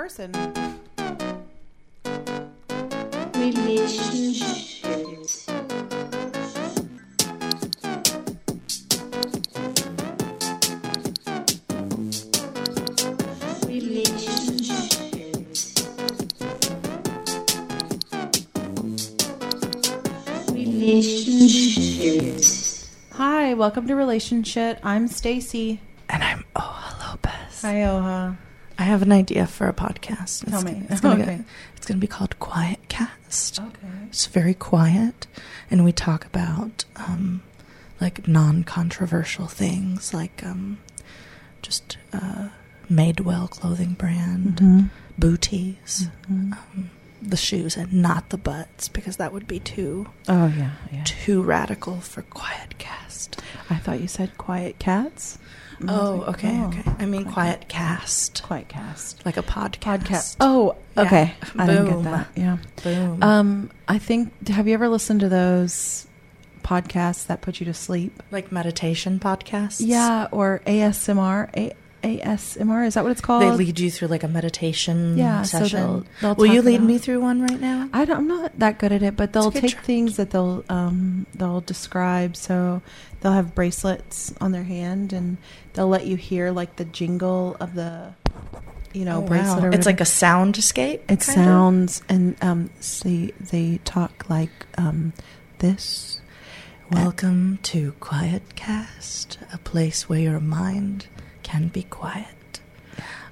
person. 0.00 0.32
relationships. 3.36 5.44
Relationships. 13.66 15.60
Relationships. 20.50 22.90
Hi, 23.12 23.52
welcome 23.52 23.86
to 23.86 23.94
Relationship. 23.94 24.80
I'm 24.82 25.08
Stacy. 25.08 25.82
And 26.08 26.24
I'm 26.24 26.46
Oha 26.56 27.06
Lopez. 27.06 27.60
Hi, 27.60 27.82
Oha. 27.82 28.38
I 28.80 28.84
have 28.84 29.02
an 29.02 29.12
idea 29.12 29.46
for 29.46 29.68
a 29.68 29.72
podcast. 29.74 30.48
Tell 30.48 30.60
it's, 30.60 30.64
me. 30.64 30.86
It's 30.88 31.00
gonna, 31.02 31.22
Okay. 31.22 31.40
it's 31.76 31.86
gonna 31.86 32.00
be 32.00 32.06
called 32.06 32.38
Quiet 32.38 32.80
Cast. 32.88 33.60
Okay. 33.60 33.86
It's 34.08 34.26
very 34.26 34.54
quiet, 34.54 35.26
and 35.70 35.84
we 35.84 35.92
talk 35.92 36.24
about 36.24 36.84
um, 36.96 37.42
like 38.00 38.26
non-controversial 38.26 39.46
things, 39.46 40.14
like 40.14 40.42
um, 40.44 40.78
just 41.62 41.98
uh, 42.14 42.48
Madewell 42.90 43.50
clothing 43.50 43.92
brand, 43.94 44.56
Mm-hmm. 44.56 44.86
booties, 45.18 46.08
um, 46.28 46.90
the 47.20 47.36
shoes, 47.36 47.76
and 47.76 47.92
not 47.92 48.30
the 48.30 48.38
butts, 48.38 48.88
because 48.88 49.18
that 49.18 49.30
would 49.32 49.46
be 49.46 49.60
too 49.60 50.08
Oh 50.26 50.46
yeah, 50.56 50.70
yeah. 50.90 51.02
too 51.04 51.42
radical 51.42 52.00
for 52.00 52.22
Quiet 52.22 52.78
Cast. 52.78 53.40
I 53.68 53.76
thought 53.76 54.00
you 54.00 54.08
said 54.08 54.38
quiet 54.38 54.78
cats. 54.78 55.38
Oh, 55.88 56.16
like, 56.26 56.28
okay, 56.36 56.60
oh, 56.60 56.68
okay. 56.68 56.82
I 56.98 57.06
mean 57.06 57.24
Quiet 57.24 57.68
Cast, 57.68 58.42
Quiet 58.42 58.68
cast. 58.68 59.24
like 59.24 59.36
a 59.36 59.42
podcast. 59.42 60.00
Podcast. 60.00 60.36
Oh, 60.40 60.76
Yeah. 60.96 61.02
okay. 61.02 61.34
I 61.58 61.66
didn't 61.66 61.86
get 61.86 62.02
that. 62.04 62.28
Yeah. 62.36 62.58
Boom. 62.84 63.22
Um, 63.22 63.70
I 63.88 63.98
think. 63.98 64.48
Have 64.48 64.68
you 64.68 64.74
ever 64.74 64.88
listened 64.88 65.20
to 65.20 65.28
those 65.28 66.06
podcasts 66.62 67.26
that 67.26 67.40
put 67.40 67.60
you 67.60 67.66
to 67.66 67.74
sleep? 67.74 68.22
like 68.30 68.52
meditation 68.52 69.18
podcasts. 69.18 69.80
Yeah, 69.84 70.28
or 70.30 70.60
ASMR. 70.66 71.48
A- 71.56 71.72
ASMR 72.02 72.86
is 72.86 72.94
that 72.94 73.02
what 73.04 73.10
it's 73.12 73.20
called? 73.20 73.42
They 73.42 73.50
lead 73.50 73.78
you 73.80 73.90
through 73.90 74.08
like 74.08 74.22
a 74.22 74.28
meditation 74.28 75.18
Yeah, 75.18 75.42
so 75.42 75.58
session. 75.60 75.78
they'll- 75.80 76.04
they'll 76.20 76.34
Will 76.34 76.46
you 76.46 76.62
lead 76.62 76.76
about- 76.76 76.86
me 76.86 76.98
through 76.98 77.20
one 77.20 77.42
right 77.42 77.60
now? 77.60 77.88
I 77.92 78.04
don't, 78.04 78.16
I'm 78.18 78.28
not 78.28 78.58
that 78.58 78.78
good 78.78 78.92
at 78.92 79.02
it, 79.02 79.16
but 79.16 79.32
they'll 79.32 79.48
It's 79.48 79.56
a 79.56 79.60
good 79.60 79.68
take 79.68 79.76
try. 79.76 79.82
things 79.84 80.16
that 80.16 80.30
they'll 80.30 80.64
um, 80.68 81.26
they'll 81.34 81.60
describe. 81.60 82.36
So 82.36 82.80
they'll 83.20 83.32
have 83.32 83.54
bracelets 83.54 84.32
on 84.40 84.52
their 84.52 84.64
hand, 84.64 85.12
and 85.12 85.36
they'll 85.74 85.88
let 85.88 86.06
you 86.06 86.16
hear 86.16 86.50
like 86.50 86.76
the 86.76 86.84
jingle 86.86 87.56
of 87.60 87.74
the, 87.74 88.14
you 88.92 89.04
know, 89.04 89.18
Oh, 89.18 89.26
bracelet. 89.26 89.62
wow. 89.64 89.70
It's 89.70 89.86
like 89.86 90.00
a 90.00 90.04
soundscape. 90.04 91.00
it 91.00 91.06
kind 91.06 91.18
of? 91.18 91.22
sounds, 91.22 92.02
and 92.08 92.36
um, 92.42 92.70
s- 92.78 93.00
they 93.04 93.32
they 93.40 93.78
talk 93.84 94.28
like 94.30 94.50
um, 94.78 95.12
this. 95.58 96.20
Welcome 96.90 97.60
to 97.64 97.92
Quiet 98.00 98.56
Cast, 98.56 99.38
a 99.52 99.58
place 99.58 100.08
where 100.08 100.18
your 100.18 100.40
mind 100.40 101.06
can 101.50 101.68
be 101.68 101.82
quiet. 101.84 102.60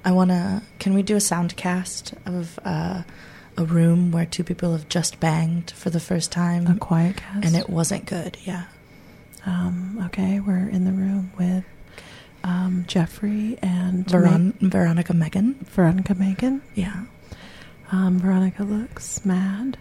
I 0.05 0.11
wanna. 0.13 0.63
Can 0.79 0.95
we 0.95 1.03
do 1.03 1.17
a 1.17 1.21
sound 1.21 1.57
cast 1.57 2.15
of 2.27 2.59
uh, 2.65 3.03
a 3.57 3.65
room 3.65 4.11
where 4.11 4.27
two 4.27 4.45
people 4.45 4.73
have 4.73 4.89
just 4.89 5.21
banged 5.21 5.71
for 5.71 5.91
the 5.91 6.01
first 6.01 6.33
time, 6.33 6.67
A 6.67 6.75
quiet 6.77 7.17
cast. 7.17 7.45
and 7.47 7.57
it 7.57 7.69
wasn't 7.69 8.07
good? 8.07 8.37
Yeah. 8.45 8.65
Um, 9.47 10.03
okay, 10.07 10.41
we're 10.41 10.69
in 10.69 10.85
the 10.85 10.93
room 10.93 11.33
with 11.39 11.65
um, 12.45 12.85
Jeffrey 12.89 13.59
and 13.63 14.05
Veron- 14.07 14.55
Veronica 14.61 15.15
Megan. 15.15 15.55
Veronica 15.65 16.15
Megan. 16.15 16.63
Yeah. 16.75 17.05
Um, 17.93 18.19
Veronica 18.19 18.65
looks 18.65 19.25
mad. 19.25 19.79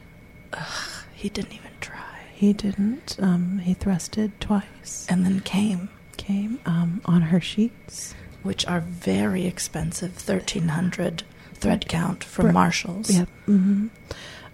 Ugh, 0.54 1.04
he 1.14 1.30
didn't 1.30 1.54
even 1.54 1.72
try. 1.82 2.22
He 2.34 2.54
didn't. 2.54 3.18
Um, 3.20 3.60
he 3.60 3.74
thrusted 3.76 4.32
twice. 4.40 5.06
And 5.10 5.26
then 5.26 5.40
came. 5.42 5.90
Came 6.18 6.60
um, 6.66 7.02
on 7.06 7.22
her 7.24 7.42
sheets. 7.42 8.14
Which 8.44 8.66
are 8.68 8.82
very 8.82 9.46
expensive 9.46 10.12
1300 10.12 11.24
thread 11.54 11.88
count 11.90 12.24
from 12.24 12.54
Marshalls. 12.54 13.10
Yep. 13.10 13.28
hmm 13.46 13.88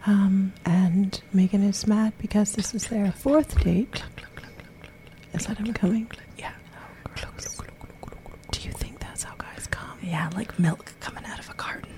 Um, 0.05 0.53
and 0.65 1.21
Megan 1.33 1.63
is 1.63 1.85
mad 1.87 2.13
because 2.17 2.53
this 2.53 2.73
is 2.73 2.87
their 2.87 3.11
fourth 3.11 3.59
date. 3.63 4.03
Is 5.33 5.45
that 5.47 5.57
him 5.57 5.73
coming? 5.73 6.09
Yeah. 6.37 6.51
Do 8.51 8.59
you 8.61 8.71
think 8.71 8.99
that's 8.99 9.23
how 9.23 9.33
guys 9.37 9.67
come? 9.67 9.97
Yeah, 10.01 10.29
like 10.35 10.57
milk 10.59 10.93
coming 10.99 11.25
out 11.25 11.39
of 11.39 11.49
a 11.49 11.53
carton. 11.53 11.89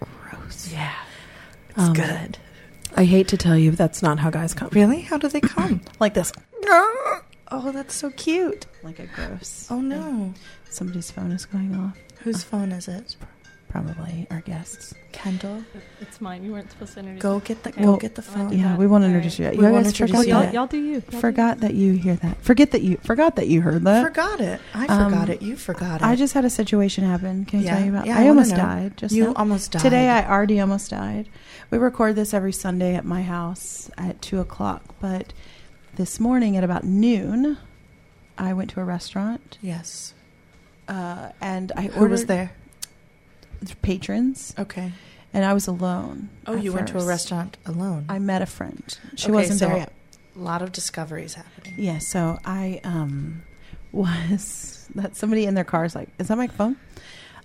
Gross. 0.00 0.68
Yeah. 0.72 0.92
It's 1.70 1.78
Um, 1.78 1.92
good. 1.94 2.38
I 2.96 3.04
hate 3.04 3.28
to 3.28 3.36
tell 3.36 3.56
you, 3.56 3.70
that's 3.70 4.02
not 4.02 4.18
how 4.18 4.30
guys 4.30 4.52
come. 4.54 4.68
Really? 4.72 5.00
How 5.02 5.16
do 5.18 5.28
they 5.28 5.40
come? 5.40 5.80
Like 6.00 6.14
this. 6.14 6.32
oh, 7.50 7.70
that's 7.72 7.94
so 7.94 8.10
cute. 8.10 8.66
Like 8.82 8.98
a 8.98 9.06
gross. 9.06 9.68
Oh 9.70 9.80
no. 9.80 10.34
Somebody's 10.72 11.10
phone 11.10 11.32
is 11.32 11.44
going 11.46 11.74
off. 11.76 11.96
Whose 12.20 12.42
phone 12.42 12.72
is 12.72 12.88
it? 12.88 13.16
Probably 13.68 14.26
our 14.30 14.40
guests. 14.42 14.92
Kendall. 15.12 15.62
It's 16.00 16.20
mine. 16.20 16.44
You 16.44 16.52
weren't 16.52 16.70
supposed 16.70 16.92
to 16.94 17.00
introduce. 17.00 17.22
Go 17.22 17.36
me. 17.36 17.42
get 17.44 17.62
the 17.62 17.70
Okay. 17.70 17.82
go 17.82 17.88
Well, 17.88 17.96
get 17.96 18.14
the 18.14 18.22
phone. 18.22 18.52
Yeah, 18.52 18.68
that. 18.68 18.78
we 18.78 18.86
won't 18.86 19.02
All 19.02 19.08
introduce 19.08 19.38
right. 19.40 19.54
you. 19.54 19.60
We 19.60 19.64
You 19.66 19.72
wanna 19.72 19.84
guys 19.84 19.92
introduce 19.92 20.10
forgot 20.16 20.26
you. 20.26 20.32
Y'all, 20.34 20.42
that. 20.42 20.54
y'all 20.54 20.66
do 20.66 20.76
you. 20.78 21.02
Y'all 21.10 21.20
Forgot 21.20 21.60
that 21.60 21.74
you 21.74 21.92
hear 21.94 22.16
that. 22.16 22.42
Forget 22.42 22.70
that 22.72 22.82
you 22.82 22.98
forgot 22.98 23.36
that 23.36 23.48
you 23.48 23.62
heard 23.62 23.82
that. 23.84 24.04
Forgot 24.04 24.40
it. 24.40 24.60
I 24.74 24.86
Um, 24.86 25.10
forgot 25.10 25.28
it. 25.30 25.40
You 25.42 25.56
forgot 25.56 26.02
it. 26.02 26.04
I 26.06 26.16
just 26.16 26.34
had 26.34 26.44
a 26.44 26.50
situation 26.50 27.04
happen. 27.04 27.46
Can 27.46 27.60
you 27.60 27.64
Yeah. 27.66 27.74
tell 27.76 27.84
you 27.84 27.90
about? 27.92 28.06
Yeah, 28.06 28.18
I 28.18 28.24
I 28.24 28.28
almost 28.28 28.50
know. 28.50 28.56
died. 28.58 28.96
Just 28.98 29.14
you 29.14 29.24
now. 29.24 29.32
almost 29.36 29.72
died. 29.72 29.82
Today, 29.82 30.08
I 30.10 30.28
already 30.30 30.60
almost 30.60 30.90
died. 30.90 31.28
We 31.70 31.78
record 31.78 32.14
this 32.16 32.34
every 32.34 32.52
Sunday 32.52 32.94
at 32.94 33.06
my 33.06 33.22
house 33.22 33.90
at 33.96 34.20
two 34.20 34.38
o'clock, 34.38 34.82
but 35.00 35.32
this 35.96 36.20
morning 36.20 36.56
at 36.58 36.64
about 36.64 36.84
noon, 36.84 37.56
I 38.36 38.52
went 38.52 38.70
to 38.70 38.80
a 38.80 38.84
restaurant 38.84 39.56
Yes. 39.62 40.12
Uh, 40.92 41.32
and 41.40 41.72
I 41.76 41.82
Who 41.86 42.00
ordered 42.00 42.10
was 42.10 42.26
there? 42.26 42.52
patrons, 43.82 44.54
Okay. 44.58 44.92
and 45.32 45.44
I 45.44 45.52
was 45.54 45.66
alone. 45.66 46.28
Oh, 46.46 46.54
you 46.54 46.72
went 46.72 46.88
to 46.88 46.98
a 47.00 47.04
restaurant 47.04 47.56
alone. 47.66 48.06
I 48.08 48.18
met 48.18 48.42
a 48.42 48.46
friend. 48.46 48.82
She 49.16 49.26
Okay, 49.26 49.32
wasn't 49.32 49.58
so 49.60 49.66
there 49.68 49.76
yet. 49.78 49.92
A 50.34 50.38
lot 50.38 50.62
of 50.62 50.72
discoveries 50.72 51.34
happening. 51.34 51.74
Yeah, 51.76 51.98
so 51.98 52.38
I 52.44 52.80
um 52.84 53.42
was 53.92 54.88
that 54.94 55.16
somebody 55.16 55.46
in 55.46 55.54
their 55.54 55.64
car 55.64 55.84
is 55.84 55.94
like, 55.94 56.08
is 56.18 56.28
that 56.28 56.36
my 56.36 56.48
phone? 56.48 56.76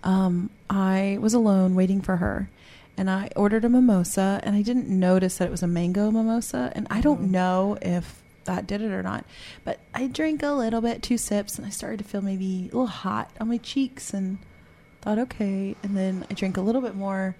Um, 0.03 0.49
I 0.69 1.17
was 1.19 1.33
alone 1.33 1.75
waiting 1.75 2.01
for 2.01 2.17
her, 2.17 2.49
and 2.97 3.09
I 3.09 3.29
ordered 3.35 3.65
a 3.65 3.69
mimosa, 3.69 4.39
and 4.43 4.55
I 4.55 4.61
didn't 4.61 4.87
notice 4.89 5.37
that 5.37 5.45
it 5.47 5.51
was 5.51 5.63
a 5.63 5.67
mango 5.67 6.11
mimosa, 6.11 6.71
and 6.75 6.87
I 6.89 7.01
don't 7.01 7.23
Mhm. 7.27 7.31
know 7.31 7.77
if 7.81 8.21
that 8.47 8.65
did 8.67 8.81
it 8.81 8.91
or 8.91 9.03
not, 9.03 9.23
but 9.63 9.79
I 9.93 10.07
drank 10.07 10.41
a 10.43 10.49
little 10.51 10.81
bit, 10.81 11.01
two 11.03 11.17
sips, 11.17 11.57
and 11.57 11.65
I 11.65 11.69
started 11.69 11.99
to 11.99 12.03
feel 12.03 12.21
maybe 12.21 12.61
a 12.63 12.75
little 12.75 12.87
hot 12.87 13.31
on 13.39 13.47
my 13.47 13.57
cheeks, 13.57 14.13
and 14.13 14.39
thought 15.01 15.19
okay, 15.19 15.75
and 15.83 15.95
then 15.95 16.25
I 16.29 16.33
drank 16.33 16.57
a 16.57 16.61
little 16.61 16.81
bit 16.81 16.95
more, 16.95 17.35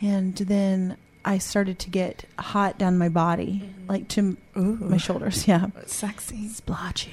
and 0.00 0.34
then 0.36 0.96
I 1.24 1.38
started 1.38 1.78
to 1.80 1.90
get 1.90 2.24
hot 2.38 2.78
down 2.78 2.96
my 2.98 3.08
body, 3.08 3.62
Mhm. 3.64 3.88
like 3.88 4.08
to 4.08 4.36
Ooh. 4.56 4.78
my 4.80 4.96
shoulders, 4.96 5.46
yeah. 5.48 5.66
Sexy. 5.86 6.48
Splotchy. 6.48 7.10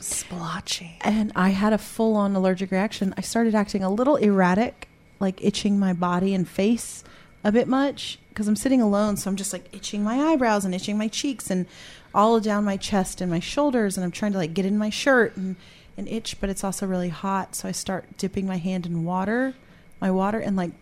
Splotchy. 0.00 0.98
And 1.02 1.32
I 1.34 1.50
had 1.50 1.72
a 1.72 1.78
full 1.78 2.16
on 2.16 2.34
allergic 2.36 2.70
reaction. 2.70 3.14
I 3.16 3.20
started 3.22 3.54
acting 3.54 3.82
a 3.82 3.90
little 3.90 4.16
erratic, 4.16 4.88
like 5.20 5.42
itching 5.44 5.78
my 5.78 5.92
body 5.92 6.34
and 6.34 6.46
face 6.48 7.02
a 7.42 7.50
bit 7.52 7.66
much 7.68 8.18
because 8.28 8.46
I'm 8.48 8.56
sitting 8.56 8.80
alone. 8.82 9.16
So 9.16 9.30
I'm 9.30 9.36
just 9.36 9.52
like 9.52 9.74
itching 9.74 10.02
my 10.04 10.18
eyebrows 10.32 10.64
and 10.64 10.74
itching 10.74 10.98
my 10.98 11.08
cheeks 11.08 11.50
and 11.50 11.66
all 12.16 12.40
down 12.40 12.64
my 12.64 12.76
chest 12.76 13.20
and 13.20 13.30
my 13.30 13.38
shoulders. 13.40 13.96
And 13.96 14.04
I'm 14.04 14.10
trying 14.10 14.32
to 14.32 14.38
like 14.38 14.54
get 14.54 14.64
in 14.66 14.76
my 14.78 14.90
shirt 14.90 15.36
and, 15.36 15.54
and 15.96 16.08
itch, 16.08 16.40
but 16.40 16.50
it's 16.50 16.64
also 16.64 16.86
really 16.86 17.10
hot. 17.10 17.54
So 17.54 17.68
I 17.68 17.72
start 17.72 18.16
dipping 18.16 18.46
my 18.46 18.56
hand 18.56 18.86
in 18.86 19.04
water, 19.04 19.54
my 20.00 20.10
water, 20.10 20.40
and 20.40 20.56
like 20.56 20.72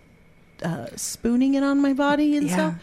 uh, 0.63 0.87
spooning 0.97 1.55
it 1.55 1.63
on 1.63 1.83
my 1.83 1.93
body 1.93 2.37
and 2.37 2.47
Yeah. 2.47 2.53
stuff. 2.55 2.75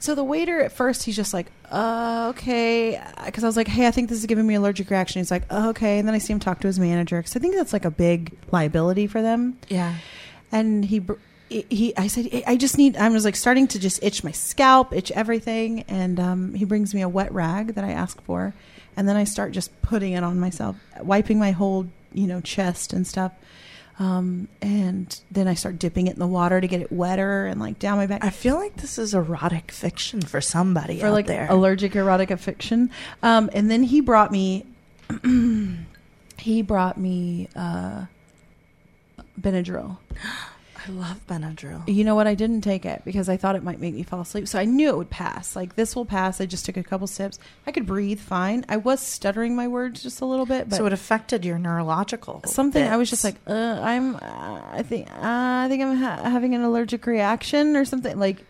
So 0.00 0.14
the 0.14 0.22
waiter 0.24 0.60
at 0.62 0.70
first, 0.70 1.02
he's 1.02 1.16
just 1.16 1.34
like, 1.34 1.46
uh, 1.72 2.28
okay. 2.30 3.02
Because 3.26 3.42
I 3.42 3.48
was 3.48 3.56
like, 3.56 3.66
hey, 3.66 3.88
I 3.88 3.90
think 3.90 4.08
this 4.08 4.18
is 4.18 4.26
giving 4.26 4.46
me 4.46 4.54
allergic 4.54 4.90
reaction. 4.90 5.18
He's 5.20 5.30
like, 5.32 5.42
oh, 5.50 5.70
okay. 5.70 5.98
And 5.98 6.06
then 6.06 6.14
I 6.14 6.18
see 6.18 6.32
him 6.32 6.38
talk 6.38 6.60
to 6.60 6.68
his 6.68 6.78
manager 6.78 7.18
because 7.18 7.34
I 7.34 7.40
think 7.40 7.56
that's 7.56 7.72
like 7.72 7.84
a 7.84 7.90
big 7.90 8.32
liability 8.52 9.08
for 9.08 9.20
them. 9.22 9.58
Yeah. 9.68 9.94
And 10.52 10.84
he, 10.84 11.00
br- 11.00 11.14
he, 11.48 11.96
I 11.96 12.06
said, 12.06 12.42
I 12.46 12.56
just 12.56 12.78
need, 12.78 12.96
I 12.96 13.08
was 13.08 13.24
like 13.24 13.36
starting 13.36 13.66
to 13.68 13.78
just 13.78 14.02
itch 14.02 14.22
my 14.22 14.32
scalp, 14.32 14.92
itch 14.92 15.10
everything. 15.12 15.82
And 15.88 16.20
um, 16.20 16.54
he 16.54 16.64
brings 16.64 16.94
me 16.94 17.02
a 17.02 17.08
wet 17.08 17.32
rag 17.32 17.74
that 17.74 17.84
I 17.84 17.90
ask 17.90 18.20
for. 18.22 18.54
And 18.96 19.08
then 19.08 19.16
I 19.16 19.24
start 19.24 19.52
just 19.52 19.80
putting 19.82 20.12
it 20.12 20.24
on 20.24 20.38
myself, 20.40 20.76
wiping 21.00 21.38
my 21.38 21.52
whole, 21.52 21.86
you 22.12 22.26
know, 22.26 22.40
chest 22.40 22.92
and 22.92 23.06
stuff. 23.06 23.32
Um, 23.98 24.48
and 24.60 25.20
then 25.30 25.48
I 25.48 25.54
start 25.54 25.78
dipping 25.78 26.06
it 26.06 26.14
in 26.14 26.20
the 26.20 26.26
water 26.26 26.60
to 26.60 26.68
get 26.68 26.80
it 26.80 26.92
wetter 26.92 27.46
and 27.46 27.60
like 27.60 27.80
down 27.80 27.98
my 27.98 28.06
back 28.06 28.24
I 28.24 28.30
feel 28.30 28.54
like 28.54 28.76
this 28.76 28.96
is 28.96 29.12
erotic 29.12 29.72
fiction 29.72 30.22
for 30.22 30.40
somebody 30.40 31.00
for 31.00 31.10
like 31.10 31.26
there. 31.26 31.48
allergic 31.50 31.96
erotic 31.96 32.36
fiction. 32.38 32.90
Um, 33.24 33.50
and 33.52 33.68
then 33.68 33.82
he 33.82 34.00
brought 34.00 34.30
me, 34.30 34.66
he 36.38 36.62
brought 36.62 36.96
me 36.96 37.48
uh, 37.56 38.04
Benadryl. 39.40 39.98
I 40.88 40.92
love 40.92 41.26
Benadryl. 41.26 41.82
You 41.86 42.02
know 42.04 42.14
what? 42.14 42.26
I 42.26 42.34
didn't 42.34 42.62
take 42.62 42.86
it 42.86 43.02
because 43.04 43.28
I 43.28 43.36
thought 43.36 43.56
it 43.56 43.62
might 43.62 43.78
make 43.80 43.94
me 43.94 44.02
fall 44.02 44.20
asleep. 44.22 44.48
So 44.48 44.58
I 44.58 44.64
knew 44.64 44.88
it 44.88 44.96
would 44.96 45.10
pass. 45.10 45.54
Like 45.54 45.76
this 45.76 45.94
will 45.94 46.06
pass. 46.06 46.40
I 46.40 46.46
just 46.46 46.64
took 46.64 46.76
a 46.76 46.82
couple 46.82 47.06
sips. 47.06 47.38
I 47.66 47.72
could 47.72 47.86
breathe 47.86 48.20
fine. 48.20 48.64
I 48.68 48.78
was 48.78 49.00
stuttering 49.00 49.54
my 49.54 49.68
words 49.68 50.02
just 50.02 50.20
a 50.20 50.24
little 50.24 50.46
bit, 50.46 50.68
but 50.68 50.76
so 50.76 50.86
it 50.86 50.92
affected 50.92 51.44
your 51.44 51.58
neurological. 51.58 52.42
something 52.46 52.82
I 52.82 52.96
was 52.96 53.10
just 53.10 53.24
like, 53.24 53.36
uh, 53.46 53.52
I'm, 53.52 54.16
uh, 54.16 54.62
I 54.72 54.82
think, 54.82 55.10
uh, 55.10 55.14
I 55.20 55.66
think 55.68 55.82
I'm 55.82 55.96
ha- 55.96 56.22
having 56.24 56.54
an 56.54 56.62
allergic 56.62 57.06
reaction 57.06 57.76
or 57.76 57.84
something. 57.84 58.18
Like 58.18 58.44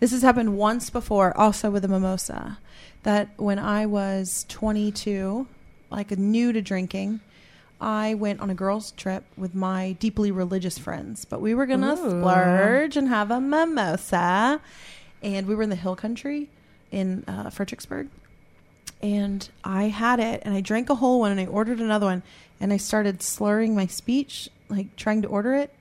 this 0.00 0.12
has 0.12 0.22
happened 0.22 0.56
once 0.56 0.90
before, 0.90 1.36
also 1.36 1.70
with 1.70 1.84
a 1.84 1.88
mimosa. 1.88 2.58
That 3.02 3.30
when 3.36 3.58
I 3.58 3.86
was 3.86 4.46
22, 4.48 5.46
like 5.90 6.10
new 6.12 6.52
to 6.52 6.62
drinking, 6.62 7.20
I 7.82 8.14
went 8.14 8.40
on 8.40 8.48
a 8.48 8.54
girls' 8.54 8.92
trip 8.92 9.24
with 9.36 9.56
my 9.56 9.92
deeply 9.98 10.30
religious 10.30 10.78
friends, 10.78 11.24
but 11.24 11.40
we 11.40 11.52
were 11.52 11.66
gonna 11.66 11.94
Ooh. 11.94 12.20
splurge 12.20 12.96
and 12.96 13.08
have 13.08 13.32
a 13.32 13.40
mimosa, 13.40 14.60
and 15.20 15.46
we 15.48 15.54
were 15.56 15.64
in 15.64 15.68
the 15.70 15.76
hill 15.76 15.96
country 15.96 16.48
in 16.92 17.24
uh, 17.26 17.50
Fredericksburg, 17.50 18.08
and 19.02 19.48
I 19.64 19.84
had 19.84 20.20
it, 20.20 20.42
and 20.44 20.54
I 20.54 20.60
drank 20.60 20.90
a 20.90 20.94
whole 20.94 21.18
one, 21.18 21.32
and 21.32 21.40
I 21.40 21.46
ordered 21.46 21.80
another 21.80 22.06
one, 22.06 22.22
and 22.60 22.72
I 22.72 22.76
started 22.76 23.20
slurring 23.20 23.74
my 23.74 23.86
speech, 23.86 24.48
like 24.68 24.94
trying 24.94 25.22
to 25.22 25.28
order 25.28 25.54
it, 25.54 25.74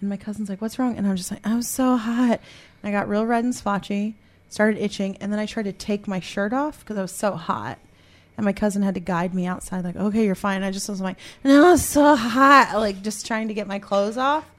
and 0.00 0.08
my 0.08 0.16
cousin's 0.16 0.48
like, 0.48 0.62
"What's 0.62 0.78
wrong?" 0.78 0.96
And 0.96 1.04
I'm 1.04 1.16
just 1.16 1.32
like, 1.32 1.44
"I 1.44 1.56
was 1.56 1.68
so 1.68 1.96
hot," 1.96 2.40
and 2.82 2.88
I 2.88 2.92
got 2.92 3.08
real 3.08 3.26
red 3.26 3.42
and 3.42 3.54
splotchy, 3.54 4.14
started 4.48 4.80
itching, 4.80 5.16
and 5.16 5.32
then 5.32 5.40
I 5.40 5.46
tried 5.46 5.64
to 5.64 5.72
take 5.72 6.06
my 6.06 6.20
shirt 6.20 6.52
off 6.52 6.78
because 6.78 6.96
I 6.96 7.02
was 7.02 7.12
so 7.12 7.32
hot. 7.32 7.78
And 8.40 8.46
my 8.46 8.54
cousin 8.54 8.80
had 8.80 8.94
to 8.94 9.00
guide 9.00 9.34
me 9.34 9.44
outside, 9.44 9.84
like, 9.84 9.96
okay, 9.96 10.24
you're 10.24 10.34
fine. 10.34 10.62
I 10.62 10.70
just 10.70 10.88
was 10.88 10.98
like, 10.98 11.18
no, 11.44 11.74
it's 11.74 11.84
so 11.84 12.16
hot, 12.16 12.70
like 12.74 13.02
just 13.02 13.26
trying 13.26 13.48
to 13.48 13.54
get 13.54 13.66
my 13.66 13.78
clothes 13.78 14.16
off. 14.16 14.50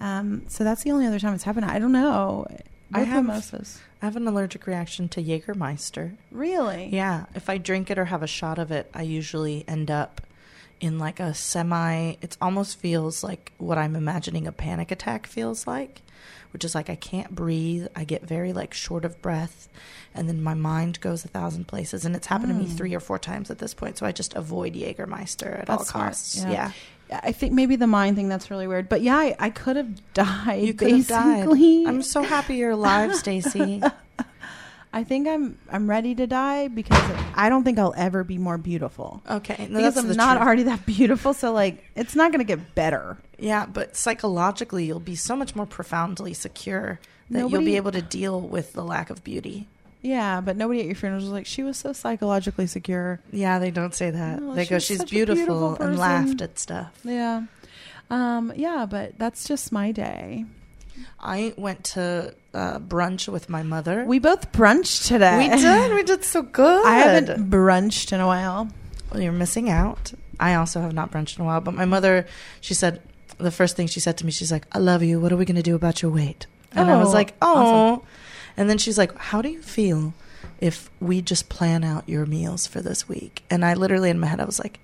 Um, 0.00 0.42
so 0.48 0.64
that's 0.64 0.82
the 0.82 0.90
only 0.90 1.06
other 1.06 1.20
time 1.20 1.32
it's 1.34 1.44
happened. 1.44 1.66
I 1.66 1.78
don't 1.78 1.92
know. 1.92 2.44
I 2.92 3.04
have- 3.04 3.24
mimosas. 3.24 3.78
I 4.02 4.06
have 4.06 4.16
an 4.16 4.26
allergic 4.26 4.66
reaction 4.66 5.08
to 5.10 5.22
Jägermeister. 5.22 6.16
Really? 6.32 6.88
Yeah, 6.90 7.26
if 7.36 7.48
I 7.48 7.56
drink 7.56 7.88
it 7.88 8.00
or 8.00 8.06
have 8.06 8.24
a 8.24 8.26
shot 8.26 8.58
of 8.58 8.72
it, 8.72 8.90
I 8.94 9.02
usually 9.02 9.64
end 9.68 9.92
up 9.92 10.20
in 10.80 10.98
like 10.98 11.20
a 11.20 11.32
semi. 11.32 12.16
It 12.20 12.36
almost 12.42 12.80
feels 12.80 13.22
like 13.22 13.52
what 13.58 13.78
I'm 13.78 13.94
imagining 13.94 14.48
a 14.48 14.52
panic 14.52 14.90
attack 14.90 15.28
feels 15.28 15.68
like, 15.68 16.02
which 16.52 16.64
is 16.64 16.74
like 16.74 16.90
I 16.90 16.94
can't 16.96 17.34
breathe. 17.34 17.86
I 17.94 18.04
get 18.04 18.22
very 18.22 18.52
like 18.52 18.74
short 18.74 19.04
of 19.04 19.20
breath, 19.22 19.68
and 20.14 20.28
then 20.28 20.42
my 20.42 20.54
mind 20.54 21.00
goes 21.00 21.24
a 21.24 21.28
thousand 21.28 21.66
places. 21.68 22.04
And 22.04 22.14
it's 22.16 22.26
happened 22.26 22.48
to 22.52 22.54
me 22.58 22.66
Mm. 22.66 22.76
three 22.76 22.94
or 22.94 23.00
four 23.00 23.18
times 23.18 23.50
at 23.50 23.58
this 23.58 23.74
point. 23.74 23.98
So 23.98 24.06
I 24.06 24.12
just 24.12 24.34
avoid 24.34 24.74
Jägermeister 24.74 25.60
at 25.60 25.70
all 25.70 25.78
That's 25.78 25.90
smart, 25.90 26.06
costs. 26.08 26.36
yeah. 26.42 26.72
Yeah. 27.08 27.20
I 27.24 27.32
think 27.32 27.52
maybe 27.52 27.74
the 27.74 27.88
mind 27.88 28.14
thing 28.16 28.28
that's 28.28 28.50
really 28.52 28.68
weird. 28.68 28.88
But 28.88 29.02
yeah, 29.02 29.16
I, 29.16 29.34
I 29.38 29.50
could 29.50 29.74
have 29.76 30.12
died. 30.14 30.62
you 30.62 30.74
could 30.74 30.92
have 30.92 31.06
died. 31.08 31.48
I'm 31.88 32.02
so 32.02 32.22
happy 32.22 32.54
you're 32.56 32.70
alive, 32.70 33.16
Stacy. 33.16 33.82
I 34.92 35.04
think 35.04 35.28
I'm 35.28 35.58
I'm 35.70 35.88
ready 35.88 36.14
to 36.16 36.26
die 36.26 36.68
because 36.68 37.00
I 37.34 37.48
don't 37.48 37.62
think 37.62 37.78
I'll 37.78 37.94
ever 37.96 38.24
be 38.24 38.38
more 38.38 38.58
beautiful. 38.58 39.22
Okay, 39.28 39.68
no, 39.70 39.78
because 39.78 39.96
I'm 39.96 40.16
not 40.16 40.34
truth. 40.36 40.46
already 40.46 40.62
that 40.64 40.84
beautiful, 40.84 41.32
so 41.32 41.52
like 41.52 41.84
it's 41.94 42.16
not 42.16 42.32
going 42.32 42.44
to 42.44 42.56
get 42.56 42.74
better. 42.74 43.16
Yeah, 43.38 43.66
but 43.66 43.96
psychologically, 43.96 44.86
you'll 44.86 45.00
be 45.00 45.14
so 45.14 45.36
much 45.36 45.54
more 45.54 45.66
profoundly 45.66 46.34
secure 46.34 46.98
that 47.30 47.48
you'll 47.48 47.60
be 47.60 47.76
able 47.76 47.92
to 47.92 48.02
deal 48.02 48.40
with 48.40 48.72
the 48.72 48.82
lack 48.82 49.10
of 49.10 49.22
beauty. 49.22 49.68
Yeah, 50.02 50.40
but 50.40 50.56
nobody 50.56 50.80
at 50.80 50.86
your 50.86 50.94
funeral 50.94 51.20
was 51.20 51.30
like, 51.30 51.46
she 51.46 51.62
was 51.62 51.76
so 51.76 51.92
psychologically 51.92 52.66
secure. 52.66 53.20
Yeah, 53.32 53.58
they 53.58 53.70
don't 53.70 53.94
say 53.94 54.10
that. 54.10 54.40
No, 54.40 54.54
they 54.54 54.64
she 54.64 54.70
go, 54.70 54.78
she's 54.78 55.04
beautiful, 55.04 55.44
beautiful 55.44 55.86
and 55.86 55.98
laughed 55.98 56.40
at 56.40 56.58
stuff. 56.58 56.98
Yeah. 57.04 57.44
Um, 58.08 58.52
yeah, 58.56 58.86
but 58.88 59.18
that's 59.18 59.46
just 59.46 59.72
my 59.72 59.92
day. 59.92 60.46
I 61.18 61.54
went 61.56 61.84
to 61.84 62.34
uh, 62.54 62.78
brunch 62.78 63.28
with 63.28 63.48
my 63.48 63.62
mother. 63.62 64.04
We 64.04 64.18
both 64.18 64.52
brunched 64.52 65.06
today. 65.06 65.38
we 65.50 65.56
did. 65.56 65.92
We 65.94 66.02
did 66.02 66.24
so 66.24 66.42
good. 66.42 66.84
I 66.86 66.98
haven't 66.98 67.50
brunched 67.50 68.12
in 68.12 68.20
a 68.20 68.26
while. 68.26 68.68
Well, 69.12 69.20
you're 69.22 69.32
missing 69.32 69.68
out. 69.70 70.12
I 70.38 70.54
also 70.54 70.80
have 70.80 70.92
not 70.94 71.10
brunched 71.10 71.36
in 71.38 71.42
a 71.42 71.44
while. 71.46 71.60
But 71.60 71.74
my 71.74 71.84
mother, 71.84 72.26
she 72.60 72.74
said, 72.74 73.00
the 73.38 73.50
first 73.50 73.76
thing 73.76 73.86
she 73.86 74.00
said 74.00 74.16
to 74.18 74.26
me, 74.26 74.32
she's 74.32 74.52
like, 74.52 74.66
I 74.72 74.78
love 74.78 75.02
you. 75.02 75.20
What 75.20 75.32
are 75.32 75.36
we 75.36 75.44
going 75.44 75.56
to 75.56 75.62
do 75.62 75.74
about 75.74 76.02
your 76.02 76.10
weight? 76.10 76.46
And 76.72 76.90
I 76.90 76.98
was 76.98 77.08
Oh, 77.08 77.12
like, 77.12 77.34
awesome. 77.42 78.02
oh. 78.02 78.06
And 78.56 78.68
then 78.70 78.78
she's 78.78 78.98
like, 78.98 79.16
how 79.16 79.42
do 79.42 79.48
you 79.48 79.62
feel 79.62 80.12
if 80.60 80.90
we 81.00 81.22
just 81.22 81.48
plan 81.48 81.82
out 81.84 82.08
your 82.08 82.26
meals 82.26 82.66
for 82.66 82.80
this 82.80 83.08
week? 83.08 83.42
And 83.50 83.64
I 83.64 83.74
literally, 83.74 84.10
in 84.10 84.18
my 84.20 84.26
head, 84.28 84.40
I 84.40 84.44
was 84.44 84.58
like. 84.58 84.78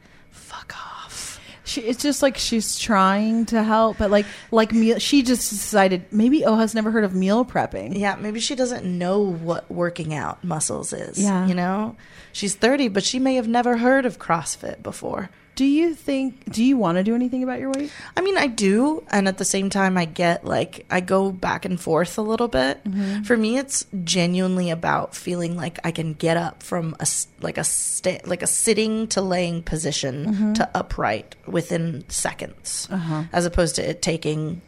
She, 1.66 1.80
it's 1.80 2.02
just 2.02 2.22
like 2.22 2.38
she's 2.38 2.78
trying 2.78 3.46
to 3.46 3.62
help, 3.62 3.98
but 3.98 4.10
like 4.10 4.24
like 4.50 4.72
meal. 4.72 4.98
She 4.98 5.22
just 5.22 5.50
decided 5.50 6.04
maybe 6.12 6.42
Oha's 6.42 6.74
never 6.74 6.90
heard 6.90 7.04
of 7.04 7.14
meal 7.14 7.44
prepping. 7.44 7.98
Yeah, 7.98 8.16
maybe 8.16 8.38
she 8.40 8.54
doesn't 8.54 8.84
know 8.84 9.20
what 9.20 9.70
working 9.70 10.14
out 10.14 10.42
muscles 10.44 10.92
is. 10.92 11.20
Yeah. 11.22 11.46
You 11.46 11.54
know? 11.54 11.96
She's 12.32 12.54
30, 12.54 12.88
but 12.88 13.02
she 13.02 13.18
may 13.18 13.34
have 13.34 13.48
never 13.48 13.78
heard 13.78 14.06
of 14.06 14.18
CrossFit 14.18 14.82
before. 14.82 15.30
Do 15.56 15.64
you 15.64 15.94
think? 15.94 16.52
Do 16.52 16.62
you 16.62 16.76
want 16.76 16.96
to 16.98 17.02
do 17.02 17.14
anything 17.14 17.42
about 17.42 17.58
your 17.60 17.70
weight? 17.72 17.90
I 18.16 18.20
mean, 18.20 18.36
I 18.36 18.46
do, 18.46 19.02
and 19.10 19.26
at 19.26 19.38
the 19.38 19.44
same 19.44 19.70
time, 19.70 19.96
I 19.96 20.04
get 20.04 20.44
like 20.44 20.84
I 20.90 21.00
go 21.00 21.32
back 21.32 21.64
and 21.64 21.80
forth 21.80 22.18
a 22.18 22.22
little 22.22 22.46
bit. 22.46 22.84
Mm-hmm. 22.84 23.22
For 23.22 23.36
me, 23.38 23.56
it's 23.56 23.86
genuinely 24.04 24.68
about 24.70 25.14
feeling 25.16 25.56
like 25.56 25.78
I 25.82 25.92
can 25.92 26.12
get 26.12 26.36
up 26.36 26.62
from 26.62 26.94
a 27.00 27.06
like 27.40 27.56
a 27.56 27.64
sta- 27.64 28.20
like 28.26 28.42
a 28.42 28.46
sitting 28.46 29.08
to 29.08 29.22
laying 29.22 29.62
position 29.62 30.26
mm-hmm. 30.26 30.52
to 30.54 30.70
upright 30.74 31.34
within 31.46 32.04
seconds, 32.08 32.86
Uh-huh. 32.90 33.24
as 33.32 33.46
opposed 33.46 33.76
to 33.76 33.88
it 33.90 34.02
taking 34.02 34.60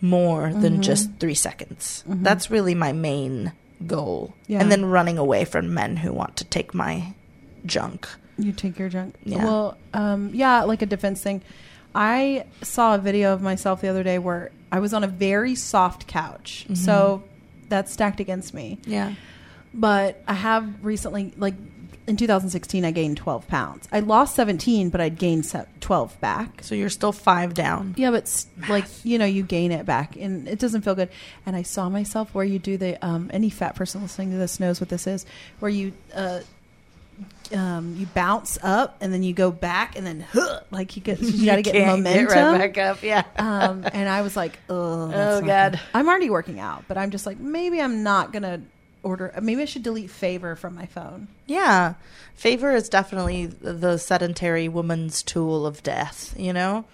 more 0.00 0.52
than 0.52 0.74
mm-hmm. 0.74 0.82
just 0.82 1.10
three 1.18 1.34
seconds. 1.34 2.04
That's 2.06 2.50
really 2.50 2.74
my 2.76 2.92
main 2.92 3.52
goal, 3.86 4.34
Yeah. 4.46 4.60
and 4.60 4.70
then 4.70 4.84
running 4.84 5.18
away 5.18 5.44
from 5.44 5.74
men 5.74 5.96
who 5.96 6.12
want 6.12 6.36
to 6.36 6.44
take 6.44 6.74
my 6.74 7.14
junk. 7.66 8.08
You 8.42 8.52
take 8.52 8.78
your 8.78 8.88
junk. 8.88 9.14
Yeah. 9.24 9.44
Well, 9.44 9.78
um, 9.94 10.30
yeah, 10.32 10.62
like 10.64 10.82
a 10.82 10.86
defense 10.86 11.22
thing. 11.22 11.42
I 11.94 12.46
saw 12.62 12.94
a 12.94 12.98
video 12.98 13.34
of 13.34 13.42
myself 13.42 13.80
the 13.80 13.88
other 13.88 14.02
day 14.02 14.18
where 14.18 14.50
I 14.70 14.80
was 14.80 14.94
on 14.94 15.04
a 15.04 15.08
very 15.08 15.54
soft 15.54 16.06
couch, 16.06 16.66
so 16.74 17.22
that's 17.68 17.92
stacked 17.92 18.20
against 18.20 18.54
me. 18.54 18.78
Yeah. 18.86 19.14
But 19.74 20.22
I 20.26 20.34
have 20.34 20.84
recently, 20.84 21.32
like 21.36 21.54
in 22.06 22.16
2016, 22.16 22.84
I 22.84 22.90
gained 22.90 23.16
12 23.16 23.46
pounds. 23.46 23.88
I 23.92 24.00
lost 24.00 24.34
17, 24.36 24.90
but 24.90 25.00
I'd 25.00 25.18
gained 25.18 25.50
12 25.80 26.20
back. 26.20 26.62
So 26.62 26.74
you're 26.74 26.88
still 26.88 27.12
five 27.12 27.54
down. 27.54 27.94
Yeah, 27.96 28.10
but 28.10 28.44
like 28.68 28.86
you 29.04 29.18
know, 29.18 29.24
you 29.24 29.42
gain 29.42 29.70
it 29.72 29.86
back, 29.86 30.16
and 30.16 30.48
it 30.48 30.58
doesn't 30.58 30.82
feel 30.82 30.94
good. 30.94 31.10
And 31.46 31.54
I 31.54 31.62
saw 31.62 31.88
myself 31.88 32.34
where 32.34 32.44
you 32.44 32.58
do 32.58 32.76
the 32.76 33.04
um, 33.04 33.30
any 33.32 33.50
fat 33.50 33.76
person 33.76 34.02
listening 34.02 34.30
to 34.32 34.36
this 34.36 34.58
knows 34.58 34.80
what 34.80 34.88
this 34.88 35.06
is, 35.06 35.26
where 35.60 35.70
you 35.70 35.92
uh, 36.14 36.40
um, 37.54 37.94
you 37.98 38.06
bounce 38.06 38.58
up 38.62 38.96
and 39.00 39.12
then 39.12 39.22
you 39.22 39.32
go 39.34 39.50
back, 39.50 39.96
and 39.96 40.06
then 40.06 40.20
huh, 40.32 40.60
like 40.70 40.96
you 40.96 41.02
get 41.02 41.20
you 41.20 41.44
got 41.46 41.56
to 41.56 41.62
get 41.70 41.86
momentum. 41.86 42.26
right 42.26 42.58
back 42.74 42.78
up. 42.78 43.02
Yeah. 43.02 43.24
um, 43.36 43.84
and 43.92 44.08
I 44.08 44.22
was 44.22 44.36
like, 44.36 44.58
oh, 44.70 45.10
Oh, 45.14 45.40
God. 45.42 45.78
I'm 45.94 46.08
already 46.08 46.30
working 46.30 46.60
out, 46.60 46.84
but 46.88 46.96
I'm 46.96 47.10
just 47.10 47.26
like, 47.26 47.38
maybe 47.38 47.80
I'm 47.80 48.02
not 48.02 48.32
gonna 48.32 48.62
order. 49.02 49.34
Maybe 49.42 49.62
I 49.62 49.64
should 49.66 49.82
delete 49.82 50.10
favor 50.10 50.56
from 50.56 50.74
my 50.74 50.86
phone. 50.86 51.28
Yeah. 51.46 51.94
Favor 52.34 52.72
is 52.72 52.88
definitely 52.88 53.46
the 53.46 53.98
sedentary 53.98 54.68
woman's 54.68 55.22
tool 55.22 55.66
of 55.66 55.82
death, 55.82 56.34
you 56.38 56.52
know? 56.52 56.84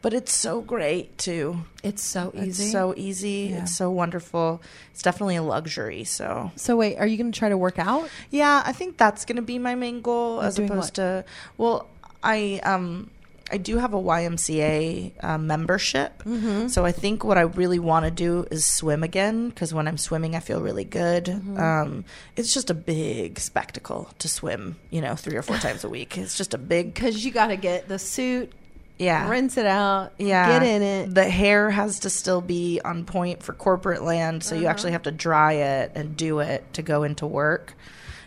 But 0.00 0.14
it's 0.14 0.32
so 0.32 0.60
great 0.60 1.18
too. 1.18 1.64
It's 1.82 2.02
so 2.02 2.32
easy. 2.34 2.64
It's 2.64 2.72
so 2.72 2.94
easy. 2.96 3.48
Yeah. 3.50 3.62
It's 3.62 3.76
so 3.76 3.90
wonderful. 3.90 4.62
It's 4.92 5.02
definitely 5.02 5.36
a 5.36 5.42
luxury. 5.42 6.04
So, 6.04 6.52
So 6.56 6.76
wait, 6.76 6.96
are 6.98 7.06
you 7.06 7.16
gonna 7.16 7.32
try 7.32 7.48
to 7.48 7.56
work 7.58 7.78
out? 7.78 8.08
yeah, 8.30 8.62
I 8.64 8.72
think 8.72 8.96
that's 8.96 9.24
going 9.24 9.36
to 9.36 9.42
be 9.42 9.58
my 9.58 9.74
main 9.74 10.00
goal 10.00 10.36
Like 10.36 10.46
as 10.46 10.58
opposed 10.58 10.94
to 10.94 11.24
well, 11.56 11.88
I 12.22 12.60
um 12.62 13.10
I 13.50 13.56
do 13.56 13.78
have 13.78 13.94
a 13.94 13.96
YMCA 13.98 15.12
uh, 15.24 15.38
membership. 15.38 16.22
Mm-hmm. 16.24 16.68
So 16.68 16.84
I 16.84 16.92
think 16.92 17.24
what 17.24 17.38
I 17.38 17.42
really 17.42 17.78
want 17.78 18.04
to 18.04 18.10
do 18.10 18.46
is 18.50 18.66
swim 18.66 19.02
again 19.02 19.48
because 19.48 19.72
when 19.72 19.88
I'm 19.88 19.96
swimming, 19.96 20.36
I 20.36 20.40
feel 20.40 20.60
really 20.60 20.84
good. 20.84 21.24
Mm-hmm. 21.24 21.58
Um, 21.58 22.04
it's 22.36 22.52
just 22.52 22.68
a 22.68 22.74
big 22.74 23.38
spectacle 23.38 24.10
to 24.18 24.28
swim, 24.28 24.76
you 24.90 25.00
know, 25.00 25.16
three 25.16 25.36
or 25.36 25.42
four 25.42 25.56
times 25.66 25.82
a 25.82 25.88
week. 25.88 26.18
It's 26.18 26.36
just 26.36 26.52
a 26.52 26.58
big, 26.58 26.92
Because 26.92 27.24
you 27.24 27.30
got 27.30 27.46
to 27.46 27.56
get 27.56 27.88
the 27.88 27.98
suit, 27.98 28.52
yeah. 28.98 29.28
rinse 29.28 29.56
it 29.56 29.66
out, 29.66 30.12
yeah. 30.18 30.58
get 30.58 30.62
in 30.66 30.82
it. 30.82 31.14
The 31.14 31.28
hair 31.28 31.70
has 31.70 32.00
to 32.00 32.10
still 32.10 32.40
be 32.40 32.80
on 32.84 33.04
point 33.04 33.42
for 33.42 33.52
corporate 33.52 34.02
land, 34.02 34.42
so 34.44 34.54
you 34.54 34.62
Uh-huh. 34.62 34.70
actually 34.70 34.92
have 34.92 35.02
to 35.04 35.10
dry 35.12 35.52
it 35.52 35.92
and 35.94 36.16
do 36.16 36.40
it 36.40 36.64
to 36.74 36.82
go 36.82 37.02
into 37.04 37.26
work. 37.26 37.74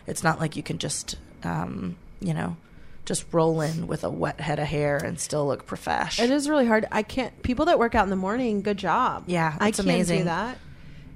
It's 0.06 0.22
not 0.22 0.40
like 0.40 0.56
you 0.56 0.62
can 0.62 0.78
just, 0.78 1.16
um, 1.44 1.96
you 2.20 2.34
know, 2.34 2.56
just 3.04 3.24
roll 3.32 3.60
in 3.60 3.86
with 3.86 4.04
a 4.04 4.10
wet 4.10 4.40
head 4.40 4.58
of 4.58 4.66
hair 4.66 4.96
and 4.96 5.18
still 5.18 5.46
look 5.46 5.66
profesh. 5.66 6.20
It 6.20 6.30
is 6.30 6.48
really 6.48 6.66
hard. 6.66 6.86
I 6.92 7.02
can't. 7.02 7.42
People 7.42 7.66
that 7.66 7.78
work 7.78 7.94
out 7.94 8.04
in 8.04 8.10
the 8.10 8.16
morning, 8.16 8.62
good 8.62 8.78
job. 8.78 9.24
Yeah, 9.26 9.56
I 9.60 9.70
can't 9.72 10.06
do 10.08 10.24
that. 10.24 10.58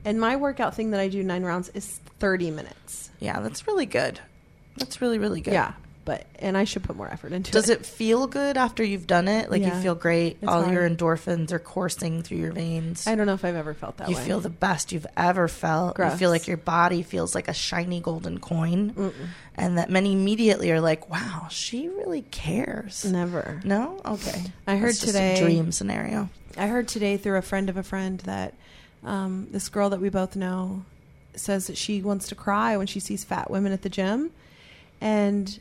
And 0.05 0.21
my 0.21 0.37
workout 0.37 0.75
thing 0.75 0.91
that 0.91 1.01
I 1.01 1.09
do 1.09 1.23
nine 1.23 1.43
rounds 1.45 1.69
is 1.71 2.01
thirty 2.19 2.51
minutes. 2.51 3.11
Yeah, 3.19 3.41
that's 3.41 3.67
really 3.67 3.87
good. 3.87 4.21
That's 4.77 5.01
really 5.01 5.19
really 5.19 5.41
good. 5.41 5.55
Yeah, 5.55 5.73
but 6.07 6.25
and 6.39 6.57
I 6.57 6.65
should 6.65 6.83
put 6.85 6.97
more 6.97 7.09
effort 7.13 7.33
into 7.33 7.53
Does 7.53 7.69
it. 7.69 7.79
Does 7.81 7.87
it 7.89 7.91
feel 7.95 8.27
good 8.27 8.57
after 8.57 8.83
you've 8.83 9.07
done 9.07 9.29
it? 9.29 9.51
Like 9.51 9.61
Yeah. 9.61 9.77
you 9.77 9.83
feel 9.83 9.95
great. 9.95 10.39
It's 10.41 10.51
All 10.51 10.73
your 10.73 10.89
endorphins 10.89 11.53
are 11.53 11.59
coursing 11.59 12.23
through 12.23 12.39
your 12.39 12.53
veins. 12.53 13.07
I 13.07 13.15
don't 13.17 13.27
know 13.27 13.35
if 13.35 13.45
I've 13.45 13.55
ever 13.57 13.75
felt 13.75 13.99
that 13.99 14.09
you 14.09 14.17
way. 14.17 14.25
feel 14.25 14.41
the 14.41 14.49
best 14.49 14.93
you've 14.93 15.07
ever 15.19 15.49
felt. 15.49 15.99
You 15.99 16.09
feel 16.13 16.31
like 16.31 16.47
your 16.49 16.57
body 16.57 17.03
feels 17.03 17.35
like 17.35 17.49
a 17.49 17.53
shiny 17.53 18.01
golden 18.01 18.39
coin, 18.39 18.93
Mm-mm. 18.95 19.13
and 19.57 19.77
that 19.77 19.91
men 19.91 20.07
immediately 20.07 20.71
are 20.73 20.81
like, 20.81 21.11
"Wow, 21.11 21.49
she 21.51 21.89
really 21.89 22.23
cares." 22.23 23.05
never. 23.05 23.61
No, 23.65 24.01
okay. 24.07 24.45
I 24.67 24.77
heard 24.77 24.95
today- 24.95 25.35
a 25.35 25.43
dream 25.43 25.73
scenario. 25.73 26.31
I 26.57 26.69
heard 26.69 26.89
today 26.89 27.19
through 27.19 27.37
a 27.37 27.43
friend 27.43 27.69
of 27.69 27.77
a 27.77 27.83
friend 27.83 28.21
that 28.21 28.55
um, 29.05 29.49
this 29.51 29.69
girl 29.69 29.91
that 29.91 30.01
we 30.01 30.09
both 30.09 30.37
know 30.37 30.85
says 31.35 31.67
that 31.67 31.77
she 31.77 32.01
wants 32.01 32.29
to 32.29 32.35
cry 32.35 32.77
when 32.79 32.87
she 32.87 32.99
sees 33.01 33.23
fat 33.25 33.51
women 33.51 33.71
at 33.73 33.83
the 33.83 33.91
gym, 33.91 34.31
and 35.01 35.59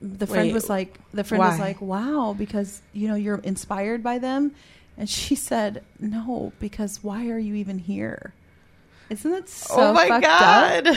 the 0.00 0.26
friend 0.26 0.48
Wait, 0.48 0.54
was 0.54 0.68
like, 0.68 0.98
the 1.12 1.24
friend 1.24 1.42
was 1.42 1.58
why? 1.58 1.66
like, 1.66 1.80
"Wow, 1.80 2.34
because 2.36 2.82
you 2.92 3.08
know 3.08 3.14
you're 3.14 3.38
inspired 3.38 4.02
by 4.02 4.18
them," 4.18 4.52
and 4.96 5.08
she 5.08 5.34
said, 5.50 5.82
"No, 5.98 6.52
because 6.58 7.02
why 7.02 7.28
are 7.28 7.38
you 7.38 7.54
even 7.54 7.78
here?" 7.78 8.34
Isn't 9.08 9.30
that 9.30 9.48
so 9.48 9.76
oh 9.78 9.92
my 9.92 10.08
fucked 10.08 10.24
up? 10.26 10.96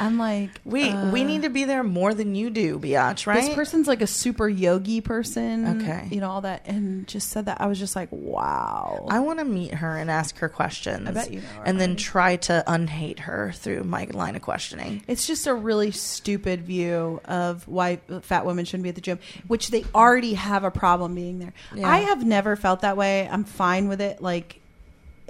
I'm 0.00 0.18
like, 0.18 0.50
We 0.64 0.84
we 0.84 1.22
uh, 1.22 1.24
need 1.24 1.42
to 1.42 1.50
be 1.50 1.64
there 1.64 1.84
more 1.84 2.14
than 2.14 2.34
you 2.34 2.48
do, 2.50 2.78
Biatch, 2.78 3.26
right? 3.26 3.42
This 3.44 3.54
person's 3.54 3.86
like 3.86 4.00
a 4.00 4.06
super 4.06 4.48
yogi 4.48 5.00
person. 5.00 5.82
Okay. 5.82 6.08
You 6.10 6.20
know, 6.20 6.30
all 6.30 6.40
that. 6.40 6.66
And 6.66 7.06
just 7.06 7.28
said 7.28 7.44
that. 7.46 7.60
I 7.60 7.66
was 7.66 7.78
just 7.78 7.94
like, 7.94 8.08
wow. 8.10 9.06
I 9.10 9.20
want 9.20 9.38
to 9.40 9.44
meet 9.44 9.74
her 9.74 9.96
and 9.96 10.10
ask 10.10 10.38
her 10.38 10.48
questions. 10.48 11.06
I 11.06 11.12
bet 11.12 11.30
you 11.30 11.40
know 11.40 11.46
her 11.46 11.64
And 11.64 11.80
then 11.80 11.96
try 11.96 12.36
to 12.36 12.64
unhate 12.66 13.20
her 13.20 13.52
through 13.54 13.84
my 13.84 14.06
line 14.10 14.36
of 14.36 14.42
questioning. 14.42 15.02
it's 15.06 15.26
just 15.26 15.46
a 15.46 15.54
really 15.54 15.90
stupid 15.90 16.62
view 16.62 17.20
of 17.26 17.68
why 17.68 17.96
fat 18.22 18.46
women 18.46 18.64
shouldn't 18.64 18.84
be 18.84 18.88
at 18.88 18.94
the 18.94 19.00
gym, 19.00 19.18
which 19.46 19.68
they 19.68 19.84
already 19.94 20.34
have 20.34 20.64
a 20.64 20.70
problem 20.70 21.14
being 21.14 21.38
there. 21.38 21.52
Yeah. 21.74 21.88
I 21.88 21.98
have 21.98 22.24
never 22.24 22.56
felt 22.56 22.80
that 22.80 22.96
way. 22.96 23.28
I'm 23.30 23.44
fine 23.44 23.88
with 23.88 24.00
it. 24.00 24.22
Like, 24.22 24.59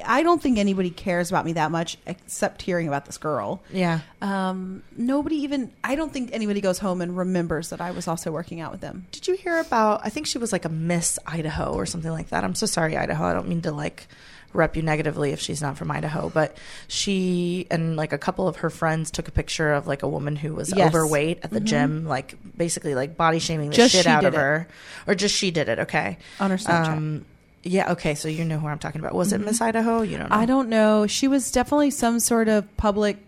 I 0.04 0.22
don't 0.22 0.40
think 0.42 0.58
anybody 0.58 0.90
cares 0.90 1.30
about 1.30 1.44
me 1.44 1.52
that 1.54 1.70
much 1.70 1.96
except 2.06 2.62
hearing 2.62 2.88
about 2.88 3.06
this 3.06 3.18
girl. 3.18 3.62
Yeah. 3.72 4.00
Um, 4.22 4.82
nobody 4.96 5.36
even, 5.36 5.72
I 5.84 5.94
don't 5.94 6.12
think 6.12 6.30
anybody 6.32 6.60
goes 6.60 6.78
home 6.78 7.00
and 7.00 7.16
remembers 7.16 7.70
that 7.70 7.80
I 7.80 7.90
was 7.92 8.06
also 8.08 8.30
working 8.30 8.60
out 8.60 8.72
with 8.72 8.80
them. 8.80 9.06
Did 9.12 9.28
you 9.28 9.34
hear 9.36 9.58
about? 9.60 10.00
I 10.04 10.08
think 10.10 10.26
she 10.26 10.38
was 10.38 10.52
like 10.52 10.64
a 10.64 10.68
Miss 10.68 11.18
Idaho 11.26 11.72
or 11.74 11.86
something 11.86 12.10
like 12.10 12.28
that. 12.30 12.44
I'm 12.44 12.54
so 12.54 12.66
sorry, 12.66 12.96
Idaho. 12.96 13.24
I 13.24 13.32
don't 13.32 13.48
mean 13.48 13.62
to 13.62 13.72
like 13.72 14.06
rep 14.52 14.74
you 14.74 14.82
negatively 14.82 15.30
if 15.30 15.38
she's 15.40 15.62
not 15.62 15.76
from 15.78 15.90
Idaho, 15.92 16.28
but 16.28 16.56
she 16.88 17.66
and 17.70 17.96
like 17.96 18.12
a 18.12 18.18
couple 18.18 18.48
of 18.48 18.56
her 18.56 18.68
friends 18.70 19.10
took 19.12 19.28
a 19.28 19.30
picture 19.30 19.72
of 19.72 19.86
like 19.86 20.02
a 20.02 20.08
woman 20.08 20.34
who 20.34 20.54
was 20.54 20.74
Yes. 20.74 20.88
overweight 20.88 21.38
at 21.44 21.50
the 21.50 21.60
Mhm. 21.60 21.64
gym, 21.64 22.04
like 22.06 22.34
basically 22.56 22.96
like 22.96 23.16
body 23.16 23.38
shaming 23.38 23.70
the 23.70 23.76
Just 23.76 23.94
shit 23.94 24.06
out 24.08 24.24
of 24.24 24.34
it. 24.34 24.36
her, 24.36 24.66
or 25.06 25.14
just 25.14 25.36
she 25.36 25.52
did 25.52 25.68
it. 25.68 25.78
Okay, 25.80 26.18
On 26.40 26.50
her 26.50 26.56
Snapchat. 26.56 26.88
Um, 26.96 27.24
yeah. 27.62 27.92
Okay, 27.92 28.14
so 28.14 28.28
you 28.28 28.44
know 28.44 28.58
who 28.58 28.66
I'm 28.66 28.78
talking 28.78 29.00
about. 29.00 29.14
Was 29.14 29.32
it 29.32 29.40
Mhm. 29.40 29.44
Miss 29.46 29.60
Idaho? 29.60 30.02
You 30.02 30.18
don't 30.18 30.30
know. 30.30 30.36
I 30.36 30.46
don't 30.46 30.68
know. 30.68 31.06
She 31.06 31.28
was 31.28 31.50
definitely 31.50 31.90
some 31.90 32.20
sort 32.20 32.48
of 32.48 32.64
public 32.76 33.18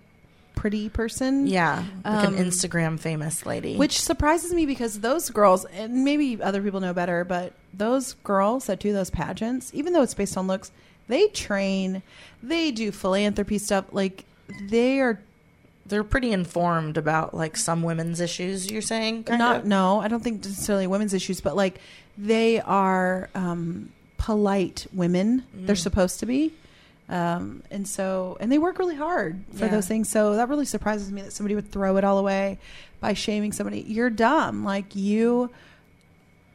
pretty 0.55 0.89
person. 0.89 1.47
Yeah, 1.47 1.85
like 2.05 2.27
Um, 2.29 2.35
an 2.37 2.45
Instagram 2.45 2.99
famous 3.01 3.45
lady. 3.47 3.77
Which 3.77 4.01
surprises 4.01 4.53
me 4.53 4.65
because 4.67 5.01
those 5.01 5.29
girls, 5.31 5.65
and 5.67 6.05
maybe 6.05 6.41
other 6.43 6.63
people 6.63 6.81
know 6.81 6.93
better, 6.93 7.25
but 7.25 7.53
those 7.75 8.15
girls 8.23 8.67
that 8.67 8.79
do 8.79 8.93
those 8.93 9.11
pageants, 9.11 9.71
even 9.75 9.93
though 9.93 10.03
it's 10.03 10.15
based 10.15 10.37
on 10.37 10.47
looks, 10.47 10.71
they 11.09 11.27
train, 11.29 12.03
they 12.43 12.71
do 12.71 12.93
philanthropy 12.93 13.59
stuff. 13.59 13.87
Like 13.93 14.25
they 14.69 15.01
are 15.01 15.19
they're 15.87 16.05
pretty 16.05 16.31
informed 16.33 16.97
about 16.97 17.35
like 17.35 17.57
some 17.57 17.83
women's 17.83 18.21
issues. 18.21 18.71
You're 18.71 18.83
saying 18.83 19.25
not 19.29 19.57
of? 19.59 19.65
no, 19.67 20.01
I 20.01 20.07
don't 20.09 20.23
think 20.23 20.45
necessarily 20.45 20.87
women's 20.87 21.13
issues, 21.13 21.41
but 21.41 21.57
like 21.57 21.81
they 22.17 22.61
are 22.61 23.29
um, 23.35 23.91
polite 24.27 24.87
women. 24.93 25.43
They're 25.53 25.75
Mm. 25.75 25.79
supposed 25.89 26.21
to 26.21 26.27
be. 26.27 26.53
Um, 27.09 27.63
and 27.73 27.87
so, 27.89 28.37
and 28.41 28.51
they 28.53 28.59
work 28.59 28.79
really 28.79 28.95
hard 28.95 29.43
for 29.53 29.65
Yeah. 29.65 29.71
those 29.73 29.89
things. 29.89 30.09
So 30.09 30.37
that 30.37 30.49
really 30.49 30.65
surprises 30.65 31.11
me 31.11 31.23
that 31.23 31.33
somebody 31.33 31.57
would 31.57 31.71
throw 31.73 31.97
it 31.97 32.05
all 32.05 32.19
away 32.19 32.59
by 33.01 33.15
shaming 33.15 33.51
somebody. 33.53 33.81
You're 33.81 34.11
dumb. 34.11 34.65
Like 34.65 34.95
you 34.95 35.51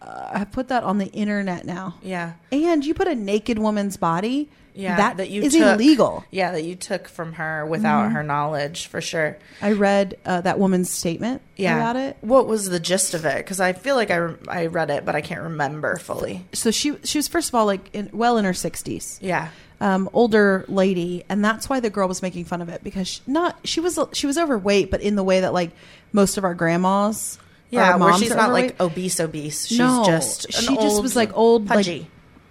uh, 0.02 0.38
have 0.38 0.52
put 0.52 0.68
that 0.70 0.84
on 0.84 1.00
the 1.00 1.08
internet 1.08 1.66
now, 1.66 1.96
Yeah. 2.04 2.34
and 2.52 2.86
you 2.86 2.94
put 2.94 3.08
a 3.08 3.16
naked 3.16 3.58
woman's 3.60 3.98
body. 3.98 4.48
Yeah, 4.78 4.96
that, 4.98 5.18
that 5.18 5.30
you 5.30 5.42
is 5.44 5.54
took. 5.54 5.74
illegal. 5.76 6.24
Yeah, 6.32 6.52
that 6.52 6.64
you 6.64 6.76
took 6.76 7.08
from 7.08 7.34
her 7.34 7.66
without 7.66 8.10
Mhm. 8.10 8.14
her 8.14 8.24
knowledge, 8.24 8.88
for 8.88 9.02
sure. 9.02 9.38
I 9.62 9.72
read 9.72 10.18
uh, 10.26 10.42
that 10.42 10.60
woman's 10.60 10.90
statement 10.92 11.42
Yeah. 11.56 11.76
about 11.78 11.96
it. 11.96 12.16
What 12.22 12.48
was 12.48 12.70
the 12.70 12.80
gist 12.80 13.14
of 13.14 13.26
it? 13.26 13.38
Because 13.38 13.60
I 13.60 13.74
feel 13.74 13.96
like 13.96 14.12
I, 14.12 14.30
I 14.48 14.68
read 14.68 14.90
it, 14.90 15.04
but 15.06 15.16
I 15.16 15.22
can't 15.22 15.42
remember 15.42 15.98
fully. 15.98 16.46
So 16.54 16.70
she 16.72 16.96
she 17.04 17.18
was 17.18 17.28
first 17.28 17.50
of 17.50 17.56
all 17.56 17.66
like 17.66 17.90
in, 17.94 18.10
well 18.14 18.38
in 18.38 18.46
her 18.46 18.54
sixties. 18.54 19.18
Yeah. 19.22 19.50
um, 19.80 20.10
older 20.14 20.66
lady, 20.68 21.24
and 21.30 21.44
that's 21.46 21.70
why 21.70 21.80
the 21.80 21.90
girl 21.92 22.08
was 22.08 22.22
making 22.24 22.46
fun 22.46 22.62
of 22.64 22.70
it 22.70 22.84
because 22.84 23.08
she, 23.08 23.22
not 23.28 23.58
she 23.64 23.80
was 23.80 24.00
she 24.14 24.26
was 24.28 24.38
overweight, 24.38 24.90
but 24.92 25.02
in 25.02 25.16
the 25.16 25.24
way 25.24 25.42
that 25.42 25.54
like 25.54 25.72
most 26.14 26.38
of 26.38 26.44
our 26.44 26.54
grandmas, 26.56 27.38
Yeah, 27.70 27.96
where 27.98 28.14
she's 28.18 28.30
not 28.30 28.46
overweight. 28.50 28.80
like 28.80 28.82
obese, 28.82 29.20
obese. 29.20 29.68
She's 29.68 29.78
no, 29.80 30.04
just 30.06 30.52
she 30.54 30.76
just 30.76 31.02
was 31.04 31.16
like 31.16 31.36
old, 31.38 31.68
pudgy. 31.68 32.00
like 32.02 32.08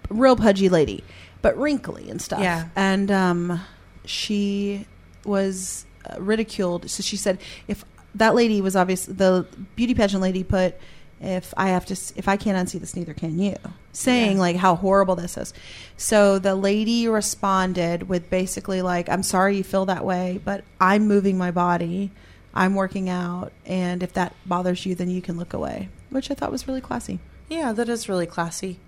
real 0.09 0.35
pudgy 0.37 0.69
lady, 0.69 1.03
but 1.41 1.57
wrinkly 1.57 2.09
and 2.09 2.21
stuff. 2.21 2.39
Yeah. 2.41 2.69
and 2.75 3.09
um, 3.11 3.61
she 4.05 4.85
was 5.25 5.85
uh, 6.05 6.19
ridiculed. 6.21 6.89
So 6.89 7.03
she 7.03 7.17
said, 7.17 7.39
if 7.67 7.83
that 8.15 8.35
lady 8.35 8.61
was 8.61 8.75
obvious, 8.75 9.05
the 9.05 9.45
beauty 9.75 9.93
pageant 9.93 10.21
lady 10.21 10.43
put. 10.43 10.75
If 11.19 11.51
I 11.57 11.69
have 11.69 11.83
to, 11.87 11.93
if 12.15 12.27
I 12.27 12.37
can't 12.37 12.55
unsee 12.69 12.79
this, 12.79 12.95
neither 12.95 13.15
can 13.15 13.39
you. 13.39 13.55
Saying 13.91 14.35
Yeah. 14.37 14.41
like 14.41 14.55
how 14.55 14.75
horrible 14.75 15.15
this 15.15 15.35
is. 15.35 15.51
So 15.97 16.37
the 16.37 16.53
lady 16.53 17.07
responded 17.07 18.07
with 18.07 18.29
basically 18.29 18.83
like, 18.83 19.09
"I'm 19.09 19.23
sorry 19.23 19.57
you 19.57 19.63
feel 19.63 19.87
that 19.87 20.05
way, 20.05 20.39
but 20.45 20.63
I'm 20.79 21.07
moving 21.07 21.35
my 21.35 21.49
body, 21.49 22.11
I'm 22.53 22.75
working 22.75 23.09
out, 23.09 23.51
and 23.65 24.03
if 24.03 24.13
that 24.13 24.35
bothers 24.45 24.85
you, 24.85 24.93
then 24.93 25.09
you 25.09 25.23
can 25.23 25.37
look 25.39 25.53
away." 25.55 25.89
Which 26.11 26.29
I 26.29 26.35
thought 26.35 26.51
was 26.51 26.67
really 26.67 26.81
classy. 26.81 27.17
Yeah, 27.49 27.71
that 27.73 27.89
is 27.89 28.07
really 28.07 28.27
classy. 28.27 28.79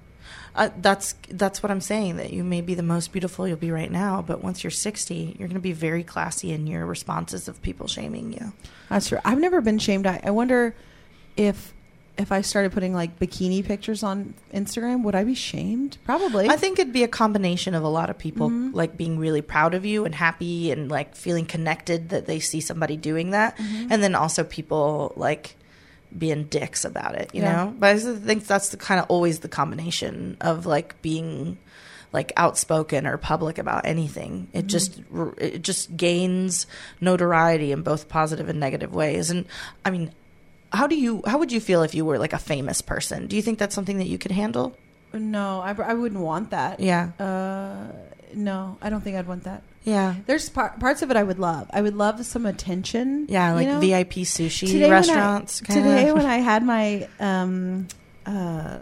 Uh, 0.55 0.69
that's 0.81 1.15
that's 1.29 1.61
what 1.63 1.71
I'm 1.71 1.81
saying. 1.81 2.17
That 2.17 2.33
you 2.33 2.43
may 2.43 2.61
be 2.61 2.73
the 2.75 2.83
most 2.83 3.11
beautiful 3.11 3.47
you'll 3.47 3.57
be 3.57 3.71
right 3.71 3.91
now, 3.91 4.21
but 4.21 4.43
once 4.43 4.63
you're 4.63 4.71
60, 4.71 5.35
you're 5.39 5.47
going 5.47 5.55
to 5.55 5.59
be 5.61 5.73
very 5.73 6.03
classy 6.03 6.51
in 6.51 6.67
your 6.67 6.85
responses 6.85 7.47
of 7.47 7.61
people 7.61 7.87
shaming 7.87 8.33
you. 8.33 8.51
That's 8.89 9.09
true. 9.09 9.19
I've 9.23 9.39
never 9.39 9.61
been 9.61 9.79
shamed. 9.79 10.07
I, 10.07 10.19
I 10.23 10.31
wonder 10.31 10.75
if 11.37 11.73
if 12.17 12.33
I 12.33 12.41
started 12.41 12.73
putting 12.73 12.93
like 12.93 13.17
bikini 13.17 13.63
pictures 13.63 14.03
on 14.03 14.33
Instagram, 14.53 15.03
would 15.03 15.15
I 15.15 15.23
be 15.23 15.35
shamed? 15.35 15.97
Probably. 16.03 16.49
I 16.49 16.57
think 16.57 16.77
it'd 16.77 16.91
be 16.91 17.03
a 17.03 17.07
combination 17.07 17.73
of 17.75 17.83
a 17.83 17.87
lot 17.87 18.09
of 18.09 18.17
people 18.17 18.49
Mhm. 18.49 18.73
like 18.73 18.97
being 18.97 19.17
really 19.19 19.41
proud 19.41 19.73
of 19.73 19.85
you 19.85 20.03
and 20.03 20.13
happy 20.13 20.69
and 20.71 20.89
like 20.91 21.15
feeling 21.15 21.45
connected 21.45 22.09
that 22.09 22.25
they 22.25 22.39
see 22.41 22.59
somebody 22.59 22.97
doing 22.97 23.29
that, 23.31 23.55
Mhm. 23.57 23.87
and 23.91 24.03
then 24.03 24.15
also 24.15 24.43
people 24.43 25.13
like 25.15 25.55
being 26.17 26.45
dicks 26.45 26.85
about 26.85 27.15
it, 27.15 27.29
you 27.33 27.41
Yeah. 27.41 27.65
know. 27.65 27.73
But 27.77 27.95
I 27.95 27.99
think 27.99 28.47
that's 28.47 28.69
the 28.69 28.77
kind 28.77 28.99
of 28.99 29.05
always 29.09 29.39
the 29.39 29.47
combination 29.47 30.37
of 30.41 30.65
like 30.65 31.01
being 31.01 31.57
like 32.11 32.31
outspoken 32.37 33.05
or 33.05 33.17
public 33.17 33.59
about 33.59 33.85
anything. 33.85 34.47
It 34.53 34.65
Mhm. 34.65 34.69
just 34.69 35.01
it 35.37 35.61
just 35.61 35.95
gains 35.95 36.65
notoriety 36.99 37.71
in 37.71 37.83
both 37.83 38.09
positive 38.09 38.49
and 38.49 38.59
negative 38.59 38.93
ways. 38.95 39.29
And 39.29 39.45
I 39.85 39.91
mean, 39.91 40.11
how 40.73 40.87
do 40.87 40.95
you 40.95 41.21
how 41.27 41.37
would 41.37 41.51
you 41.51 41.59
feel 41.59 41.83
if 41.83 41.93
you 41.93 42.03
were 42.05 42.17
like 42.17 42.33
a 42.33 42.39
famous 42.39 42.81
person? 42.81 43.27
Do 43.27 43.35
you 43.35 43.41
think 43.43 43.59
that's 43.59 43.75
something 43.75 43.97
that 43.99 44.07
you 44.07 44.17
could 44.17 44.31
handle? 44.31 44.75
no, 45.13 45.59
I, 45.61 45.71
I 45.73 45.93
wouldn't 45.95 46.21
want 46.21 46.51
that. 46.51 46.79
Yeah. 46.79 47.09
Uh, 47.19 47.91
no, 48.33 48.77
I 48.81 48.89
don't 48.91 49.01
think 49.01 49.17
I'd 49.17 49.27
want 49.27 49.43
that. 49.45 49.63
Yeah. 49.89 50.15
There's 50.25 50.49
par- 50.49 50.75
parts 50.79 51.01
of 51.01 51.09
it 51.11 51.17
I 51.17 51.23
would 51.23 51.39
love. 51.39 51.69
I 51.73 51.81
would 51.81 51.95
love 51.95 52.23
some 52.25 52.45
attention. 52.45 53.25
Yeah, 53.29 53.53
like 53.53 53.67
you 53.67 53.73
know? 53.73 53.79
VIP 53.79 54.13
sushi 54.25 54.67
Today 54.67 54.81
when 54.83 54.91
I- 54.91 54.95
restaurants. 54.95 55.59
Today 55.61 56.11
when 56.11 56.25
I 56.25 56.37
had 56.37 56.63
my 56.63 57.07
um 57.19 57.87
uh 58.25 58.79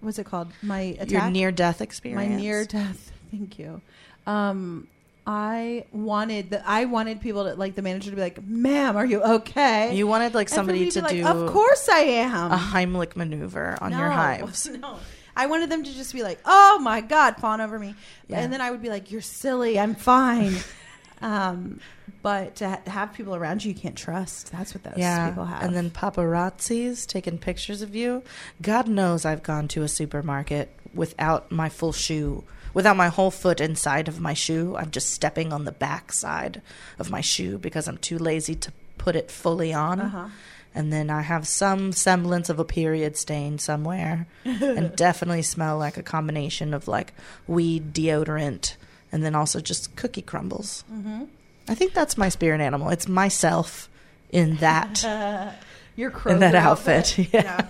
what's 0.00 0.18
it 0.18 0.26
called? 0.26 0.48
My 0.62 0.80
attack. 0.98 1.10
your 1.10 1.30
near 1.30 1.52
death 1.52 1.80
experience. 1.80 2.30
my 2.30 2.36
near 2.36 2.64
death. 2.64 3.12
Thank 3.30 3.58
you. 3.58 3.80
Um, 4.26 4.88
I 5.26 5.84
wanted 5.92 6.50
the 6.50 6.66
I 6.68 6.86
wanted 6.86 7.20
people 7.20 7.44
to 7.44 7.54
like 7.54 7.74
the 7.74 7.82
manager 7.82 8.10
to 8.10 8.16
be 8.16 8.22
like, 8.22 8.42
"Ma'am, 8.42 8.96
are 8.96 9.04
you 9.04 9.22
okay?" 9.22 9.94
You 9.94 10.06
wanted 10.06 10.34
like 10.34 10.48
somebody 10.48 10.80
me 10.86 10.90
to 10.92 11.02
like, 11.02 11.10
do 11.12 11.26
Of 11.26 11.52
course 11.52 11.88
I 11.88 12.00
am. 12.24 12.50
a 12.50 12.56
Heimlich 12.56 13.14
maneuver 13.16 13.76
on 13.80 13.92
your 13.92 14.08
hives. 14.08 14.68
No. 14.80 14.96
I 15.42 15.46
wanted 15.46 15.70
them 15.70 15.82
to 15.84 15.92
just 16.00 16.12
be 16.12 16.22
like, 16.22 16.38
"Oh 16.44 16.78
my 16.80 17.00
god, 17.00 17.36
fawn 17.38 17.60
over 17.60 17.78
me," 17.78 17.94
Yeah. 18.28 18.40
and 18.40 18.52
then 18.52 18.60
I 18.60 18.70
would 18.70 18.82
be 18.82 18.88
like, 18.90 19.10
"You're 19.10 19.20
silly. 19.22 19.78
I'm 19.78 19.94
fine." 19.94 20.54
um, 21.22 21.80
but 22.22 22.56
to 22.56 22.68
ha- 22.68 22.80
have 22.86 23.12
people 23.14 23.34
around 23.34 23.64
you 23.64 23.72
you 23.72 23.78
can't 23.78 23.96
trust. 23.96 24.52
That's 24.52 24.74
what 24.74 24.82
those 24.84 24.94
Yeah, 24.96 25.28
people 25.30 25.44
have. 25.46 25.62
and 25.62 25.74
then 25.76 25.90
paparazzis 25.90 27.06
taking 27.06 27.38
pictures 27.38 27.82
of 27.82 27.94
you. 27.94 28.22
God 28.60 28.88
knows 28.88 29.24
I've 29.24 29.42
gone 29.42 29.68
to 29.68 29.82
a 29.82 29.88
supermarket 29.88 30.68
without 30.94 31.50
my 31.50 31.68
full 31.68 31.92
shoe, 31.92 32.44
without 32.74 32.96
my 32.96 33.08
whole 33.08 33.30
foot 33.30 33.60
inside 33.60 34.08
of 34.08 34.20
my 34.20 34.34
shoe. 34.34 34.76
I'm 34.76 34.90
just 34.90 35.10
stepping 35.10 35.52
on 35.52 35.64
the 35.64 35.72
back 35.72 36.12
side 36.12 36.60
of 36.98 37.10
my 37.10 37.20
shoe 37.20 37.58
because 37.58 37.88
I'm 37.88 37.98
too 37.98 38.18
lazy 38.18 38.54
to 38.56 38.72
put 38.98 39.16
it 39.16 39.30
fully 39.30 39.72
on. 39.72 40.00
uh-huh. 40.00 40.28
And 40.74 40.92
then 40.92 41.10
I 41.10 41.22
have 41.22 41.46
some 41.46 41.92
semblance 41.92 42.48
of 42.48 42.58
a 42.58 42.64
period 42.64 43.16
stain 43.16 43.58
somewhere, 43.58 44.26
and 44.44 44.94
definitely 44.96 45.42
smell 45.42 45.78
like 45.78 45.96
a 45.96 46.02
combination 46.02 46.74
of 46.74 46.88
like 46.88 47.12
weed 47.46 47.92
deodorant, 47.92 48.76
and 49.12 49.24
then 49.24 49.34
also 49.34 49.60
just 49.60 49.96
cookie 49.96 50.22
crumbles. 50.22 50.84
Mm-hmm. 50.92 51.24
I 51.68 51.74
think 51.74 51.92
that's 51.92 52.18
my 52.18 52.28
spirit 52.28 52.60
animal. 52.60 52.90
It's 52.90 53.08
myself 53.08 53.88
in 54.30 54.56
that 54.56 55.04
Your 55.96 56.10
in 56.26 56.38
that 56.40 56.54
Kroger 56.54 56.58
outfit. 56.58 57.18
Yeah. 57.32 57.66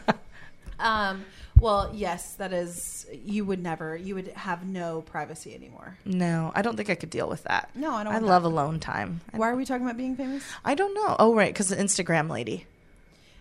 Um. 0.79 1.25
Well, 1.59 1.91
yes, 1.93 2.35
that 2.35 2.53
is. 2.53 3.07
You 3.25 3.45
would 3.45 3.63
never. 3.63 3.97
You 3.97 4.15
would 4.15 4.29
have 4.29 4.65
no 4.65 5.03
privacy 5.03 5.55
anymore. 5.55 5.99
No, 6.05 6.53
I 6.55 6.63
don't 6.63 6.77
think 6.77 6.89
I 6.91 6.95
could 6.95 7.11
deal 7.11 7.29
with 7.29 7.43
that. 7.45 7.71
No, 7.75 7.93
I 7.93 8.05
don't. 8.05 8.15
I 8.15 8.19
love 8.19 8.45
that. 8.45 8.49
alone 8.49 8.81
time. 8.81 9.21
Why 9.33 9.51
are 9.51 9.57
we 9.57 9.65
talking 9.65 9.85
about 9.85 9.97
being 9.97 10.17
famous? 10.17 10.45
I 10.65 10.75
don't 10.75 10.95
know. 10.95 11.17
Oh, 11.19 11.35
right, 11.35 11.53
because 11.53 11.69
the 11.69 11.77
Instagram 11.77 12.31
lady. 12.31 12.67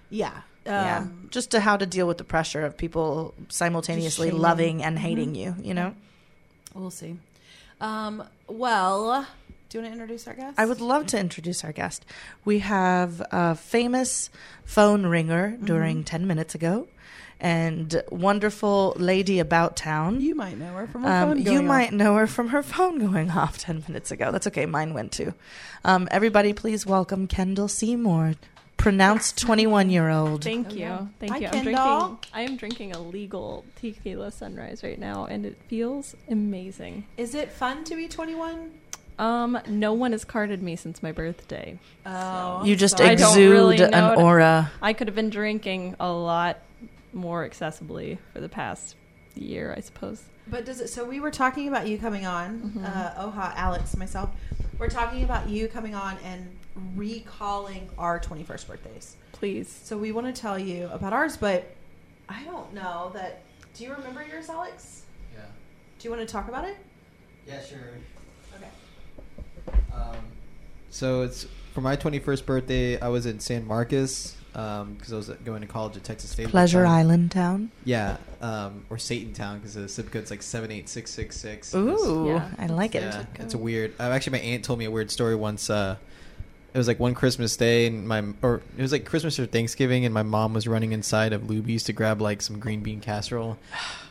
Yeah. 0.10 0.42
yeah, 0.66 0.98
Um, 1.00 1.28
just 1.32 1.52
to 1.52 1.60
how 1.60 1.78
to 1.78 1.86
deal 1.86 2.08
with 2.08 2.18
the 2.18 2.24
pressure 2.24 2.66
of 2.66 2.78
people 2.78 3.34
simultaneously 3.50 4.32
loving 4.32 4.84
and 4.84 4.98
Mhm. 4.98 5.02
hating 5.02 5.36
you. 5.36 5.56
You 5.62 5.74
know, 5.74 5.96
We'll 6.76 6.92
see. 6.92 7.18
Um. 7.82 8.24
Well, 8.48 9.26
do 9.70 9.78
you 9.78 9.84
want 9.84 9.94
to 9.94 10.00
introduce 10.02 10.28
our 10.28 10.34
guest? 10.36 10.60
I 10.60 10.66
would 10.66 10.82
love 10.82 11.08
to 11.08 11.20
introduce 11.20 11.64
our 11.64 11.72
guest. 11.72 12.06
We 12.46 12.60
have 12.60 13.22
a 13.32 13.56
famous 13.56 14.30
phone 14.66 15.06
ringer 15.06 15.58
during 15.64 16.04
ten 16.04 16.28
minutes 16.28 16.54
ago, 16.56 16.88
and 17.40 18.04
wonderful 18.12 18.94
lady 18.98 19.40
about 19.40 19.76
town. 19.78 20.22
You 20.22 20.36
might 20.36 20.58
know 20.60 20.74
her 20.74 20.88
from 20.88 21.04
her 21.04 21.10
Um, 21.10 21.30
phone. 21.30 21.38
you 21.40 21.44
going 21.46 21.68
might 21.68 21.88
off. 21.88 21.94
know 21.94 22.16
her 22.16 22.28
from 22.28 22.50
her 22.50 22.62
phone 22.62 23.00
going 23.00 23.32
off 23.32 23.58
10 23.68 23.84
minutes 23.88 24.12
ago. 24.12 24.32
That's 24.32 24.48
okay. 24.48 24.66
Mine 24.66 24.94
went 24.94 25.12
too. 25.12 25.34
Um, 25.86 26.08
everybody, 26.12 26.52
please 26.54 26.86
welcome 26.86 27.26
Kendall 27.28 27.68
Seymour, 27.70 28.34
pronounced 28.80 29.38
21 29.38 29.90
year 29.92 30.10
old. 30.10 30.44
Thank 30.44 30.68
Oh, 30.70 30.74
you. 30.74 30.80
yeah. 30.80 31.06
Thank 31.20 31.34
Hi, 31.34 31.38
you. 31.40 31.48
I'm 31.48 31.52
Kendall. 31.54 31.74
drinking 32.08 32.18
I 32.34 32.42
am 32.42 32.56
drinking 32.56 32.92
a 32.96 33.00
legal 33.02 33.66
tequila 33.76 34.32
sunrise 34.32 34.82
right 34.84 34.98
now 34.98 35.26
and 35.26 35.46
it 35.46 35.58
feels 35.68 36.16
amazing. 36.30 37.06
Is 37.18 37.36
it 37.36 37.52
fun 37.52 37.84
to 37.84 37.96
be 37.96 38.08
21? 38.08 38.72
Um 39.20 39.60
no 39.68 39.92
one 39.94 40.14
has 40.14 40.24
carded 40.24 40.64
me 40.64 40.76
since 40.78 41.04
my 41.04 41.12
birthday. 41.12 41.78
Oh, 42.06 42.64
You 42.64 42.76
just 42.76 43.00
I 43.02 43.16
don't 43.16 43.30
exude 43.32 43.52
really 43.52 43.82
an 43.82 43.94
aura. 44.18 44.72
I 44.82 44.94
could 44.94 45.08
have 45.08 45.16
been 45.16 45.30
drinking 45.30 45.96
a 46.00 46.10
lot 46.12 46.60
more 47.12 47.48
accessibly 47.48 48.18
for 48.34 48.40
the 48.40 48.50
past 48.50 48.96
year, 49.36 49.74
I 49.78 49.82
suppose. 49.82 50.24
But 50.48 50.66
does 50.66 50.80
it? 50.80 50.88
So 50.88 51.04
we 51.06 51.20
were 51.20 51.32
talking 51.32 51.68
about 51.68 51.88
you 51.88 51.98
coming 51.98 52.26
on. 52.26 52.72
Mhm. 52.76 52.84
Uh, 52.86 53.26
Oha, 53.26 53.54
Alex, 53.56 53.96
myself. 53.98 54.30
We're 54.80 54.90
talking 54.90 55.24
about 55.24 55.50
you 55.50 55.68
coming 55.68 55.94
on 55.94 56.18
and 56.24 56.50
recalling 56.96 57.90
our 57.98 58.20
21st 58.20 58.68
birthdays. 58.68 59.16
Please. 59.32 59.70
So 59.84 59.98
we 59.98 60.12
want 60.12 60.34
to 60.34 60.42
tell 60.42 60.58
you 60.60 60.90
about 60.92 61.14
ours, 61.14 61.38
but 61.38 61.66
I 62.28 62.44
don't 62.44 62.74
know 62.74 63.12
that. 63.14 63.42
Do 63.76 63.84
you 63.84 63.94
remember 63.94 64.24
yours, 64.24 64.50
Alex? 64.50 65.04
Yeah. 65.34 65.42
Do 66.00 66.08
you 66.08 66.14
want 66.16 66.28
to 66.28 66.32
talk 66.32 66.48
about 66.48 66.66
it? 66.66 66.78
Yeah, 67.48 67.62
sure. 67.64 67.80
Okay. 68.58 69.78
Um, 69.94 70.18
so 70.90 71.22
it's 71.24 71.48
for 71.74 71.82
my 71.82 71.96
21st 71.96 72.46
birthday. 72.46 73.00
I 73.00 73.08
was 73.08 73.26
in 73.26 73.40
San 73.40 73.66
Marcos 73.66 74.36
because 74.52 75.14
I 75.14 75.16
was 75.16 75.30
going 75.46 75.62
to 75.62 75.68
college 75.68 75.96
at 75.96 76.04
Texas 76.04 76.32
State. 76.32 76.50
Pleasure 76.50 76.84
time. 76.84 76.92
Island 76.92 77.32
Town. 77.32 77.72
Yeah, 77.86 78.18
um, 78.42 78.86
or 78.90 78.98
Satan 78.98 79.34
Town 79.34 79.60
because 79.60 79.76
the 79.76 79.88
zip 79.88 80.12
code's 80.12 80.32
like 80.32 80.42
seven 80.42 80.72
eight 80.72 80.90
six 80.90 81.12
six 81.12 81.38
six. 81.38 81.74
Ooh, 81.76 82.26
Yeah. 82.28 82.50
I 82.58 82.66
like 82.68 82.96
it. 82.96 83.04
Yeah, 83.04 83.26
it's 83.36 83.54
a 83.54 83.58
weird. 83.58 83.94
Uh, 84.00 84.04
actually, 84.04 84.40
my 84.40 84.44
aunt 84.44 84.66
told 84.66 84.80
me 84.80 84.86
a 84.86 84.92
weird 84.92 85.12
story 85.12 85.36
once. 85.36 85.70
Uh, 85.70 85.98
it 86.74 86.78
was 86.78 86.88
like 86.88 87.00
one 87.00 87.14
Christmas 87.14 87.56
day, 87.58 87.88
and 87.88 88.08
my 88.08 88.24
or 88.42 88.62
it 88.78 88.82
was 88.82 88.92
like 88.92 89.06
Christmas 89.06 89.40
or 89.40 89.46
Thanksgiving, 89.46 90.06
and 90.06 90.14
my 90.14 90.24
mom 90.24 90.54
was 90.54 90.68
running 90.68 90.92
inside 90.92 91.34
of 91.34 91.44
Luby's 91.44 91.84
to 91.86 91.94
grab 91.94 92.22
like 92.22 92.42
some 92.42 92.60
green 92.60 92.82
bean 92.82 93.00
casserole, 93.00 93.58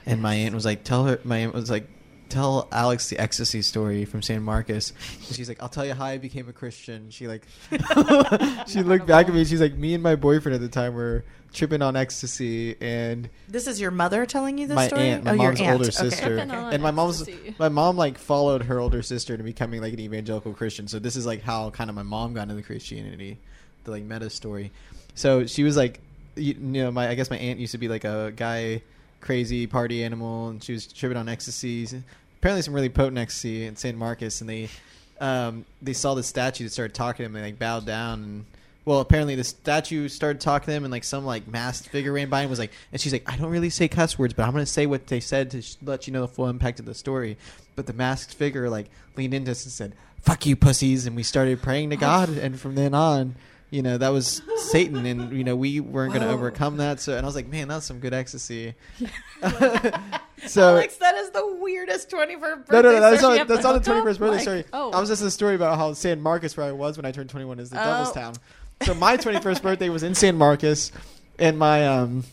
and 0.06 0.20
my 0.20 0.34
aunt 0.34 0.54
was 0.54 0.64
like, 0.64 0.84
"Tell 0.84 1.04
her." 1.04 1.20
My 1.24 1.38
aunt 1.38 1.54
was 1.54 1.70
like, 1.70 1.86
"Tell 2.28 2.68
Alex 2.73 3.08
the 3.08 3.18
ecstasy 3.18 3.62
story 3.62 4.04
from 4.04 4.23
San 4.23 4.42
Marcos." 4.42 4.92
And 5.26 5.36
she's 5.36 5.49
like, 5.49 5.62
"I'll 5.62 5.69
tell 5.69 5.84
you 5.86 5.95
how 5.95 6.04
I 6.04 6.19
became 6.19 6.49
a 6.49 6.52
Christian." 6.52 7.10
She 7.10 7.26
like, 7.28 7.47
she 8.67 8.82
looked 8.82 9.06
back 9.06 9.28
at 9.28 9.34
me. 9.34 9.45
She's 9.45 9.60
like, 9.60 9.75
"Me 9.75 9.95
and 9.95 10.02
my 10.02 10.17
boyfriend 10.17 10.54
at 10.54 10.60
the 10.60 10.69
time 10.69 10.95
were 10.95 11.25
tripping 11.52 11.80
on 11.82 11.97
ecstasy, 11.97 12.76
and 12.80 13.28
This 13.49 13.67
is 13.67 13.80
your 13.80 13.91
mother 13.91 14.26
telling 14.26 14.58
you 14.58 14.67
this 14.67 14.75
My 14.76 14.86
story? 14.88 15.02
aunt, 15.08 15.25
my 15.25 15.32
oh, 15.32 15.36
mom's 15.36 15.58
your 15.60 15.69
aunt. 15.71 15.78
older 15.80 15.88
Okay. 15.88 16.10
sister. 16.10 16.26
Tripping 16.36 16.50
on 16.50 16.73
and 16.75 16.82
my 16.82 16.91
mom's 16.91 17.28
my 17.58 17.69
mom 17.71 17.97
like 17.97 18.19
followed 18.19 18.64
her 18.64 18.78
older 18.78 19.02
sister 19.02 19.36
to 19.36 19.43
becoming 19.43 19.80
like 19.80 19.95
an 19.95 20.00
evangelical 20.00 20.52
Christian. 20.52 20.88
So 20.88 20.99
this 20.99 21.17
is 21.17 21.25
like 21.26 21.43
how 21.43 21.71
kind 21.71 21.88
of 21.88 21.97
my 21.97 22.02
mom 22.02 22.34
got 22.34 22.50
into 22.50 22.62
Christianity, 22.62 23.38
the 23.84 23.91
like 23.93 24.02
meta 24.04 24.28
story. 24.30 24.73
So 25.14 25.47
she 25.47 25.62
was 25.64 25.76
like, 25.76 26.00
you, 26.36 26.52
you 26.54 26.82
know, 26.84 26.91
my 26.91 27.08
I 27.08 27.14
guess 27.14 27.30
my 27.30 27.38
aunt 27.38 27.58
used 27.58 27.73
to 27.73 27.78
be 27.78 27.88
like 27.88 28.04
a 28.04 28.32
guy, 28.36 28.82
crazy 29.21 29.67
party 29.67 30.04
animal, 30.04 30.49
and 30.49 30.63
she 30.63 30.73
was 30.73 30.87
tripping 30.87 31.17
on 31.17 31.28
ecstasy. 31.28 31.87
Apparently, 32.39 32.63
some 32.63 32.75
really 32.75 32.89
potent 32.89 33.19
ecstasy 33.19 33.67
in 33.67 33.76
San 33.76 33.97
Marcos, 33.97 34.41
and 34.41 34.49
they 34.49 34.69
um, 35.21 35.65
they 35.83 35.93
saw 35.93 36.15
the 36.15 36.23
statue 36.23 36.65
that 36.65 36.71
started 36.71 36.95
talking 36.95 37.25
to 37.25 37.28
them, 37.28 37.37
and 37.37 37.45
they 37.45 37.49
like 37.49 37.59
bowed 37.59 37.87
down 37.87 38.23
and. 38.23 38.45
Well, 38.85 39.00
apparently 39.00 39.35
the 39.35 39.45
statue 39.45 40.09
started 40.09 40.41
talking 40.41 40.65
to 40.65 40.71
them, 40.71 40.85
and 40.85 40.91
like 40.91 41.04
some 41.04 41.26
like 41.26 41.47
masked 41.47 41.91
figure 41.91 42.11
ran 42.11 42.31
by 42.31 42.41
and 42.41 42.49
was 42.49 42.59
like, 42.59 42.73
and 42.91 42.99
she's 42.99 43.13
like, 43.13 43.31
I 43.31 43.37
don't 43.37 43.50
really 43.50 43.69
say 43.69 43.87
cuss 43.87 44.19
words, 44.19 44.33
but 44.33 44.45
I'm 44.45 44.52
gonna 44.52 44.65
say 44.65 44.87
what 44.87 45.09
they 45.09 45.21
said 45.21 45.50
to 45.50 45.61
sh- 45.61 45.76
let 45.85 46.07
you 46.07 46.15
know 46.15 46.23
the 46.23 46.28
full 46.28 46.49
impact 46.49 46.81
of 46.81 46.87
the 46.87 46.95
story. 46.95 47.37
But 47.76 47.87
the 47.87 47.93
masked 47.93 48.33
figure 48.33 48.71
like 48.71 48.87
leaned 49.15 49.35
into 49.35 49.50
us 49.50 49.65
and 49.65 49.73
said, 49.73 49.93
"Fuck 50.23 50.47
you, 50.47 50.57
pussies," 50.57 51.07
and 51.07 51.15
we 51.15 51.23
started 51.23 51.61
praying 51.61 51.91
to 51.91 51.97
God, 51.97 52.31
and 52.31 52.59
from 52.59 52.76
then 52.76 52.95
on, 52.95 53.35
you 53.71 53.83
know, 53.83 53.99
that 53.99 54.09
was 54.09 54.41
Satan, 54.57 55.04
and 55.04 55.33
you 55.33 55.45
know 55.45 55.54
we 55.57 55.81
weren't 55.81 56.13
gonna 56.15 56.28
overcome 56.28 56.78
that. 56.78 57.00
So, 57.00 57.17
and 57.17 57.25
I 57.25 57.26
was 57.26 57.35
like, 57.35 57.49
man, 57.49 57.69
that's 57.69 57.87
some 57.87 57.99
good 58.00 58.15
ecstasy. 58.15 58.75
so. 60.47 60.71
Alex, 60.71 60.97
that 60.97 61.15
is 61.17 61.31
the 61.31 61.57
weirdest 61.61 62.11
21st 62.11 62.67
birthday 62.67 62.73
no, 62.73 62.83
no, 62.83 62.93
no. 62.93 63.00
That's 63.00 63.19
story 63.21 63.39
not, 63.39 63.49
that's 63.49 63.63
not 63.63 63.83
the 63.83 63.91
21st 63.91 64.04
birthday 64.04 64.26
Like, 64.28 64.41
story. 64.41 64.65
oh. 64.73 64.91
I 64.93 65.00
was 65.00 65.09
just 65.09 65.23
a 65.23 65.31
story 65.31 65.54
about 65.54 65.76
how 65.78 65.93
San 65.93 66.21
Marcos, 66.21 66.57
where 66.57 66.67
I 66.67 66.73
was 66.73 66.97
when 66.97 67.04
I 67.04 67.13
turned 67.13 67.31
21, 67.31 67.59
is 67.61 67.71
the 67.71 67.76
Devil's 67.76 68.11
Oh. 68.11 68.15
Town. 68.15 68.35
So 68.83 68.95
my 68.95 69.17
21st 69.17 69.63
birthday 69.63 69.89
was 69.89 70.02
in 70.02 70.15
San 70.15 70.37
Marcos, 70.37 70.93
and 71.39 71.59
my 71.59 71.87
um, 71.87 72.25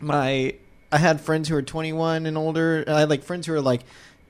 my 0.00 0.54
I 0.90 0.98
had 0.98 1.20
friends 1.20 1.48
who 1.48 1.54
were 1.54 1.62
21 1.62 2.26
and 2.26 2.36
older. 2.36 2.84
I 2.88 3.00
had 3.00 3.08
like 3.10 3.22
friends 3.22 3.46
who 3.46 3.52
were 3.52 3.60
like. 3.60 3.82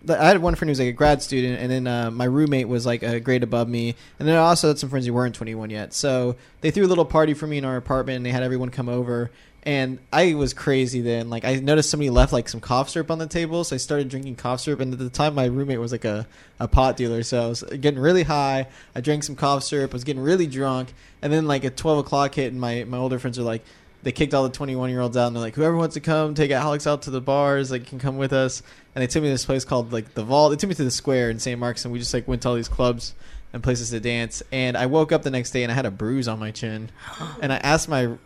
I 0.08 0.28
had 0.28 0.38
one 0.38 0.54
friend 0.54 0.68
who 0.68 0.72
was 0.72 0.78
like 0.78 0.88
a 0.88 0.92
grad 0.92 1.22
student, 1.22 1.60
and 1.60 1.70
then 1.70 1.86
uh, 1.86 2.10
my 2.10 2.24
roommate 2.24 2.68
was 2.68 2.86
like 2.86 3.02
a 3.02 3.20
grade 3.20 3.42
above 3.42 3.68
me, 3.68 3.94
and 4.18 4.28
then 4.28 4.36
I 4.36 4.40
also 4.40 4.68
had 4.68 4.78
some 4.78 4.90
friends 4.90 5.06
who 5.06 5.12
weren't 5.12 5.34
21 5.34 5.70
yet. 5.70 5.92
So 5.92 6.36
they 6.60 6.70
threw 6.70 6.86
a 6.86 6.88
little 6.88 7.04
party 7.04 7.34
for 7.34 7.46
me 7.46 7.58
in 7.58 7.64
our 7.64 7.76
apartment, 7.76 8.16
and 8.16 8.26
they 8.26 8.30
had 8.30 8.42
everyone 8.42 8.70
come 8.70 8.88
over. 8.88 9.30
And 9.64 9.98
I 10.12 10.34
was 10.34 10.54
crazy 10.54 11.00
then. 11.00 11.28
Like 11.30 11.44
I 11.44 11.56
noticed 11.56 11.90
somebody 11.90 12.10
left 12.10 12.32
like 12.32 12.48
some 12.48 12.60
cough 12.60 12.88
syrup 12.88 13.10
on 13.10 13.18
the 13.18 13.26
table, 13.26 13.64
so 13.64 13.74
I 13.74 13.78
started 13.78 14.08
drinking 14.08 14.36
cough 14.36 14.60
syrup. 14.60 14.80
And 14.80 14.92
at 14.92 14.98
the 14.98 15.10
time, 15.10 15.34
my 15.34 15.46
roommate 15.46 15.80
was 15.80 15.92
like 15.92 16.04
a, 16.04 16.26
a 16.60 16.68
pot 16.68 16.96
dealer, 16.96 17.22
so 17.22 17.42
I 17.42 17.48
was 17.48 17.62
getting 17.62 17.98
really 17.98 18.22
high. 18.22 18.68
I 18.94 19.00
drank 19.00 19.24
some 19.24 19.36
cough 19.36 19.64
syrup. 19.64 19.92
I 19.92 19.94
was 19.94 20.04
getting 20.04 20.22
really 20.22 20.46
drunk, 20.46 20.94
and 21.20 21.32
then 21.32 21.46
like 21.46 21.64
at 21.64 21.76
12 21.76 21.98
o'clock 21.98 22.34
hit, 22.34 22.52
and 22.52 22.60
my 22.60 22.84
my 22.84 22.98
older 22.98 23.18
friends 23.18 23.36
were 23.36 23.44
like, 23.44 23.62
they 24.02 24.12
kicked 24.12 24.32
all 24.32 24.44
the 24.44 24.50
21 24.54 24.90
year 24.90 25.00
olds 25.00 25.16
out, 25.16 25.26
and 25.26 25.36
they're 25.36 25.42
like, 25.42 25.54
whoever 25.54 25.76
wants 25.76 25.94
to 25.94 26.00
come, 26.00 26.34
take 26.34 26.50
Alex 26.50 26.86
out 26.86 27.02
to 27.02 27.10
the 27.10 27.20
bars, 27.20 27.70
like 27.70 27.86
can 27.86 27.98
come 27.98 28.16
with 28.16 28.32
us. 28.32 28.62
And 28.98 29.02
they 29.04 29.06
took 29.06 29.22
me 29.22 29.28
to 29.28 29.34
this 29.34 29.44
place 29.44 29.64
called 29.64 29.92
like 29.92 30.14
the 30.14 30.24
Vault. 30.24 30.50
They 30.50 30.56
took 30.56 30.70
me 30.70 30.74
to 30.74 30.82
the 30.82 30.90
Square 30.90 31.30
in 31.30 31.38
San 31.38 31.60
Marcos, 31.60 31.84
and 31.84 31.92
we 31.92 32.00
just 32.00 32.12
like 32.12 32.26
went 32.26 32.42
to 32.42 32.48
all 32.48 32.56
these 32.56 32.66
clubs 32.66 33.14
and 33.52 33.62
places 33.62 33.90
to 33.90 34.00
dance. 34.00 34.42
And 34.50 34.76
I 34.76 34.86
woke 34.86 35.12
up 35.12 35.22
the 35.22 35.30
next 35.30 35.52
day 35.52 35.62
and 35.62 35.70
I 35.70 35.76
had 35.76 35.86
a 35.86 35.90
bruise 35.92 36.26
on 36.26 36.40
my 36.40 36.50
chin. 36.50 36.90
and 37.40 37.52
I 37.52 37.58
asked 37.58 37.88
my 37.88 38.16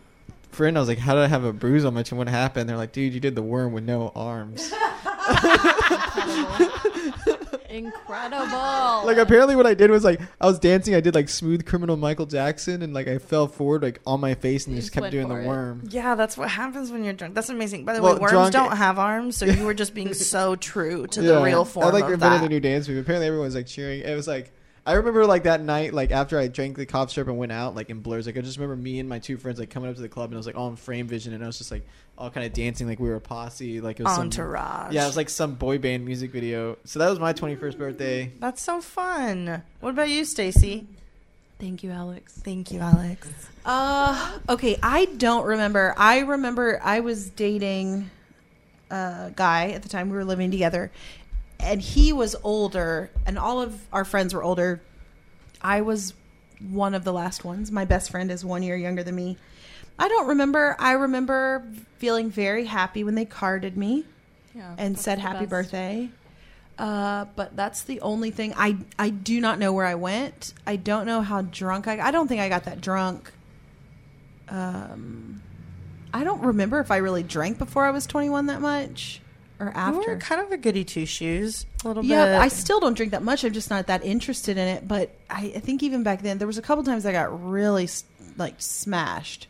friend, 0.51 0.75
I 0.75 0.79
was 0.79 0.89
like, 0.89 0.97
"How 0.97 1.13
did 1.13 1.21
I 1.21 1.27
have 1.27 1.43
a 1.43 1.53
bruise 1.53 1.85
on 1.85 1.93
my 1.93 2.01
chin? 2.01 2.17
What 2.17 2.27
happened?" 2.27 2.67
They're 2.67 2.75
like, 2.75 2.91
"Dude, 2.91 3.13
you 3.13 3.19
did 3.19 3.35
the 3.35 3.43
worm 3.43 3.71
with 3.71 3.83
no 3.83 4.11
arms." 4.15 4.73
Incredible. 8.01 9.05
like 9.05 9.17
apparently, 9.17 9.55
what 9.55 9.65
I 9.65 9.73
did 9.73 9.89
was 9.89 10.03
like 10.03 10.19
I 10.41 10.45
was 10.45 10.59
dancing. 10.59 10.95
I 10.95 10.99
did 10.99 11.15
like 11.15 11.29
smooth 11.29 11.65
criminal 11.65 11.95
Michael 11.97 12.25
Jackson, 12.25 12.81
and 12.81 12.93
like 12.93 13.07
I 13.07 13.17
fell 13.17 13.47
forward 13.47 13.83
like 13.83 13.99
on 14.05 14.19
my 14.19 14.33
face 14.35 14.67
and 14.67 14.75
just 14.75 14.87
just 14.87 14.93
kept 14.93 15.11
doing 15.11 15.29
the 15.29 15.35
it. 15.35 15.45
worm. 15.47 15.83
Yeah, 15.89 16.15
that's 16.15 16.37
what 16.37 16.49
happens 16.49 16.91
when 16.91 17.03
you're 17.03 17.13
drunk. 17.13 17.35
That's 17.35 17.49
amazing. 17.49 17.85
By 17.85 17.93
the 17.93 18.01
Well, 18.01 18.15
way, 18.15 18.19
worms 18.21 18.31
drunk- 18.31 18.53
don't 18.53 18.77
have 18.77 18.99
arms, 18.99 19.37
so 19.37 19.45
you 19.45 19.65
were 19.65 19.73
just 19.73 19.93
being 19.93 20.13
so 20.13 20.55
true 20.55 21.07
to 21.07 21.21
the 21.21 21.41
real 21.41 21.65
form 21.65 21.87
I 21.87 21.89
like 21.91 22.03
of 22.05 22.11
invented 22.13 22.41
that. 22.41 22.45
a 22.45 22.49
new 22.49 22.59
dance 22.59 22.87
move. 22.87 22.97
Apparently, 22.97 23.27
everyone 23.27 23.45
was 23.47 23.55
like 23.55 23.67
cheering. 23.67 24.01
It 24.01 24.15
was 24.15 24.27
like 24.27 24.51
I 24.85 24.93
remember 24.93 25.25
like 25.25 25.43
that 25.43 25.61
night, 25.61 25.93
like 25.93 26.11
after 26.11 26.37
I 26.37 26.47
drank 26.47 26.75
the 26.75 26.85
cough 26.85 27.11
syrup 27.11 27.29
and 27.29 27.37
went 27.37 27.53
out, 27.53 27.73
like 27.73 27.89
in 27.89 27.99
blurs. 28.01 28.25
Like 28.25 28.37
I 28.37 28.41
just 28.41 28.57
remember 28.57 28.75
me 28.75 28.99
and 28.99 29.07
my 29.07 29.19
two 29.19 29.37
friends 29.37 29.57
like 29.59 29.69
coming 29.69 29.89
up 29.89 29.95
to 29.95 30.01
the 30.01 30.09
club, 30.09 30.29
and 30.29 30.35
I 30.35 30.37
was 30.37 30.45
like 30.45 30.57
all 30.57 30.67
in 30.67 30.75
frame 30.75 31.07
vision, 31.07 31.33
and 31.33 31.41
I 31.43 31.47
was 31.47 31.57
just 31.57 31.71
like 31.71 31.87
all 32.17 32.29
kind 32.29 32.45
of 32.45 32.51
dancing 32.51 32.87
like 32.87 32.99
we 32.99 33.07
were 33.07 33.15
a 33.15 33.21
posse, 33.21 33.79
like 33.79 33.99
it 33.99 34.03
was 34.03 34.13
some 34.13 34.23
Entourage. 34.23 34.93
yeah, 34.93 35.03
it 35.03 35.07
was 35.07 35.15
like 35.17 35.29
some 35.29 35.55
boy 35.55 35.77
band 35.77 36.05
music 36.05 36.31
video. 36.31 36.77
So 36.83 36.99
that 36.99 37.09
was 37.09 37.19
my 37.19 37.31
21st 37.33 37.77
birthday. 37.77 38.31
That's 38.39 38.61
so 38.61 38.81
fun. 38.81 39.63
What 39.79 39.91
about 39.91 40.09
you, 40.09 40.25
Stacy? 40.25 40.85
Thank 41.59 41.81
you, 41.81 41.91
Alex. 41.91 42.33
Thank 42.43 42.71
you, 42.71 42.81
Alex. 42.81 43.29
Uh, 43.63 44.37
okay. 44.49 44.77
I 44.83 45.05
don't 45.05 45.45
remember. 45.45 45.93
I 45.97 46.19
remember 46.19 46.81
I 46.83 46.99
was 46.99 47.29
dating 47.29 48.09
a 48.91 49.31
guy 49.33 49.69
at 49.69 49.81
the 49.81 49.87
time 49.89 50.09
we 50.09 50.17
were 50.17 50.25
living 50.25 50.51
together, 50.51 50.91
and 51.63 51.81
he 51.81 52.13
was 52.13 52.35
older, 52.43 53.09
and 53.25 53.39
all 53.39 53.61
of 53.61 53.79
our 53.91 54.05
friends 54.05 54.33
were 54.33 54.43
older. 54.43 54.81
I 55.61 55.81
was 55.81 56.13
one 56.69 56.93
of 56.93 57.03
the 57.03 57.13
last 57.13 57.43
ones. 57.43 57.71
My 57.71 57.85
best 57.85 58.11
friend 58.11 58.31
is 58.31 58.45
one 58.45 58.63
year 58.63 58.75
younger 58.75 59.03
than 59.03 59.15
me, 59.15 59.37
I 59.97 60.07
don't 60.07 60.27
remember. 60.27 60.75
I 60.79 60.93
remember 60.93 61.63
feeling 61.97 62.29
very 62.29 62.65
happy 62.65 63.03
when 63.03 63.15
they 63.15 63.25
carded 63.25 63.77
me 63.77 64.05
Yeah, 64.55 64.75
and 64.77 64.97
said 64.97 65.19
happy 65.19 65.45
birthday. 65.45 66.09
Uh, 66.77 67.25
but 67.35 67.55
that's 67.55 67.83
the 67.83 68.01
only 68.01 68.31
thing. 68.31 68.53
I 68.57 68.77
I 68.97 69.09
do 69.09 69.39
not 69.39 69.59
know 69.59 69.71
where 69.73 69.85
I 69.85 69.95
went. 69.95 70.53
I 70.65 70.75
don't 70.75 71.05
know 71.05 71.21
how 71.21 71.43
drunk 71.43 71.87
I. 71.87 71.99
I 71.99 72.11
don't 72.11 72.27
think 72.27 72.41
I 72.41 72.49
got 72.49 72.63
that 72.63 72.81
drunk. 72.81 73.31
Um, 74.49 75.41
I 76.13 76.23
don't 76.23 76.41
remember 76.41 76.79
if 76.79 76.89
I 76.89 76.97
really 76.97 77.23
drank 77.23 77.59
before 77.59 77.85
I 77.85 77.91
was 77.91 78.07
twenty 78.07 78.29
one 78.29 78.47
that 78.47 78.61
much 78.61 79.21
or 79.69 79.77
after. 79.77 80.11
were 80.11 80.17
kind 80.17 80.41
of 80.41 80.51
a 80.51 80.57
goody 80.57 80.83
two 80.83 81.05
shoes, 81.05 81.65
a 81.83 81.87
little 81.87 82.03
Yeah, 82.05 82.25
bit. 82.25 82.31
Yeah, 82.33 82.41
I 82.41 82.47
still 82.47 82.79
don't 82.79 82.93
drink 82.95 83.11
that 83.11 83.23
much. 83.23 83.43
I'm 83.43 83.53
just 83.53 83.69
not 83.69 83.87
that 83.87 84.03
interested 84.03 84.57
in 84.57 84.67
it. 84.67 84.87
But 84.87 85.11
I, 85.29 85.53
I 85.55 85.59
think 85.59 85.83
even 85.83 86.03
back 86.03 86.21
then, 86.21 86.37
there 86.37 86.47
was 86.47 86.57
a 86.57 86.61
couple 86.61 86.83
times 86.83 87.05
I 87.05 87.11
got 87.11 87.47
really 87.49 87.87
like 88.37 88.55
smashed. 88.59 89.47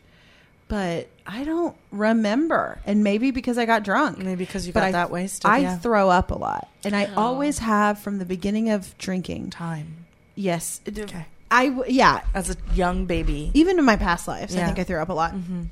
But 0.69 1.07
I 1.27 1.43
don't 1.43 1.75
remember, 1.91 2.79
and 2.85 3.03
maybe 3.03 3.31
because 3.31 3.57
I 3.57 3.65
got 3.65 3.83
drunk. 3.83 4.17
maybe 4.17 4.43
because 4.45 4.65
you 4.65 4.73
But 4.73 4.79
got 4.79 4.85
I, 4.87 4.91
that 4.93 5.11
wasted. 5.11 5.45
I 5.49 5.57
yeah. 5.59 5.77
throw 5.77 6.09
up 6.09 6.31
a 6.31 6.35
lot, 6.35 6.67
and 6.83 6.95
I 6.95 7.05
Oh. 7.15 7.21
always 7.21 7.59
have 7.59 7.99
from 7.99 8.17
the 8.17 8.25
beginning 8.25 8.69
of 8.69 8.97
drinking. 8.97 9.49
time 9.51 10.05
Yes, 10.35 10.81
Okay. 10.87 11.25
I 11.51 11.83
yeah. 11.87 12.21
as 12.33 12.49
a 12.49 12.55
young 12.73 13.05
baby. 13.05 13.51
Even 13.53 13.77
in 13.77 13.85
my 13.85 13.97
past 13.97 14.27
lives, 14.27 14.55
I 14.55 14.65
think 14.65 14.79
I 14.79 14.83
threw 14.83 14.97
up 14.99 15.09
a 15.09 15.13
lot, 15.13 15.31
hmm 15.31 15.63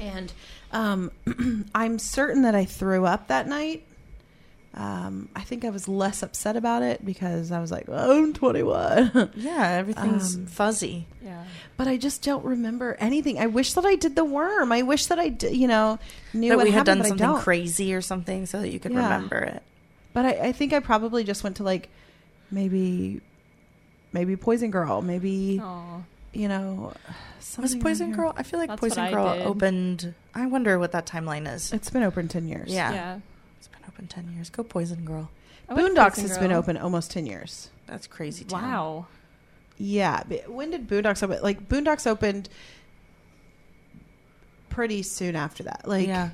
and 0.00 0.32
um, 0.72 1.10
I'm 1.74 1.98
certain 1.98 2.42
that 2.42 2.54
I 2.54 2.64
threw 2.64 3.04
up 3.06 3.28
that 3.28 3.46
night. 3.48 3.84
Um, 4.74 5.28
I 5.34 5.40
think 5.40 5.64
I 5.64 5.70
was 5.70 5.88
less 5.88 6.22
upset 6.22 6.54
about 6.56 6.82
it 6.82 7.04
because 7.04 7.50
I 7.50 7.58
was 7.60 7.72
like, 7.72 7.86
oh, 7.88 8.22
I'm 8.22 8.32
21. 8.32 9.30
Yeah, 9.36 9.68
everything's 9.72 10.36
Um, 10.36 10.46
fuzzy. 10.46 11.06
Yeah. 11.24 11.44
but 11.76 11.88
I 11.88 11.96
just 11.96 12.22
don't 12.22 12.44
remember 12.44 12.96
anything. 13.00 13.38
I 13.40 13.46
wish 13.46 13.72
that 13.72 13.84
I 13.84 13.96
did 13.96 14.14
the 14.14 14.24
worm. 14.24 14.70
I 14.70 14.82
wish 14.82 15.06
that 15.06 15.18
I, 15.18 15.30
did, 15.30 15.56
you 15.56 15.66
know, 15.68 15.98
knew 16.32 16.50
That 16.50 16.56
what 16.58 16.64
we 16.64 16.70
had 16.70 16.86
happened, 16.86 17.02
done 17.08 17.18
something 17.18 17.42
crazy 17.42 17.92
or 17.94 18.00
something 18.02 18.46
so 18.46 18.60
that 18.60 18.68
you 18.68 18.78
could 18.78 18.92
Yeah. 18.92 19.02
remember 19.04 19.38
it. 19.38 19.62
But 20.12 20.26
I, 20.26 20.30
I 20.48 20.52
think 20.52 20.72
I 20.72 20.80
probably 20.80 21.24
just 21.24 21.42
went 21.42 21.56
to 21.56 21.62
like 21.64 21.88
maybe, 22.50 23.20
maybe 24.12 24.36
Poison 24.36 24.70
Girl, 24.70 25.02
maybe 25.02 25.60
Oh, 25.62 26.04
you 26.32 26.46
know, 26.48 26.92
Was 27.58 27.74
Poison 27.76 28.08
around. 28.10 28.16
Girl? 28.16 28.34
I 28.36 28.42
feel 28.42 28.58
like 28.60 28.68
That's 28.68 28.80
Poison 28.80 29.10
Girl 29.12 29.34
did. 29.34 29.46
opened. 29.46 30.14
I 30.34 30.46
wonder 30.46 30.78
what 30.78 30.92
that 30.92 31.06
timeline 31.06 31.52
is. 31.52 31.72
It's 31.72 31.90
been 31.90 32.02
open 32.02 32.28
ten 32.28 32.46
years. 32.46 32.70
Yeah. 32.72 32.92
yeah. 32.92 33.18
It's 33.58 33.68
been 33.68 33.80
open 33.88 34.06
10 34.06 34.32
years. 34.34 34.50
Go 34.50 34.62
Poison 34.62 35.04
Girl. 35.04 35.28
I 35.68 35.74
went 35.74 35.94
Boondocks 35.96 36.10
Poison 36.14 36.28
has 36.28 36.38
been 36.38 36.48
Girl. 36.50 36.58
open 36.58 36.76
almost 36.78 37.10
ten 37.10 37.26
years. 37.26 37.68
That's 37.86 38.06
crazy. 38.06 38.44
Town. 38.44 38.62
Wow. 38.62 39.06
Yeah. 39.76 40.22
but 40.28 40.48
When 40.48 40.70
did 40.70 40.88
Boondocks 40.88 41.22
open? 41.22 41.42
Like 41.42 41.68
Boondocks 41.68 42.06
opened 42.06 42.48
pretty 44.70 45.02
soon 45.02 45.36
after 45.36 45.62
that. 45.64 45.82
Like 45.86 46.06
yeah. 46.06 46.30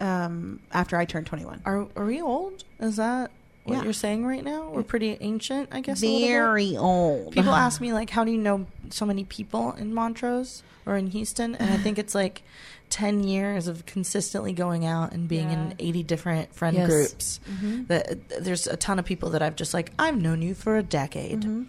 um 0.00 0.60
after 0.72 0.96
I 0.96 1.04
turned 1.04 1.26
twenty 1.26 1.44
one. 1.44 1.62
Are, 1.64 1.86
are 1.96 2.04
we 2.04 2.20
old? 2.20 2.64
Is 2.80 2.96
that 2.96 3.30
what 3.64 3.78
Yeah. 3.78 3.84
you're 3.84 3.92
saying 3.92 4.26
right 4.26 4.44
now? 4.44 4.68
We're 4.70 4.82
pretty 4.82 5.16
ancient, 5.20 5.68
I 5.72 5.80
guess. 5.80 6.02
a 6.02 6.06
little 6.06 6.20
bit? 6.20 6.26
Very 6.28 6.76
old. 6.76 7.32
People 7.32 7.54
ask 7.54 7.80
me 7.80 7.92
like, 7.92 8.10
how 8.10 8.24
do 8.24 8.30
you 8.30 8.38
know 8.38 8.66
so 8.90 9.04
many 9.06 9.24
people 9.24 9.72
in 9.72 9.92
Montrose 9.94 10.62
or 10.84 10.96
in 10.96 11.08
Houston? 11.08 11.54
And 11.54 11.70
I 11.70 11.76
think 11.78 11.98
it's 11.98 12.14
like 12.14 12.42
ten 12.90 13.24
years 13.24 13.66
of 13.68 13.84
consistently 13.86 14.52
going 14.52 14.84
out 14.84 15.12
and 15.12 15.28
being 15.28 15.50
Yeah. 15.50 15.62
in 15.62 15.74
eighty 15.78 16.02
different 16.02 16.54
friend 16.54 16.76
Yes. 16.76 16.88
groups. 16.88 17.40
Mhm. 17.50 17.88
That 17.88 18.28
there's 18.44 18.66
a 18.66 18.76
ton 18.76 18.98
of 18.98 19.04
people 19.04 19.30
that 19.30 19.42
I've 19.42 19.56
just 19.56 19.74
like 19.74 19.92
I've 19.98 20.16
known 20.20 20.42
you 20.42 20.54
for 20.54 20.76
a 20.76 20.82
decade. 20.82 21.42
Mhm. 21.42 21.66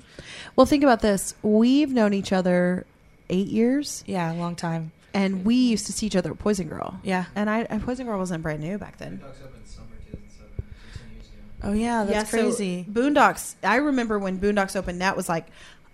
Well, 0.56 0.66
think 0.66 0.84
about 0.84 1.02
this. 1.02 1.34
We've 1.42 1.92
known 1.92 2.14
each 2.14 2.32
other 2.32 2.86
eight 3.30 3.48
years, 3.48 4.04
Yeah, 4.08 4.32
a 4.32 4.36
long 4.36 4.56
time. 4.56 4.92
and 5.14 5.44
we 5.44 5.56
used 5.56 5.86
to 5.88 5.92
see 5.94 6.06
each 6.06 6.16
other 6.16 6.32
at 6.32 6.40
Poison 6.40 6.68
Girl. 6.68 7.00
Yeah. 7.04 7.26
And 7.36 7.50
I, 7.50 7.62
and 7.70 7.82
Poison 7.84 8.06
Girl 8.06 8.18
wasn't 8.20 8.44
brand 8.44 8.62
new 8.62 8.78
back 8.78 8.98
then. 8.98 9.18
Boondocks 9.18 9.44
opened 9.44 9.68
summer 9.68 9.88
2007, 10.06 10.64
15 10.94 11.12
years 11.16 11.28
ago. 11.28 11.70
Oh 11.70 11.74
yeah, 11.74 12.04
that's 12.04 12.30
so 12.32 12.38
crazy. 12.38 12.86
Boondocks. 12.90 13.56
I 13.64 13.76
remember 13.78 14.18
when 14.20 14.40
Boondocks 14.40 14.76
opened. 14.76 15.02
That 15.02 15.18
was 15.18 15.28
like 15.28 15.48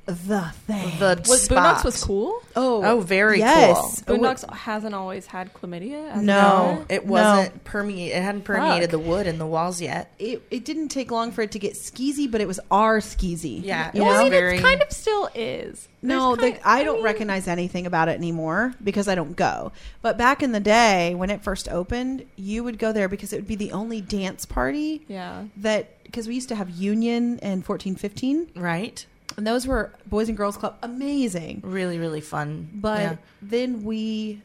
the 0.06 0.42
thing. 0.68 1.00
The 1.00 1.24
Was 1.30 1.44
spot. 1.44 1.78
Boondocks 1.78 1.86
was 1.86 2.04
cool? 2.04 2.42
oh, 2.58 2.84
Oh, 2.84 3.00
very 3.00 3.40
yes. 3.40 4.04
cool. 4.06 4.16
Oh, 4.16 4.20
Boondocks 4.20 4.54
hasn't 4.54 4.94
always 4.94 5.26
had 5.28 5.54
chlamydia. 5.54 6.16
No. 6.22 6.80
of 6.82 6.92
It 6.92 7.06
wasn't 7.06 7.64
permeate. 7.64 8.12
It 8.12 8.22
hadn't 8.22 8.44
permeated 8.44 8.92
Fuck. 8.92 8.92
the 8.92 9.00
wood 9.00 9.28
and 9.28 9.40
the 9.40 9.46
walls 9.46 9.80
yet. 9.82 10.14
It, 10.20 10.42
it 10.52 10.66
didn't 10.66 10.90
take 10.90 11.10
long 11.10 11.32
for 11.32 11.42
it 11.42 11.52
to 11.54 11.60
get 11.60 11.74
skeezy, 11.76 12.30
but 12.30 12.42
it 12.42 12.48
was 12.48 12.60
our 12.70 13.00
skeezy. 13.00 13.64
Yeah, 13.64 13.92
you 13.94 14.02
it 14.02 14.04
Well, 14.04 14.12
was? 14.12 14.20
I 14.20 14.24
mean, 14.24 14.32
very- 14.32 14.58
it 14.58 14.62
kind 14.62 14.82
of 14.82 14.92
still 14.92 15.30
is. 15.34 15.88
No, 16.02 16.36
the, 16.36 16.42
kind- 16.52 16.60
I 16.66 16.84
don't 16.84 16.96
mean, 16.96 17.06
recognize 17.06 17.48
anything 17.48 17.86
about 17.86 18.10
it 18.10 18.18
anymore 18.18 18.74
because 18.84 19.08
I 19.08 19.16
don't 19.16 19.38
go. 19.38 19.72
But 20.02 20.18
back 20.18 20.44
in 20.44 20.52
the 20.52 20.60
day 20.60 21.16
when 21.16 21.30
it 21.30 21.42
first 21.44 21.70
opened, 21.70 22.26
you 22.36 22.66
would 22.66 22.78
go 22.78 22.92
there 22.92 23.08
because 23.08 23.32
it 23.32 23.38
would 23.38 23.48
be 23.48 23.56
the 23.56 23.72
only 23.72 24.02
dance 24.02 24.46
party 24.46 25.04
Yeah. 25.08 25.46
that 25.58 26.04
because 26.04 26.28
we 26.28 26.36
used 26.36 26.50
to 26.50 26.56
have 26.56 26.70
Union 26.70 27.40
and 27.42 27.66
fourteen 27.66 27.96
fifteen, 27.96 28.48
Right. 28.54 29.06
And 29.38 29.46
those 29.48 29.66
were 29.68 29.92
Boys 30.08 30.28
and 30.30 30.38
Girls 30.38 30.58
Club, 30.58 30.78
amazing. 30.82 31.62
Really, 31.64 31.98
really 32.00 32.22
fun. 32.22 32.70
But 32.74 33.00
Yeah. 33.02 33.16
then 33.42 33.84
we 33.84 34.42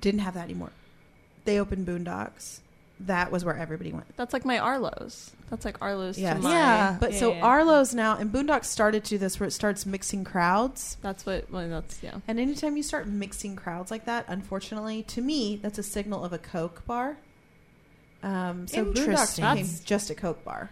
didn't 0.00 0.20
have 0.20 0.34
that 0.34 0.44
anymore. 0.44 0.72
They 1.44 1.58
opened 1.60 1.86
Boondocks. 1.86 2.60
That 3.00 3.32
was 3.32 3.44
where 3.44 3.56
everybody 3.56 3.92
went. 3.92 4.16
That's 4.16 4.32
like 4.32 4.44
my 4.44 4.58
Arlo's. 4.60 5.32
That's 5.50 5.64
like 5.64 5.76
Arlo's 5.82 6.16
Yes. 6.18 6.36
to 6.36 6.42
my. 6.42 6.50
Yeah. 6.50 6.96
But 7.00 7.14
so 7.14 7.32
yeah. 7.32 7.40
Arlo's 7.42 7.94
now 7.94 8.16
and 8.16 8.30
Boondocks 8.32 8.66
started 8.66 9.02
to 9.04 9.10
do 9.10 9.18
this 9.18 9.40
where 9.40 9.48
it 9.48 9.50
starts 9.52 9.84
mixing 9.84 10.22
crowds. 10.22 10.98
That's 11.02 11.26
what. 11.26 11.50
Well, 11.50 11.68
that's 11.68 12.00
yeah. 12.00 12.18
And 12.28 12.38
anytime 12.38 12.76
you 12.76 12.82
start 12.84 13.08
mixing 13.08 13.56
crowds 13.56 13.90
like 13.90 14.04
that, 14.04 14.24
unfortunately, 14.28 15.02
to 15.04 15.20
me, 15.20 15.56
that's 15.56 15.78
a 15.78 15.82
signal 15.82 16.24
of 16.24 16.32
a 16.32 16.38
Coke 16.38 16.86
bar. 16.86 17.16
Um, 18.22 18.68
so 18.68 18.84
Boondocks 18.84 18.96
Interesting. 18.98 19.44
became 19.54 19.68
just 19.84 20.10
a 20.10 20.14
Coke 20.14 20.44
bar. 20.44 20.70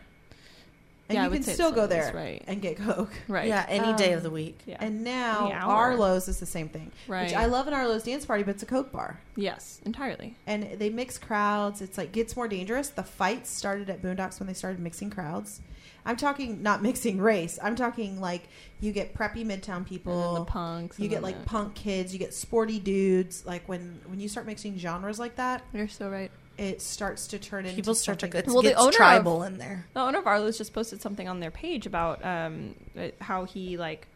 And 1.11 1.17
Yeah, 1.17 1.25
you 1.25 1.31
can 1.31 1.43
still 1.43 1.73
go 1.73 1.87
there 1.89 2.13
right. 2.15 2.43
and 2.47 2.63
get 2.63 2.77
Coke. 2.79 3.13
Right. 3.29 3.49
Yeah, 3.49 3.67
any 3.69 3.93
day 3.97 4.13
of 4.13 4.19
Um, 4.19 4.23
the 4.23 4.31
week. 4.31 4.61
Yeah. 4.65 4.77
And 4.81 5.03
now 5.03 5.47
Any 5.47 5.55
hour. 5.55 5.73
Arlo's 5.73 6.29
is 6.29 6.39
the 6.39 6.47
same 6.47 6.69
thing. 6.69 6.93
right. 7.09 7.25
Which 7.27 7.35
I 7.35 7.47
love 7.47 7.67
an 7.67 7.75
Arlo's 7.75 8.05
dance 8.05 8.25
party, 8.25 8.45
but 8.45 8.55
it's 8.55 8.63
a 8.63 8.67
Coke 8.67 8.93
bar. 8.93 9.19
Yes, 9.37 9.81
entirely. 9.85 10.37
And 10.47 10.79
they 10.79 10.89
mix 10.89 11.19
crowds. 11.19 11.83
It's 11.83 11.99
like 11.99 12.13
gets 12.13 12.37
more 12.37 12.47
dangerous. 12.47 12.89
The 12.91 13.03
fights 13.03 13.51
started 13.51 13.91
at 13.91 14.01
Boondocks 14.03 14.39
when 14.39 14.47
they 14.47 14.55
started 14.55 14.81
mixing 14.81 15.11
crowds. 15.11 15.61
I'm 16.07 16.17
talking 16.17 16.63
not 16.63 16.81
mixing 16.91 17.21
race. 17.21 17.59
I'm 17.63 17.75
talking 17.77 18.21
like 18.21 18.49
you 18.81 18.93
get 18.93 19.13
preppy 19.15 19.45
midtown 19.45 19.85
people. 19.85 20.13
and 20.29 20.37
then 20.37 20.45
the 20.45 20.51
punks. 20.51 20.99
You 20.99 21.05
and 21.07 21.11
get 21.11 21.23
like 21.23 21.41
the- 21.41 21.45
punk 21.47 21.75
kids, 21.75 22.13
you 22.13 22.19
get 22.21 22.33
sporty 22.33 22.79
dudes. 22.79 23.45
Like 23.45 23.69
when 23.69 24.01
when 24.07 24.21
you 24.21 24.29
start 24.29 24.47
mixing 24.47 24.79
genres 24.79 25.19
like 25.19 25.37
that, 25.37 25.63
You're 25.75 25.89
so 25.89 26.09
right. 26.09 26.31
It 26.61 26.83
starts 26.83 27.27
to 27.29 27.39
turn 27.39 27.65
into 27.65 27.75
People 27.77 27.95
start 27.95 28.19
to 28.21 28.27
something- 28.27 28.43
get 28.45 28.53
Well, 28.53 28.63
the 28.63 28.75
owner 28.75 28.89
of- 28.91 28.95
tribal 28.95 29.43
in 29.45 29.57
there. 29.59 29.87
The 29.95 30.01
owner 30.01 30.19
of 30.19 30.27
Arlo's 30.27 30.59
just 30.59 30.75
posted 30.75 31.01
something 31.01 31.27
on 31.29 31.41
their 31.41 31.51
page 31.51 31.87
about 31.87 32.25
um, 32.25 32.75
uh, 32.99 33.09
how 33.21 33.45
he 33.45 33.77
like 33.79 34.07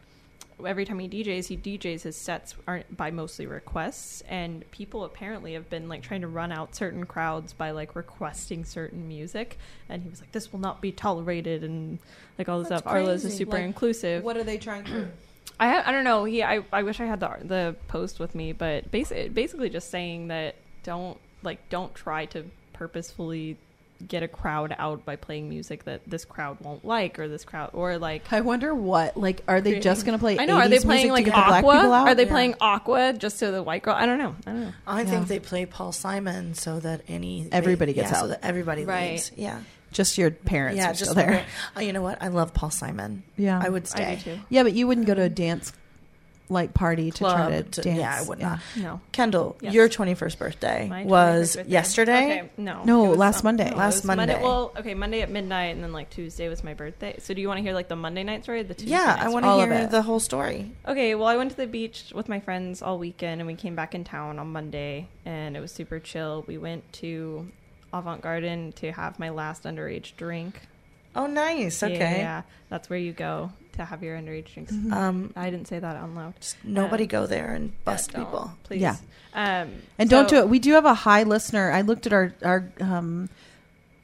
every 0.65 0.85
time 0.85 0.99
he 0.99 1.09
DJs, 1.09 1.47
he 1.47 1.57
DJs 1.57 2.03
his 2.03 2.15
sets 2.15 2.55
aren't 2.67 2.95
by 2.95 3.11
mostly 3.11 3.45
requests, 3.45 4.21
and 4.29 4.63
people 4.71 5.03
apparently 5.03 5.53
have 5.53 5.69
been 5.69 5.89
like 5.89 6.01
trying 6.01 6.21
to 6.21 6.27
run 6.27 6.51
out 6.51 6.75
certain 6.75 7.05
crowds 7.05 7.51
by 7.51 7.71
like 7.71 7.95
requesting 7.95 8.63
certain 8.63 9.07
music, 9.07 9.57
and 9.89 10.03
he 10.03 10.09
was 10.09 10.21
like, 10.21 10.31
"This 10.31 10.53
will 10.53 10.59
not 10.61 10.79
be 10.81 10.91
tolerated," 10.91 11.63
and 11.63 11.99
like 12.37 12.47
all 12.47 12.59
this 12.59 12.69
That's 12.69 12.83
stuff. 12.83 12.93
Arlo's 12.93 13.25
is 13.25 13.35
super 13.35 13.57
Like, 13.57 13.65
inclusive. 13.65 14.23
What 14.23 14.37
are 14.37 14.43
they 14.43 14.57
trying 14.57 14.83
to? 14.85 15.07
I 15.59 15.89
I 15.89 15.91
don't 15.91 16.03
know. 16.03 16.23
He 16.25 16.43
I, 16.43 16.61
I 16.71 16.83
wish 16.83 16.99
I 17.01 17.05
had 17.05 17.19
the 17.19 17.37
the 17.43 17.75
post 17.87 18.19
with 18.19 18.35
me, 18.35 18.53
but 18.53 18.91
basically 18.91 19.29
basically 19.29 19.69
just 19.69 19.89
saying 19.89 20.27
that 20.29 20.55
don't 20.83 21.17
like 21.45 21.69
don't 21.69 21.93
try 21.95 22.25
to 22.27 22.45
purposefully 22.73 23.57
get 24.05 24.21
a 24.23 24.27
crowd 24.27 24.75
out 24.77 25.05
by 25.05 25.15
playing 25.15 25.47
music 25.47 25.85
that 25.85 26.01
this 26.05 26.25
crowd 26.25 26.57
won't 26.59 26.83
like 26.83 27.17
or 27.17 27.29
this 27.29 27.45
crowd 27.45 27.69
or 27.73 27.97
like 27.97 28.31
I 28.31 28.41
wonder 28.41 28.75
what. 28.75 29.15
Like, 29.15 29.41
are 29.47 29.61
they 29.61 29.79
just 29.79 30.05
going 30.05 30.17
to 30.17 30.21
play? 30.21 30.37
I 30.37 30.45
know 30.45 30.57
are 30.57 30.67
they 30.67 30.79
playing 30.79 31.11
like 31.11 31.25
to 31.25 31.31
the 31.31 31.37
Aqua? 31.37 31.77
Are 31.89 32.13
they 32.13 32.23
Yeah. 32.25 32.29
playing 32.29 32.55
Aqua 32.59 33.13
just 33.13 33.37
so 33.37 33.51
the 33.53 33.63
white 33.63 33.83
girl? 33.83 33.95
I 33.95 34.05
don't 34.05 34.17
know. 34.19 34.35
I 34.45 34.51
don't 34.51 34.61
know. 34.63 34.73
I 34.85 35.01
Yeah. 35.01 35.09
think 35.09 35.27
they 35.27 35.39
play 35.39 35.65
Paul 35.65 35.93
Simon 35.93 36.55
so 36.55 36.79
that 36.81 37.01
any 37.07 37.47
Everybody 37.51 37.93
they- 37.93 38.01
gets 38.01 38.11
yeah, 38.11 38.17
out. 38.17 38.21
so 38.23 38.27
that 38.27 38.39
everybody 38.43 38.83
Right. 38.83 39.11
leaves. 39.11 39.31
Yeah, 39.37 39.59
Just 39.93 40.17
your 40.17 40.29
parents 40.31 40.77
yeah. 40.77 40.89
are 40.89 40.93
Just 40.93 41.11
still 41.11 41.15
there. 41.15 41.45
oh, 41.77 41.79
you 41.79 41.93
know 41.93 42.01
what? 42.01 42.21
I 42.21 42.27
love 42.27 42.53
Paul 42.53 42.71
Simon. 42.71 43.23
Yeah, 43.37 43.61
I 43.63 43.69
would 43.69 43.83
I 43.83 43.85
stay. 43.85 44.15
do 44.25 44.35
too. 44.35 44.39
Yeah, 44.49 44.63
but 44.63 44.73
you 44.73 44.87
wouldn't 44.87 45.07
go 45.07 45.13
to 45.13 45.21
a 45.21 45.29
dance 45.29 45.71
like 46.47 46.73
party 46.75 47.09
to 47.09 47.17
try 47.17 47.49
to, 47.49 47.63
to- 47.63 47.81
dance. 47.81 47.97
yeah, 47.97 48.17
I 48.19 48.21
would 48.27 48.39
not. 48.39 48.59
No. 48.77 49.01
Kendall, 49.11 49.57
Yes. 49.61 49.73
your 49.73 49.89
21st 49.89 50.37
birthday 50.37 50.87
My 50.87 51.03
was 51.03 51.55
birthday. 51.55 51.71
yesterday. 51.71 52.23
Okay, 52.41 52.49
no. 52.57 52.83
No, 52.83 53.03
was, 53.05 53.17
last 53.17 53.37
um, 53.39 53.43
Monday. 53.45 53.69
no, 53.71 53.77
Last 53.77 53.95
was 53.95 54.03
Monday. 54.05 54.39
Well, 54.41 54.71
okay, 54.77 54.93
Monday 54.93 55.21
at 55.21 55.31
midnight, 55.31 55.73
and 55.75 55.83
then 55.83 55.91
like 55.91 56.09
Tuesday 56.11 56.47
was 56.47 56.63
my 56.63 56.73
birthday. 56.75 57.15
So 57.19 57.33
do 57.33 57.41
you 57.41 57.47
want 57.47 57.57
to 57.57 57.61
hear 57.63 57.73
like 57.73 57.87
the 57.87 57.95
Monday 57.95 58.23
night 58.23 58.43
story? 58.43 58.59
Or 58.59 58.63
the 58.63 58.73
Tuesday 58.75 58.91
Yeah, 58.91 59.05
night 59.05 59.19
I 59.23 59.29
want 59.29 59.45
to 59.45 59.55
hear 59.55 59.73
it. 59.73 59.89
the 59.91 60.03
whole 60.03 60.19
story. 60.19 60.71
Okay, 60.87 61.15
well, 61.15 61.27
I 61.27 61.35
went 61.35 61.49
to 61.51 61.57
the 61.57 61.67
beach 61.67 62.11
with 62.13 62.29
my 62.29 62.39
friends 62.39 62.81
all 62.81 62.99
weekend, 62.99 63.41
and 63.41 63.47
we 63.47 63.55
came 63.55 63.75
back 63.75 63.95
in 63.95 64.03
town 64.03 64.37
on 64.37 64.51
Monday, 64.51 65.07
and 65.25 65.57
it 65.57 65.59
was 65.61 65.71
super 65.71 65.99
chill. 65.99 66.43
We 66.47 66.57
went 66.59 66.93
to 66.93 67.49
Avant 67.91 68.21
Garden 68.21 68.71
to 68.73 68.91
have 68.91 69.17
my 69.17 69.29
last 69.29 69.63
underage 69.63 70.15
drink. 70.15 70.59
Oh, 71.15 71.27
nice. 71.27 71.81
Yeah, 71.81 71.87
Okay. 71.89 72.17
Yeah, 72.19 72.41
that's 72.69 72.89
where 72.89 72.99
you 72.99 73.13
go 73.13 73.51
to 73.73 73.85
have 73.85 74.03
your 74.03 74.17
underage 74.17 74.53
drinks. 74.53 74.71
Um, 74.91 75.33
I 75.35 75.49
didn't 75.49 75.67
say 75.67 75.79
that 75.79 75.95
out 75.95 76.09
loud. 76.11 76.33
nobody 76.63 77.03
Uh, 77.05 77.07
go 77.07 77.25
there 77.27 77.53
and 77.53 77.71
bust 77.83 78.11
Yeah, 78.13 78.19
people. 78.19 78.51
please. 78.63 78.81
Yeah. 78.81 78.95
Um, 79.33 79.69
And 79.99 80.09
don't 80.09 80.29
do 80.29 80.37
it. 80.37 80.49
We 80.49 80.59
do 80.59 80.73
have 80.73 80.85
a 80.85 80.93
high 80.93 81.23
listener. 81.23 81.71
I 81.71 81.81
looked 81.81 82.05
at 82.07 82.13
our 82.13 82.33
our 82.43 82.71
um, 82.79 83.29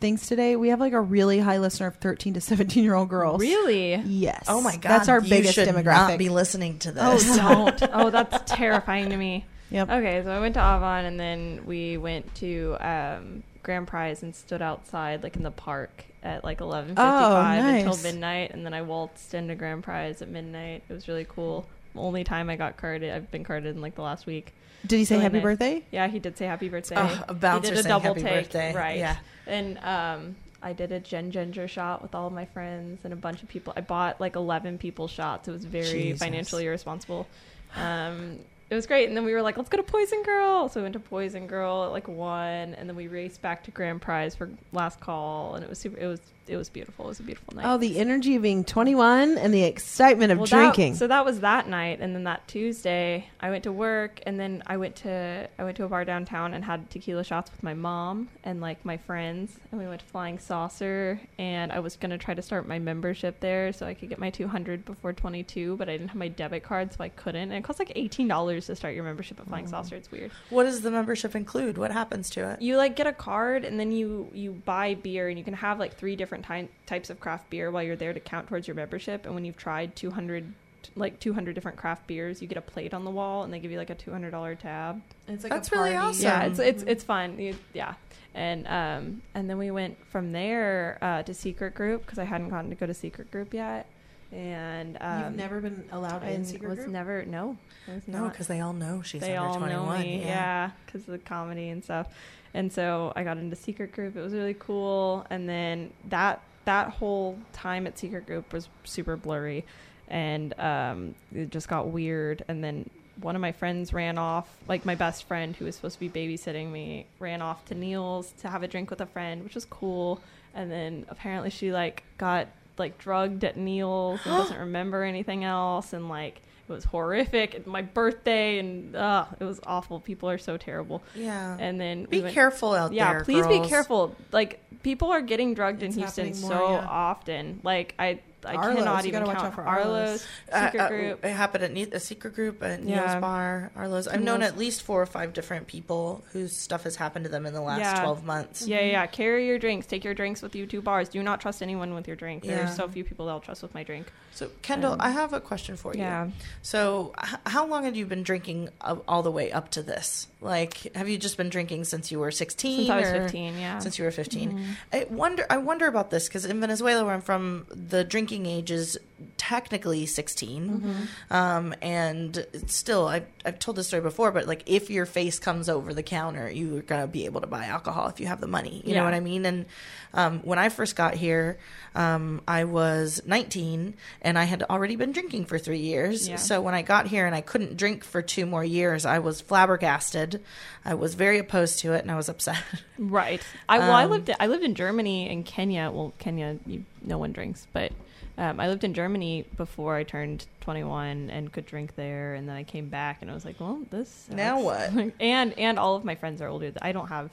things 0.02 0.28
today. 0.28 0.56
We 0.56 0.69
have 0.69 0.80
like 0.80 0.93
a 0.93 1.00
really 1.00 1.39
high 1.39 1.60
listener 1.60 1.88
of 1.88 1.95
13 1.97 2.34
to 2.34 2.41
17 2.41 2.84
year 2.84 2.95
old 2.95 3.08
girls. 3.10 3.39
Really? 3.39 3.95
Yes. 3.95 4.45
Oh 4.47 4.60
my 4.62 4.76
god, 4.76 4.89
That's 4.89 5.10
our 5.10 5.21
you 5.21 5.30
biggest 5.30 5.54
should 5.54 5.67
demographic. 5.69 6.10
Not 6.10 6.17
be 6.17 6.30
listening 6.30 6.80
to 6.80 6.91
this. 6.91 7.04
Oh, 7.06 7.13
this. 7.17 7.38
don't. 7.38 7.84
oh, 7.93 8.10
that's 8.10 8.52
terrifying 8.52 9.10
to 9.10 9.17
me. 9.17 9.45
Yep. 9.69 9.89
Okay, 9.89 10.21
so 10.24 10.32
I 10.32 10.39
went 10.41 10.56
to 10.56 10.60
Avant 10.76 11.06
and 11.08 11.17
then 11.17 11.62
we 11.65 11.95
went 11.95 12.34
to 12.36 12.76
um, 12.82 13.43
Grand 13.63 13.88
Prize 13.88 14.24
and 14.24 14.36
stood 14.36 14.62
outside 14.62 15.24
like 15.24 15.36
in 15.36 15.43
the 15.43 15.52
park 15.52 16.06
at 16.24 16.43
like 16.43 16.60
11:55 16.60 16.89
until 16.89 17.86
nice. 17.91 18.04
midnight 18.04 18.52
and 18.52 18.65
then 18.65 18.74
I 18.74 18.82
waltzed 18.82 19.34
into 19.34 19.56
Grand 19.56 19.84
Prize 19.84 20.21
at 20.21 20.30
midnight. 20.30 20.84
It 20.89 20.93
was 20.93 21.08
really 21.08 21.26
cool. 21.28 21.67
Only 21.95 22.24
time 22.24 22.50
I 22.50 22.56
got 22.56 22.78
carded. 22.78 23.12
I've 23.13 23.30
been 23.32 23.43
carded 23.43 23.76
in 23.76 23.82
like 23.82 23.95
the 23.95 24.02
last 24.02 24.26
week. 24.26 24.54
Did 24.86 24.97
he 24.97 25.06
say 25.06 25.15
Really 25.15 25.24
happy 25.24 25.34
nice. 25.38 25.43
birthday? 25.43 25.84
Yeah, 25.91 26.08
he 26.08 26.19
did 26.19 26.38
say 26.38 26.45
happy 26.45 26.69
birthday. 26.69 26.95
Oh, 26.97 27.24
a 27.28 27.34
bouncer 27.34 27.69
he 27.69 27.76
did 27.76 27.86
a 27.86 27.89
double 27.89 28.08
happy 28.10 28.21
take, 28.21 28.34
birthday. 28.45 28.74
right? 28.74 28.97
Yeah. 28.97 29.17
And 29.45 29.78
um, 29.80 30.36
I 30.63 30.74
did 30.74 30.91
a 30.91 31.00
gin 31.00 31.32
ginger 31.32 31.67
shot 31.67 32.02
with 32.02 32.15
all 32.15 32.28
of 32.28 32.34
my 32.34 32.45
friends 32.45 33.02
and 33.04 33.13
a 33.13 33.15
bunch 33.17 33.43
of 33.43 33.50
people. 33.50 33.74
I 33.76 33.82
bought 33.82 34.19
like 34.21 34.36
eleven 34.36 34.78
people 34.78 35.08
shots. 35.08 35.47
It 35.47 35.52
was 35.52 35.65
very 35.65 35.86
Jesus. 36.04 36.19
financially 36.19 36.65
irresponsible. 36.65 37.28
Um, 37.76 38.39
it 38.71 38.75
was 38.75 38.88
great, 38.88 39.10
and 39.10 39.17
then 39.17 39.25
we 39.25 39.34
were 39.34 39.41
like, 39.41 39.57
"Let's 39.57 39.69
go 39.69 39.75
to 39.75 39.84
Poison 39.84 40.23
Girl." 40.23 40.69
So 40.69 40.79
we 40.79 40.84
went 40.84 40.93
to 40.93 40.99
Poison 40.99 41.45
Girl 41.45 41.84
at 41.84 41.91
like 41.91 42.07
one, 42.07 42.73
and 42.73 42.88
then 42.88 42.95
we 42.95 43.10
raced 43.10 43.41
back 43.41 43.65
to 43.65 43.71
Grand 43.71 44.01
Prize 44.01 44.34
for 44.34 44.49
last 44.71 45.01
call, 45.01 45.55
and 45.55 45.63
it 45.63 45.69
was 45.69 45.77
super. 45.77 45.97
It 45.99 46.07
was 46.07 46.21
it 46.47 46.58
was 46.58 46.69
beautiful. 46.69 47.06
It 47.06 47.10
was 47.10 47.19
a 47.19 47.23
beautiful 47.23 47.56
night. 47.56 47.65
Oh, 47.65 47.77
the 47.77 47.99
energy 47.99 48.36
of 48.36 48.41
being 48.41 48.63
21 48.63 49.38
and 49.38 49.54
the 49.54 49.63
excitement 49.63 50.32
of 50.32 50.39
Well, 50.39 50.47
drinking. 50.47 50.93
That, 50.93 50.99
so 50.99 51.08
that 51.08 51.23
was 51.25 51.39
that 51.41 51.67
night, 51.67 51.99
and 52.01 52.15
then 52.15 52.23
that 52.25 52.47
Tuesday, 52.47 53.27
I 53.39 53.49
went 53.49 53.63
to 53.63 53.71
work, 53.71 54.19
and 54.25 54.39
then 54.39 54.63
I 54.67 54.77
went 54.77 54.95
to 54.97 55.47
I 55.58 55.63
went 55.63 55.77
to 55.77 55.84
a 55.86 55.88
bar 55.88 56.06
downtown 56.06 56.54
and 56.54 56.63
had 56.65 56.89
tequila 56.89 57.23
shots 57.23 57.51
with 57.51 57.63
my 57.63 57.73
mom 57.73 58.30
and 58.43 58.60
like 58.62 58.84
my 58.84 58.97
friends, 58.97 59.58
and 59.71 59.80
we 59.80 59.88
went 59.88 60.01
to 60.01 60.06
Flying 60.08 60.39
Saucer, 60.39 61.19
and 61.38 61.71
I 61.71 61.80
was 61.80 61.95
gonna 61.95 62.17
try 62.17 62.34
to 62.34 62.41
start 62.41 62.67
my 62.67 62.80
membership 62.80 63.39
there 63.39 63.71
so 63.71 63.86
I 63.86 63.93
could 63.93 64.10
get 64.10 64.19
my 64.19 64.30
200 64.30 64.84
before 64.86 65.13
22, 65.13 65.77
but 65.77 65.89
I 65.89 65.93
didn't 65.93 66.10
have 66.10 66.17
my 66.17 66.27
debit 66.27 66.63
card, 66.63 66.91
so 66.93 67.04
I 67.04 67.10
couldn't. 67.10 67.41
And 67.41 67.54
it 67.54 67.63
costs 67.63 67.80
like 67.80 67.91
18 67.95 68.27
dollars 68.27 68.65
to 68.67 68.75
start 68.75 68.95
your 68.95 69.04
membership 69.04 69.39
at 69.39 69.47
Flying 69.47 69.67
Saucer. 69.67 69.95
It's 69.95 70.12
weird. 70.12 70.32
What 70.49 70.63
does 70.63 70.82
the 70.82 70.91
membership 70.91 71.36
include? 71.36 71.77
What 71.77 71.91
happens 71.91 72.30
to 72.32 72.49
it? 72.51 72.62
You 72.62 72.77
like 72.77 72.95
get 72.95 73.08
a 73.08 73.13
card, 73.13 73.63
and 73.63 73.80
then 73.80 73.91
you 73.91 74.30
you 74.34 74.51
buy 74.65 74.95
beer, 74.95 75.30
and 75.30 75.38
you 75.38 75.45
can 75.45 75.54
have 75.54 75.80
like 75.80 75.95
three 75.95 76.15
different 76.15 76.30
ty- 76.39 76.69
types 76.85 77.09
of 77.09 77.19
craft 77.19 77.49
beer 77.49 77.69
while 77.71 77.83
you're 77.83 77.95
there 77.95 78.13
to 78.13 78.19
count 78.19 78.47
towards 78.47 78.67
your 78.67 78.75
membership. 78.75 79.25
And 79.25 79.35
when 79.35 79.45
you've 79.45 79.57
tried 79.57 79.95
200 79.95 80.53
like 80.95 81.19
200 81.19 81.53
different 81.53 81.77
craft 81.77 82.07
beers, 82.07 82.41
you 82.41 82.47
get 82.47 82.57
a 82.57 82.61
plate 82.61 82.93
on 82.93 83.05
the 83.05 83.11
wall, 83.11 83.43
and 83.43 83.53
they 83.53 83.59
give 83.59 83.69
you 83.71 83.77
like 83.77 83.91
a 83.91 83.95
$200 83.95 84.57
tab. 84.57 85.01
it's 85.27 85.43
like 85.43 85.53
That's 85.53 85.71
really 85.71 85.95
awesome. 85.95 86.23
Yeah, 86.23 86.43
it's 86.43 86.59
it's 86.59 86.83
it's 86.83 87.03
fun. 87.03 87.37
You, 87.39 87.55
yeah, 87.73 87.93
and 88.33 88.67
um 88.67 89.21
and 89.35 89.49
then 89.49 89.57
we 89.57 89.69
went 89.71 90.03
from 90.07 90.31
there 90.31 90.97
uh, 91.01 91.21
to 91.23 91.33
secret 91.33 91.75
group 91.75 92.01
because 92.05 92.17
I 92.17 92.23
hadn't 92.23 92.49
gotten 92.49 92.69
to 92.71 92.75
go 92.75 92.85
to 92.87 92.93
secret 92.93 93.29
group 93.31 93.53
yet, 93.53 93.85
and 94.31 94.97
um, 95.01 95.23
You've 95.23 95.35
never 95.35 95.61
been 95.61 95.83
allowed 95.91 96.23
I 96.23 96.29
in 96.29 96.45
secret 96.45 96.69
was 96.69 96.79
group? 96.79 96.89
never 96.89 97.25
no, 97.25 97.57
was 97.87 98.07
No, 98.07 98.29
because 98.29 98.47
they 98.47 98.61
all 98.61 98.73
know 98.73 99.01
she's 99.01 99.21
they 99.21 99.35
under 99.35 99.49
all 99.49 99.57
21. 99.57 99.85
know 99.85 100.03
me, 100.03 100.21
yeah, 100.21 100.71
because 100.85 101.01
of 101.01 101.07
the 101.07 101.17
comedy 101.19 101.69
and 101.69 101.83
stuff. 101.83 102.07
And 102.53 102.71
so 102.71 103.13
I 103.15 103.23
got 103.23 103.37
into 103.37 103.55
secret 103.55 103.91
group. 103.93 104.15
It 104.15 104.21
was 104.21 104.33
really 104.33 104.55
cool. 104.57 105.25
And 105.29 105.47
then 105.47 105.91
that 106.09 106.41
that 106.65 106.89
whole 106.89 107.37
time 107.53 107.87
at 107.87 107.97
secret 107.97 108.25
group 108.25 108.53
was 108.53 108.69
super 108.83 109.17
blurry, 109.17 109.65
and 110.07 110.57
um, 110.59 111.15
it 111.33 111.49
just 111.49 111.67
got 111.67 111.87
weird. 111.87 112.43
And 112.47 112.63
then 112.63 112.89
one 113.19 113.35
of 113.35 113.41
my 113.41 113.51
friends 113.51 113.93
ran 113.93 114.17
off, 114.17 114.47
like 114.67 114.85
my 114.85 114.95
best 114.95 115.25
friend 115.27 115.55
who 115.55 115.65
was 115.65 115.75
supposed 115.75 115.99
to 115.99 116.09
be 116.09 116.09
babysitting 116.09 116.71
me, 116.71 117.05
ran 117.19 117.41
off 117.41 117.65
to 117.65 117.75
Neil's 117.75 118.31
to 118.41 118.49
have 118.49 118.63
a 118.63 118.67
drink 118.67 118.89
with 118.89 119.01
a 119.01 119.05
friend, 119.05 119.43
which 119.43 119.55
was 119.55 119.65
cool. 119.65 120.21
And 120.53 120.71
then 120.71 121.05
apparently 121.09 121.49
she 121.49 121.71
like 121.71 122.03
got 122.17 122.47
like 122.81 122.97
drugged 122.97 123.43
at 123.43 123.55
Neil's 123.55 124.19
and 124.25 124.35
doesn't 124.35 124.59
remember 124.67 125.03
anything 125.03 125.43
else, 125.45 125.93
and 125.93 126.09
like 126.09 126.41
it 126.67 126.71
was 126.71 126.83
horrific. 126.83 127.65
My 127.67 127.81
birthday, 127.81 128.59
and 128.59 128.95
uh, 128.95 129.25
it 129.39 129.43
was 129.43 129.59
awful. 129.65 129.99
People 129.99 130.29
are 130.29 130.37
so 130.37 130.57
terrible. 130.57 131.01
Yeah. 131.15 131.57
And 131.59 131.79
then 131.79 132.05
be 132.05 132.17
we 132.17 132.23
went- 132.23 132.33
careful 132.33 132.73
out 132.73 132.93
yeah, 132.93 133.13
there. 133.13 133.23
please 133.23 133.47
be 133.47 133.61
careful. 133.61 134.15
Like 134.31 134.59
people 134.83 135.11
are 135.11 135.21
getting 135.21 135.53
drugged 135.53 135.83
It's 135.83 135.95
in 135.95 136.01
Houston 136.01 136.27
happening 136.27 136.49
so 136.49 136.71
yeah. 136.71 136.87
often. 136.87 137.61
Like 137.63 137.95
I, 137.99 138.19
I 138.45 138.56
Arlo's, 138.56 138.75
cannot 138.77 139.04
you 139.04 139.08
even 139.10 139.19
gotta 139.23 139.25
watch 139.32 139.38
count 139.38 139.47
out 139.47 139.56
for 139.56 139.63
Arlo's 139.63 139.88
Arlo's. 139.88 140.27
Uh, 140.51 140.65
secret 140.65 140.82
uh, 140.82 140.88
group. 140.89 141.25
It 141.25 141.32
happened 141.32 141.63
at 141.63 141.71
Ne- 141.73 141.91
a 141.91 141.99
secret 141.99 142.34
group 142.36 142.63
at 142.63 142.84
Yeah. 142.84 143.01
Neil's 143.06 143.21
Bahr, 143.21 143.71
Arlo's. 143.75 144.08
I've 144.08 144.21
known 144.21 144.39
Neil's. 144.39 144.51
at 144.54 144.58
least 144.58 144.82
four 144.84 145.01
or 145.01 145.06
five 145.06 145.34
different 145.34 145.67
people 145.67 146.23
whose 146.34 146.56
stuff 146.56 146.84
has 146.84 146.95
happened 146.95 147.25
to 147.25 147.30
them 147.32 147.45
in 147.45 147.54
the 147.54 147.62
last 147.62 147.80
Yeah. 147.80 148.01
12 148.01 148.23
months. 148.25 148.67
Yeah, 148.67 148.82
yeah. 148.82 149.06
Carry 149.08 149.47
your 149.47 149.60
drinks. 149.60 149.86
Take 149.88 150.04
your 150.04 150.13
drinks 150.13 150.41
with 150.41 150.56
you 150.56 150.65
to 150.67 150.82
bars. 150.82 151.10
Do 151.10 151.21
not 151.23 151.41
trust 151.41 151.62
anyone 151.62 151.93
with 151.93 152.08
your 152.08 152.15
drink. 152.15 152.43
There 152.43 152.58
Yeah. 152.58 152.71
are 152.71 152.75
so 152.75 152.88
few 152.88 153.04
people 153.04 153.25
that 153.27 153.32
I'll 153.34 153.39
trust 153.39 153.62
with 153.62 153.73
my 153.73 153.84
drink. 153.84 154.08
So, 154.34 154.49
Kendall, 154.62 154.93
Um, 154.93 155.01
I 155.01 155.10
have 155.10 155.34
a 155.34 155.41
question 155.41 155.75
for 155.75 155.93
you. 155.93 155.99
Yeah. 155.99 156.30
So, 156.62 157.13
h- 157.21 157.36
how 157.45 157.67
long 157.67 157.84
had 157.84 157.97
you 157.97 158.06
been 158.06 158.23
drinking 158.23 158.69
uh, 158.80 158.95
all 159.08 159.23
the 159.23 159.32
way 159.32 159.51
up 159.51 159.69
to 159.71 159.84
this? 159.84 160.27
Like, 160.39 160.95
have 160.95 161.10
you 161.10 161.17
just 161.17 161.36
been 161.38 161.49
drinking 161.49 161.84
since 161.84 162.12
you 162.12 162.19
were 162.19 162.32
16? 162.32 162.77
Since 162.77 162.89
I 162.89 162.99
was 163.01 163.10
15, 163.10 163.60
yeah. 163.60 163.80
Since 163.80 163.99
you 163.99 164.06
were 164.06 164.12
15. 164.12 164.51
Mhm. 164.58 164.65
I 164.93 165.06
wonder 165.10 165.45
I 165.49 165.58
wonder 165.58 165.86
about 165.86 166.10
this 166.12 166.27
because 166.30 166.45
in 166.45 166.60
Venezuela 166.62 167.04
where 167.04 167.13
I'm 167.13 167.21
from 167.21 167.65
the 167.69 168.04
drinking 168.06 168.30
age 168.39 168.71
is 168.71 168.97
technically 169.37 170.05
16 170.07 170.69
Mm-hmm. 170.69 171.33
um, 171.33 171.75
and 171.81 172.45
still 172.67 173.07
I've, 173.07 173.25
I've 173.45 173.59
told 173.59 173.77
this 173.77 173.87
story 173.87 174.01
before 174.01 174.31
but 174.31 174.47
like 174.47 174.63
if 174.65 174.89
your 174.89 175.05
face 175.05 175.37
comes 175.37 175.69
over 175.69 175.93
the 175.93 176.01
counter 176.03 176.49
you're 176.49 176.81
gonna 176.81 177.05
be 177.07 177.25
able 177.25 177.41
to 177.41 177.47
buy 177.47 177.65
alcohol 177.65 178.07
if 178.07 178.19
you 178.19 178.25
have 178.27 178.41
the 178.41 178.47
money 178.47 178.81
you 178.85 178.95
know 178.95 179.03
what 179.03 179.13
I 179.13 179.19
mean 179.19 179.45
and 179.45 179.65
um, 180.13 180.39
when 180.39 180.57
I 180.57 180.69
first 180.69 180.95
got 180.95 181.13
here 181.15 181.57
um, 181.93 182.41
I 182.47 182.63
was 182.63 183.21
19 183.25 183.93
and 184.23 184.39
I 184.39 184.45
had 184.45 184.63
already 184.63 184.95
been 184.95 185.11
drinking 185.11 185.45
for 185.45 185.59
three 185.59 185.79
years 185.79 186.27
Yeah. 186.27 186.37
so 186.37 186.59
when 186.61 186.73
I 186.73 186.81
got 186.81 187.05
here 187.07 187.25
and 187.27 187.35
I 187.35 187.41
couldn't 187.41 187.77
drink 187.77 188.03
for 188.03 188.21
two 188.23 188.45
more 188.47 188.63
years 188.63 189.05
I 189.05 189.19
was 189.19 189.39
flabbergasted 189.41 190.41
I 190.83 190.95
was 190.95 191.13
very 191.13 191.37
opposed 191.37 191.79
to 191.79 191.93
it 191.93 192.01
and 192.01 192.09
I 192.11 192.15
was 192.15 192.27
upset 192.33 192.57
Right. 192.97 193.41
I 193.69 193.79
well, 193.79 193.91
I 193.91 194.05
Um, 194.05 194.11
lived 194.11 194.31
I 194.39 194.47
lived 194.47 194.63
in 194.63 194.73
Germany 194.75 195.29
and 195.29 195.45
Kenya. 195.45 195.89
Well, 195.91 196.13
Kenya, 196.19 196.57
you, 196.67 196.85
no 197.03 197.17
one 197.17 197.31
drinks, 197.31 197.65
but 197.73 197.91
um, 198.37 198.59
I 198.59 198.67
lived 198.67 198.83
in 198.83 198.93
Germany 198.93 199.45
before 199.57 199.95
I 199.95 200.03
turned 200.03 200.45
21 200.61 201.29
and 201.29 201.51
could 201.51 201.65
drink 201.65 201.95
there. 201.95 202.33
And 202.35 202.47
then 202.47 202.55
I 202.55 202.63
came 202.63 202.87
back 202.89 203.21
and 203.21 203.29
I 203.29 203.33
was 203.33 203.45
like, 203.45 203.59
well, 203.59 203.81
this 203.91 204.27
Now 204.31 204.59
what? 204.61 204.91
and 205.19 205.57
and 205.57 205.77
all 205.77 205.95
of 205.95 206.03
my 206.05 206.15
friends 206.15 206.41
are 206.41 206.47
older. 206.47 206.71
I 206.81 206.91
don't 206.91 207.07
have. 207.07 207.29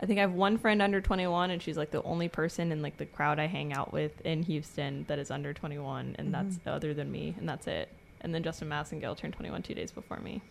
I 0.00 0.06
think 0.06 0.18
I 0.18 0.22
have 0.22 0.32
one 0.32 0.58
friend 0.58 0.82
under 0.82 1.00
21, 1.00 1.50
and 1.50 1.62
she's 1.62 1.76
like 1.78 1.90
the 1.90 2.02
only 2.02 2.28
person 2.28 2.72
in 2.72 2.82
like 2.82 2.96
the 2.98 3.06
crowd 3.06 3.38
I 3.38 3.46
hang 3.46 3.72
out 3.72 3.92
with 3.92 4.20
in 4.22 4.42
Houston 4.42 5.04
that 5.08 5.18
is 5.18 5.30
under 5.30 5.54
21, 5.54 6.16
and 6.18 6.34
that's 6.34 6.56
Mm-hmm. 6.56 6.68
other 6.68 6.92
than 6.94 7.10
me, 7.10 7.34
and 7.38 7.48
that's 7.48 7.66
it. 7.68 7.88
And 8.20 8.34
then 8.34 8.42
Justin 8.42 8.68
Massengale 8.68 9.16
turned 9.16 9.34
21 9.34 9.62
two 9.62 9.72
days 9.74 9.92
before 9.92 10.18
me. 10.18 10.42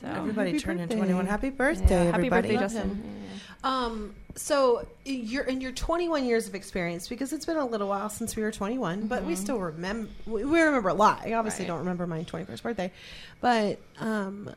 So 0.00 0.06
Everybody 0.08 0.50
happy 0.52 0.60
turned 0.62 0.80
in 0.80 0.86
birthday. 0.88 0.96
21. 1.00 1.26
Happy 1.26 1.46
Yeah, 1.48 1.52
birthday, 1.54 2.04
happy 2.10 2.28
birthday, 2.28 2.56
Justin. 2.56 3.02
Yeah. 3.04 3.38
Um, 3.64 4.14
so 4.36 4.86
you're 5.04 5.42
in 5.44 5.60
your 5.60 5.72
21 5.72 6.24
years 6.24 6.46
of 6.46 6.54
experience 6.54 7.08
because 7.08 7.32
it's 7.32 7.44
been 7.44 7.56
a 7.56 7.66
little 7.66 7.88
while 7.88 8.08
since 8.08 8.36
we 8.36 8.42
were 8.44 8.52
21, 8.52 9.08
but 9.08 9.24
we 9.24 9.32
Mhm. 9.32 9.36
still 9.36 9.58
remember. 9.58 10.08
We 10.26 10.44
we 10.44 10.60
remember 10.60 10.90
a 10.90 10.94
lot. 10.94 11.22
I 11.26 11.32
obviously 11.32 11.64
Right. 11.64 11.68
don't 11.70 11.78
remember 11.80 12.06
my 12.06 12.22
21st 12.22 12.62
birthday, 12.62 12.92
but 13.40 13.80
um, 13.98 14.54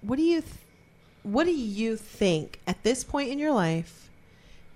what 0.00 0.16
do 0.16 0.22
you 0.22 0.40
th- 0.40 0.54
what 1.22 1.44
do 1.44 1.52
you 1.52 1.96
think 1.98 2.60
at 2.66 2.82
this 2.82 3.04
point 3.04 3.28
in 3.28 3.38
your 3.38 3.52
life 3.52 4.08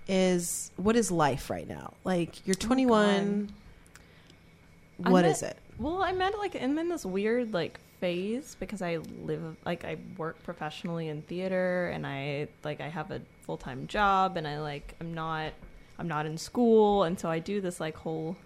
is 0.06 0.70
what 0.76 0.94
is 0.94 1.10
life 1.10 1.48
right 1.48 1.66
now? 1.66 1.94
Like 2.04 2.46
you're 2.46 2.54
21. 2.54 3.48
I'm 5.02 5.10
What 5.12 5.24
at- 5.24 5.30
is 5.30 5.42
it? 5.42 5.56
Well, 5.78 6.02
I'm 6.02 6.20
at 6.20 6.36
like 6.38 6.54
I'm 6.60 6.78
in 6.78 6.90
this 6.90 7.06
weird 7.06 7.54
like 7.54 7.80
phase 8.00 8.56
because 8.58 8.82
I 8.82 8.98
live 9.24 9.56
like 9.64 9.84
I 9.84 9.96
work 10.16 10.42
professionally 10.42 11.08
in 11.08 11.22
theater 11.22 11.90
and 11.94 12.06
I 12.06 12.48
like 12.62 12.80
I 12.80 12.88
have 12.88 13.10
a 13.10 13.20
full 13.42 13.56
time 13.56 13.86
job 13.86 14.36
and 14.36 14.46
I 14.46 14.60
like 14.60 14.94
I'm 15.00 15.14
not 15.14 15.52
I'm 15.98 16.08
not 16.08 16.26
in 16.26 16.36
school 16.36 17.04
and 17.04 17.18
so 17.18 17.30
I 17.30 17.38
do 17.38 17.60
this 17.60 17.80
like 17.80 17.96
whole 17.96 18.36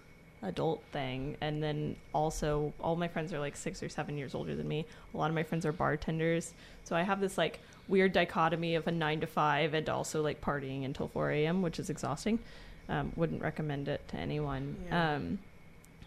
adult 0.41 0.81
thing 0.91 1.35
and 1.41 1.61
then 1.61 1.95
also 2.13 2.73
all 2.79 2.95
my 2.95 3.07
friends 3.07 3.33
are 3.33 3.39
like 3.39 3.57
six 3.57 3.83
or 3.83 3.89
seven 3.89 4.17
years 4.17 4.35
older 4.35 4.55
than 4.55 4.67
me. 4.67 4.85
A 5.13 5.17
lot 5.17 5.29
of 5.29 5.35
my 5.35 5.43
friends 5.43 5.65
are 5.65 5.71
bartenders, 5.73 6.53
so 6.83 6.95
I 6.95 7.01
have 7.01 7.19
this 7.19 7.37
like 7.37 7.59
weird 7.87 8.13
dichotomy 8.13 8.75
of 8.75 8.87
a 8.87 8.91
nine 8.91 9.19
to 9.21 9.27
five 9.27 9.73
and 9.73 9.89
also 9.89 10.21
like 10.21 10.41
partying 10.41 10.85
until 10.85 11.07
four 11.07 11.31
a.m., 11.31 11.61
which 11.61 11.79
is 11.79 11.89
exhausting. 11.89 12.39
Um, 12.87 13.11
wouldn't 13.15 13.41
recommend 13.41 13.87
it 13.87 14.07
to 14.09 14.17
anyone. 14.17 14.75
Yeah. 14.87 15.15
Um, 15.15 15.39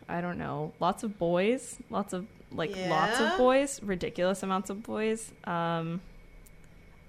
I 0.08 0.20
don't 0.20 0.38
know. 0.38 0.72
Lots 0.80 1.04
of 1.04 1.18
boys. 1.18 1.76
Lots 1.90 2.12
of 2.12 2.26
like 2.54 2.76
lots 2.88 3.20
of 3.20 3.36
boys. 3.36 3.82
Ridiculous 3.82 4.42
amounts 4.42 4.70
of 4.70 4.82
boys. 4.82 5.32
Um 5.44 6.00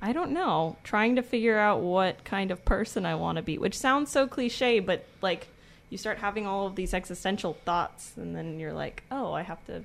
I 0.02 0.12
don't 0.12 0.32
know. 0.32 0.76
Trying 0.84 1.16
to 1.16 1.24
figure 1.24 1.58
out 1.58 1.82
what 1.82 2.26
kind 2.26 2.52
of 2.52 2.66
person 2.66 3.06
I 3.06 3.16
want 3.16 3.38
to 3.38 3.42
be, 3.42 3.58
which 3.58 3.78
sounds 3.78 4.12
so 4.12 4.28
cliche, 4.28 4.80
but 4.80 5.06
like 5.22 5.48
you 5.90 5.98
start 5.98 6.18
having 6.18 6.46
all 6.46 6.68
of 6.68 6.76
these 6.76 6.94
existential 6.94 7.54
thoughts, 7.66 8.14
and 8.18 8.36
then 8.36 8.60
you're 8.60 8.74
like, 8.74 9.04
oh, 9.12 9.32
I 9.32 9.44
have 9.44 9.64
to, 9.68 9.84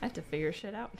I 0.00 0.04
have 0.04 0.12
to 0.12 0.22
figure 0.22 0.52
shit 0.52 0.74
out. 0.74 0.92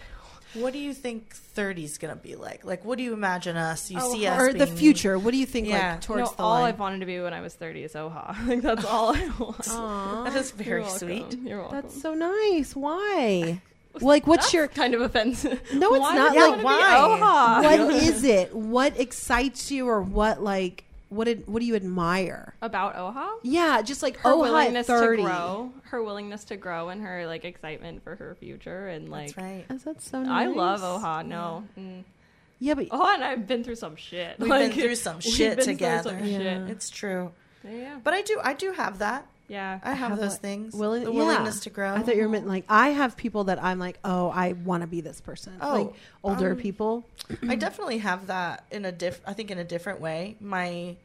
What 0.54 0.72
do 0.72 0.78
you 0.78 0.94
think 0.94 1.34
30 1.34 1.84
is 1.84 1.98
gonna 1.98 2.16
be 2.16 2.34
like? 2.34 2.64
Like, 2.64 2.84
what 2.84 2.96
do 2.98 3.04
you 3.04 3.12
imagine 3.12 3.56
us? 3.56 3.90
You 3.90 3.98
Oh, 4.00 4.12
see 4.12 4.26
us 4.26 4.40
or 4.40 4.52
the 4.52 4.66
future. 4.66 5.18
What 5.18 5.32
do 5.32 5.37
you 5.37 5.46
think 5.46 5.68
Yeah. 5.68 5.92
like 5.92 6.00
towards 6.00 6.30
no, 6.30 6.34
the 6.37 6.42
all 6.42 6.50
line? 6.61 6.64
I've 6.72 6.78
wanted 6.78 7.00
to 7.00 7.06
be 7.06 7.20
when 7.20 7.34
I 7.34 7.40
was 7.40 7.54
30 7.54 7.84
is 7.84 7.92
OHA. 7.94 8.37
Like 8.48 8.62
that's 8.62 8.84
all 8.84 9.14
I 9.14 9.30
want. 9.38 9.68
Aw, 9.68 10.24
That 10.30 10.37
is 10.37 10.52
You're 10.56 10.64
very 10.64 10.84
sweet. 10.88 11.38
You're 11.42 11.58
welcome. 11.61 11.80
that's 11.82 12.00
so 12.00 12.14
nice. 12.14 12.74
Why? 12.74 13.61
like, 14.00 14.26
what's 14.26 14.46
That's 14.46 14.54
your 14.54 14.68
kind 14.68 14.94
of 14.94 15.00
offensive? 15.02 15.61
No, 15.74 15.94
it's 15.94 16.00
Why 16.00 16.14
not 16.14 16.34
would 16.34 16.56
like- 16.56 16.64
why? 16.64 17.61
OHA? 17.62 17.84
what 17.87 17.94
is 17.94 18.24
it? 18.24 18.54
What 18.54 18.98
excites 18.98 19.70
you, 19.70 19.87
or 19.88 20.00
what 20.00 20.42
like 20.42 20.84
what 21.08 21.24
did, 21.24 21.46
what 21.46 21.60
do 21.60 21.66
you 21.66 21.74
admire? 21.74 22.54
about 22.62 22.96
OHA? 22.96 23.38
Yeah, 23.42 23.82
just 23.82 24.02
like 24.02 24.16
her 24.18 24.30
oh, 24.30 24.40
willingness 24.40 24.86
hi, 24.88 25.00
to 25.00 25.16
grow, 25.16 25.72
her 25.84 26.02
willingness 26.02 26.44
to 26.44 26.56
grow, 26.56 26.88
and 26.90 27.02
her 27.02 27.26
like 27.26 27.44
excitement 27.44 28.02
for 28.04 28.16
her 28.16 28.34
future, 28.38 28.88
and 28.88 29.08
like 29.08 29.34
That's 29.34 29.38
right. 29.38 29.64
Is 29.70 29.84
that 29.84 30.02
so 30.02 30.22
nice? 30.22 30.48
I 30.48 30.50
love 30.50 30.80
OHA. 30.80 31.26
No, 31.26 31.64
mm. 31.78 32.04
Yeah, 32.60 32.74
but 32.74 32.88
OHA 32.90 33.14
and 33.14 33.24
I've 33.24 33.46
been 33.46 33.62
through 33.64 33.76
some 33.76 33.96
shit. 33.96 34.38
We've 34.38 34.48
Like, 34.48 34.70
been 34.74 34.80
through 34.82 34.94
some 34.96 35.20
shit 35.20 35.60
together. 35.60 36.10
some 36.10 36.24
Yeah. 36.26 36.38
shit. 36.38 36.70
It's 36.70 36.90
true. 36.90 37.32
Yeah, 37.68 37.98
But 38.02 38.14
I 38.14 38.22
do, 38.22 38.40
I 38.42 38.54
do 38.54 38.72
have 38.72 38.98
that. 39.00 39.26
Yeah. 39.48 39.80
I 39.82 39.94
have, 39.94 40.11
have 40.11 40.20
those 40.20 40.32
what? 40.32 40.40
things. 40.40 40.74
willing, 40.74 41.04
the 41.04 41.12
yeah. 41.12 41.18
willingness 41.18 41.61
to 41.61 41.70
grow. 41.70 41.94
I 41.94 42.02
thought 42.02 42.16
you 42.16 42.22
were 42.22 42.28
meant 42.28 42.46
like 42.46 42.64
I 42.68 42.90
have 42.90 43.16
people 43.16 43.44
that 43.44 43.62
I'm 43.62 43.78
like, 43.78 43.98
oh, 44.04 44.28
I 44.28 44.52
want 44.52 44.82
to 44.82 44.87
be 44.87 45.00
this 45.00 45.20
person. 45.20 45.54
Oh, 45.61 45.74
like 45.74 45.94
older 46.22 46.52
um, 46.52 46.58
people. 46.58 47.06
I 47.42 47.56
definitely 47.56 47.98
have 47.98 48.28
that 48.28 48.64
in 48.70 48.84
a 48.84 48.92
diff. 48.92 49.20
I 49.26 49.32
think 49.32 49.50
in 49.50 49.58
a 49.58 49.64
different 49.64 50.00
way. 50.00 50.37
My 50.40 50.96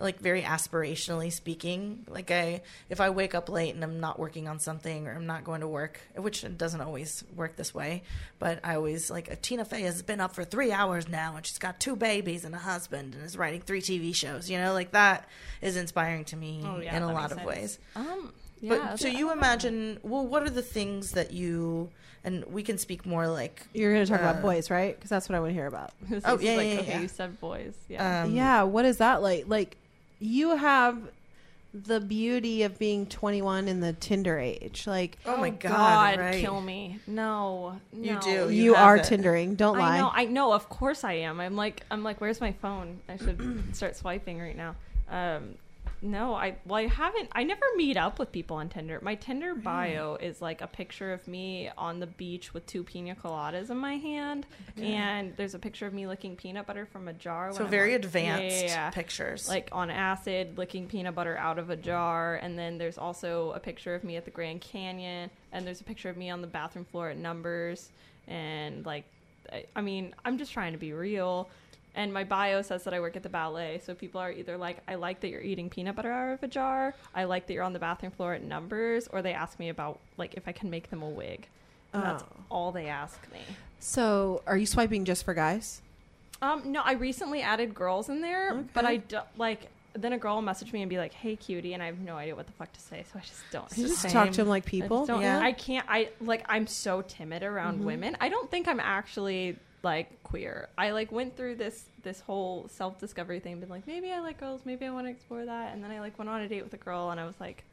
like 0.00 0.20
very 0.20 0.42
aspirationally 0.42 1.32
speaking. 1.32 2.04
Like 2.08 2.30
I, 2.30 2.62
if 2.88 3.00
I 3.00 3.10
wake 3.10 3.34
up 3.34 3.48
late 3.48 3.74
and 3.74 3.82
I'm 3.84 4.00
not 4.00 4.18
working 4.18 4.48
on 4.48 4.58
something 4.58 5.06
or 5.06 5.12
I'm 5.14 5.26
not 5.26 5.44
going 5.44 5.60
to 5.60 5.68
work, 5.68 6.00
which 6.16 6.44
doesn't 6.56 6.80
always 6.80 7.24
work 7.34 7.56
this 7.56 7.74
way, 7.74 8.02
but 8.38 8.60
I 8.64 8.76
always 8.76 9.10
like 9.10 9.40
Tina 9.42 9.64
Fey 9.64 9.82
has 9.82 10.02
been 10.02 10.20
up 10.20 10.34
for 10.34 10.44
three 10.44 10.72
hours 10.72 11.08
now 11.08 11.36
and 11.36 11.46
she's 11.46 11.58
got 11.58 11.80
two 11.80 11.96
babies 11.96 12.44
and 12.44 12.54
a 12.54 12.58
husband 12.58 13.14
and 13.14 13.24
is 13.24 13.36
writing 13.36 13.60
three 13.60 13.80
TV 13.82 14.14
shows. 14.14 14.50
You 14.50 14.58
know, 14.58 14.72
like 14.72 14.92
that 14.92 15.28
is 15.60 15.76
inspiring 15.76 16.24
to 16.26 16.36
me 16.36 16.62
Oh, 16.64 16.80
yeah, 16.80 16.96
in 16.96 17.02
a 17.02 17.12
lot 17.12 17.32
of 17.32 17.38
sense. 17.38 17.46
ways. 17.48 17.78
Um, 17.96 18.32
yeah. 18.60 18.70
But 18.90 19.00
so 19.00 19.08
you 19.08 19.32
imagine, 19.32 19.98
well, 20.02 20.26
what 20.26 20.42
are 20.42 20.50
the 20.50 20.62
things 20.62 21.12
that 21.12 21.32
you 21.32 21.90
and 22.22 22.44
we 22.46 22.62
can 22.62 22.78
speak 22.78 23.06
more 23.06 23.28
like 23.28 23.66
You're 23.72 23.92
going 23.94 24.04
to 24.04 24.10
talk 24.10 24.20
uh, 24.20 24.28
about 24.28 24.42
boys, 24.42 24.70
right? 24.70 24.94
Because 24.94 25.10
that's 25.10 25.28
what 25.28 25.36
I 25.36 25.40
want 25.40 25.50
to 25.50 25.54
hear 25.54 25.66
about. 25.66 25.92
Oh, 26.24 26.38
yeah, 26.38 26.54
like, 26.56 26.66
yeah, 26.68 26.80
okay, 26.80 26.86
yeah. 26.88 27.00
you 27.00 27.08
said 27.08 27.40
boys. 27.40 27.74
Yeah. 27.88 28.24
um, 28.24 28.32
yeah, 28.34 28.62
what 28.62 28.84
is 28.84 28.98
that 28.98 29.22
like? 29.22 29.44
Like 29.48 29.76
you 30.20 30.56
have 30.56 30.98
the 31.72 32.00
beauty 32.00 32.64
of 32.64 32.78
being 32.80 33.06
21 33.06 33.68
in 33.68 33.80
the 33.80 33.92
Tinder 33.92 34.38
age. 34.38 34.86
Like 34.86 35.18
Oh 35.24 35.36
my 35.36 35.50
God, 35.50 36.18
right. 36.18 36.40
kill 36.40 36.60
me. 36.60 36.98
No, 37.06 37.80
You 37.92 38.18
do. 38.20 38.30
you, 38.30 38.48
you 38.48 38.74
are 38.74 38.96
it. 38.96 39.04
Tindering. 39.06 39.56
Don't 39.56 39.78
lie. 39.78 39.96
I 39.96 40.00
know. 40.00 40.10
I 40.12 40.24
know. 40.26 40.52
Of 40.52 40.68
course 40.68 41.04
I 41.04 41.12
am. 41.14 41.40
I'm 41.40 41.56
like. 41.56 41.84
I'm 41.90 42.02
like. 42.02 42.20
Where's 42.20 42.40
my 42.40 42.52
phone? 42.52 43.00
I 43.08 43.16
should 43.16 43.74
start 43.76 43.96
swiping 43.96 44.40
right 44.40 44.56
now. 44.56 44.74
Um, 45.08 45.54
no. 46.02 46.34
I. 46.34 46.56
Well, 46.64 46.78
I 46.78 46.86
haven't. 46.86 47.28
I 47.32 47.44
never 47.44 47.64
meet 47.76 47.96
up 47.96 48.18
with 48.18 48.32
people 48.32 48.56
on 48.56 48.68
Tinder. 48.68 48.98
My 49.02 49.14
Tinder 49.14 49.54
bio 49.54 50.16
is 50.16 50.40
like 50.40 50.60
a 50.60 50.66
picture 50.66 51.12
of 51.12 51.26
me 51.28 51.70
on 51.76 52.00
the 52.00 52.06
beach 52.06 52.54
with 52.54 52.66
two 52.66 52.82
pina 52.82 53.14
coladas 53.14 53.70
in 53.70 53.76
my 53.76 53.96
hand, 53.96 54.46
and 54.76 55.36
there's 55.36 55.54
a 55.54 55.58
picture 55.58 55.86
of 55.86 55.92
me 55.92 56.06
licking 56.06 56.36
peanut 56.36 56.66
butter 56.66 56.86
from 56.86 57.08
a 57.08 57.12
jar. 57.12 57.52
So 57.52 57.64
very 57.66 57.94
advanced 57.94 58.62
yeah, 58.62 58.68
yeah. 58.68 58.90
pictures. 58.90 59.48
Like 59.48 59.68
on 59.72 59.90
acid, 59.90 60.56
licking 60.56 60.86
peanut 60.86 61.14
butter 61.14 61.36
out 61.36 61.58
of 61.58 61.70
a 61.70 61.76
jar, 61.76 62.36
and 62.36 62.58
then 62.58 62.78
there's 62.78 62.98
also 62.98 63.52
a 63.52 63.60
picture 63.60 63.94
of 63.94 64.04
me 64.04 64.16
at 64.16 64.24
the 64.24 64.30
Grand 64.30 64.60
Canyon, 64.60 65.30
and 65.52 65.66
there's 65.66 65.80
a 65.80 65.84
picture 65.84 66.08
of 66.08 66.16
me 66.16 66.30
on 66.30 66.40
the 66.40 66.46
bathroom 66.46 66.84
floor 66.84 67.10
at 67.10 67.16
Numbers, 67.16 67.90
and 68.28 68.86
like, 68.86 69.04
I, 69.52 69.64
I 69.76 69.80
mean, 69.80 70.14
I'm 70.24 70.38
just 70.38 70.52
trying 70.52 70.72
to 70.72 70.78
be 70.78 70.92
real. 70.92 71.48
And 71.94 72.12
my 72.12 72.22
bio 72.24 72.62
says 72.62 72.84
that 72.84 72.94
I 72.94 73.00
work 73.00 73.16
at 73.16 73.22
the 73.24 73.28
ballet, 73.28 73.80
so 73.84 73.94
people 73.94 74.20
are 74.20 74.30
either 74.30 74.56
like, 74.56 74.78
"I 74.86 74.94
like 74.94 75.20
that 75.20 75.28
you're 75.28 75.40
eating 75.42 75.68
peanut 75.68 75.96
butter 75.96 76.12
out 76.12 76.32
of 76.34 76.42
a 76.42 76.48
jar," 76.48 76.94
"I 77.14 77.24
like 77.24 77.46
that 77.46 77.52
you're 77.54 77.64
on 77.64 77.72
the 77.72 77.78
bathroom 77.80 78.12
floor 78.12 78.34
at 78.34 78.42
Numbers," 78.44 79.08
or 79.08 79.22
they 79.22 79.32
ask 79.32 79.58
me 79.58 79.68
about 79.70 79.98
like 80.16 80.34
if 80.34 80.46
I 80.46 80.52
can 80.52 80.70
make 80.70 80.90
them 80.90 81.02
a 81.02 81.08
wig. 81.08 81.48
And 81.92 82.02
That's 82.04 82.22
Oh. 82.22 82.26
all 82.50 82.72
they 82.72 82.86
ask 82.86 83.20
me. 83.32 83.40
So, 83.80 84.42
are 84.46 84.56
you 84.56 84.66
swiping 84.66 85.04
just 85.04 85.24
for 85.24 85.34
guys? 85.34 85.82
Um, 86.42 86.70
no, 86.72 86.80
I 86.84 86.92
recently 86.92 87.42
added 87.42 87.74
girls 87.74 88.08
in 88.08 88.20
there, 88.20 88.54
but 88.72 88.84
I 88.84 88.98
don't 88.98 89.26
like. 89.36 89.68
Then 89.92 90.12
a 90.12 90.18
girl 90.18 90.36
will 90.36 90.42
message 90.42 90.72
me 90.72 90.82
and 90.82 90.88
be 90.88 90.98
like, 90.98 91.12
"Hey, 91.12 91.34
cutie," 91.34 91.74
and 91.74 91.82
I 91.82 91.86
have 91.86 91.98
no 91.98 92.16
idea 92.16 92.36
what 92.36 92.46
the 92.46 92.52
fuck 92.52 92.72
to 92.72 92.80
say, 92.80 93.04
so 93.12 93.18
I 93.18 93.22
just 93.22 93.40
don't. 93.50 93.66
You 93.76 93.88
just 93.88 94.08
talk 94.08 94.30
to 94.30 94.36
them 94.36 94.48
like 94.48 94.64
people. 94.64 95.04
don't- 95.04 95.20
Yeah. 95.20 95.40
I 95.40 95.50
can't. 95.50 95.84
I 95.88 96.10
like. 96.20 96.44
I'm 96.48 96.68
so 96.68 97.02
timid 97.02 97.42
around 97.42 97.78
Mm-hmm. 97.78 97.84
women. 97.86 98.16
I 98.20 98.28
don't 98.28 98.48
think 98.48 98.68
I'm 98.68 98.78
actually 98.78 99.58
like 99.82 100.22
queer. 100.22 100.68
I 100.76 100.90
like 100.90 101.10
went 101.12 101.36
through 101.36 101.56
this 101.56 101.84
this 102.02 102.20
whole 102.20 102.68
self 102.68 102.98
discovery 102.98 103.40
thing, 103.40 103.60
been 103.60 103.68
like, 103.68 103.86
maybe 103.86 104.10
I 104.12 104.20
like 104.20 104.38
girls, 104.40 104.62
maybe 104.64 104.86
I 104.86 104.90
want 104.90 105.06
to 105.06 105.10
explore 105.10 105.44
that, 105.44 105.72
and 105.74 105.82
then 105.82 105.90
I 105.90 106.00
like 106.00 106.18
went 106.18 106.28
on 106.28 106.40
a 106.42 106.48
date 106.48 106.62
with 106.64 106.74
a 106.74 106.78
girl, 106.78 107.10
and 107.10 107.18
I 107.20 107.26
was 107.26 107.34
like, 107.40 107.64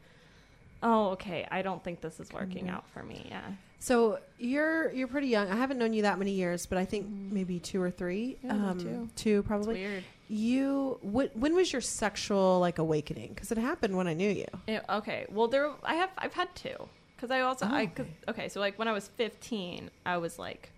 oh, 0.83 1.09
okay, 1.11 1.47
I 1.49 1.61
don't 1.61 1.83
think 1.83 2.01
this 2.01 2.19
is 2.19 2.31
working 2.31 2.65
Mm-hmm. 2.65 2.75
out 2.75 2.89
for 2.89 3.03
me. 3.03 3.25
Yeah. 3.29 3.41
So 3.79 4.19
you're 4.39 4.91
you're 4.91 5.07
pretty 5.07 5.27
young. 5.27 5.49
I 5.51 5.55
haven't 5.55 5.77
known 5.77 5.93
you 5.93 6.01
that 6.03 6.17
many 6.17 6.31
years, 6.31 6.65
but 6.65 6.77
I 6.77 6.85
think 6.85 7.07
maybe 7.09 7.59
two 7.59 7.81
or 7.81 7.91
three. 7.91 8.37
Mm-hmm. 8.43 8.65
Yeah, 8.79 8.83
two. 8.83 9.09
two 9.15 9.39
It's 9.39 9.47
probably. 9.47 9.75
weird. 9.75 10.03
You 10.29 10.99
wh- 11.03 11.33
when 11.39 11.55
was 11.55 11.71
your 11.71 11.81
sexual 11.81 12.59
like 12.59 12.79
awakening? 12.79 13.29
Because 13.29 13.51
it 13.51 13.57
happened 13.57 13.95
when 13.95 14.07
I 14.07 14.13
knew 14.13 14.29
you. 14.29 14.47
Yeah, 14.67 14.81
okay. 14.89 15.25
Well, 15.29 15.47
there 15.47 15.71
I 15.83 15.95
have 15.95 16.09
I've 16.17 16.33
had 16.33 16.53
two 16.55 16.75
because 17.15 17.31
I 17.31 17.41
also 17.41 17.65
Oh, 17.65 17.73
I 17.73 17.91
okay. 18.27 18.49
So 18.49 18.59
like 18.59 18.77
when 18.79 18.87
I 18.87 18.91
was 18.93 19.07
15, 19.15 19.89
I 20.05 20.17
was 20.17 20.37
like 20.39 20.71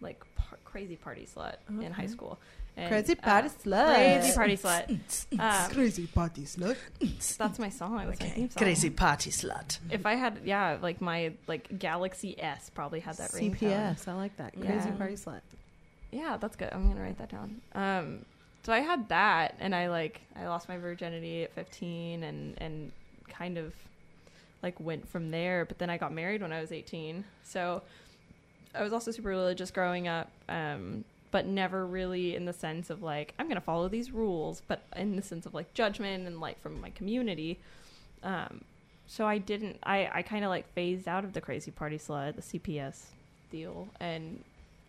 like 0.00 0.22
par- 0.34 0.58
crazy 0.64 0.96
party 0.96 1.26
slut 1.26 1.56
in 1.68 1.92
high 1.92 2.06
school. 2.06 2.38
And, 2.76 2.88
Crazy 2.88 3.12
uh, 3.12 3.16
party 3.22 3.48
slut. 3.48 3.94
Crazy 3.94 4.32
party 4.34 4.56
slut. 5.36 5.38
Um, 5.38 5.70
Crazy 5.74 6.06
party 6.06 6.42
slut. 6.42 6.76
that's 7.38 7.58
my 7.58 7.68
song. 7.68 7.96
That's 7.96 8.20
my 8.20 8.26
okay. 8.26 8.34
theme 8.34 8.50
song. 8.50 8.62
crazy 8.62 8.90
party 8.90 9.30
slut. 9.30 9.78
If 9.90 10.06
I 10.06 10.14
had, 10.14 10.40
yeah, 10.44 10.78
like 10.80 11.00
my 11.00 11.32
like 11.46 11.78
Galaxy 11.78 12.40
S 12.40 12.70
probably 12.70 13.00
had 13.00 13.16
that 13.16 13.32
ringtone. 13.32 13.58
CPS. 13.58 14.08
I 14.08 14.14
like 14.14 14.36
that. 14.36 14.54
Crazy 14.54 14.88
Yeah. 14.88 14.90
party 14.92 15.14
slut. 15.14 15.40
Yeah, 16.12 16.36
that's 16.40 16.56
good. 16.56 16.70
I'm 16.72 16.88
gonna 16.88 17.02
write 17.02 17.18
that 17.18 17.30
down. 17.30 17.60
Um, 17.74 18.24
so 18.62 18.72
I 18.72 18.80
had 18.80 19.08
that, 19.08 19.56
and 19.58 19.74
I 19.74 19.88
like 19.88 20.20
I 20.36 20.46
lost 20.46 20.68
my 20.68 20.76
virginity 20.78 21.44
at 21.44 21.52
15, 21.54 22.22
and 22.22 22.54
and 22.58 22.92
kind 23.28 23.58
of 23.58 23.74
like 24.62 24.78
went 24.78 25.08
from 25.08 25.30
there. 25.30 25.64
But 25.64 25.78
then 25.78 25.90
I 25.90 25.98
got 25.98 26.12
married 26.12 26.40
when 26.42 26.52
I 26.52 26.60
was 26.60 26.72
18, 26.72 27.24
so 27.42 27.82
I 28.74 28.82
was 28.82 28.92
also 28.92 29.10
super 29.10 29.28
religious 29.28 29.70
growing 29.70 30.08
up. 30.08 30.30
Um, 30.48 31.04
but 31.30 31.46
never 31.46 31.86
really 31.86 32.34
in 32.34 32.44
the 32.44 32.52
sense 32.52 32.90
of 32.90 33.02
like 33.02 33.34
I'm 33.38 33.48
gonna 33.48 33.60
follow 33.60 33.88
these 33.88 34.10
rules, 34.10 34.62
but 34.66 34.82
in 34.96 35.16
the 35.16 35.22
sense 35.22 35.46
of 35.46 35.54
like 35.54 35.72
judgment 35.74 36.26
and 36.26 36.40
like 36.40 36.60
from 36.60 36.80
my 36.80 36.90
community. 36.90 37.58
Um, 38.22 38.62
so 39.06 39.26
I 39.26 39.38
didn't. 39.38 39.78
I 39.82 40.10
I 40.12 40.22
kind 40.22 40.44
of 40.44 40.50
like 40.50 40.72
phased 40.74 41.08
out 41.08 41.24
of 41.24 41.32
the 41.32 41.40
crazy 41.40 41.70
party 41.70 41.98
slut, 41.98 42.36
the 42.36 42.42
CPS 42.42 43.06
deal, 43.50 43.88
and 44.00 44.42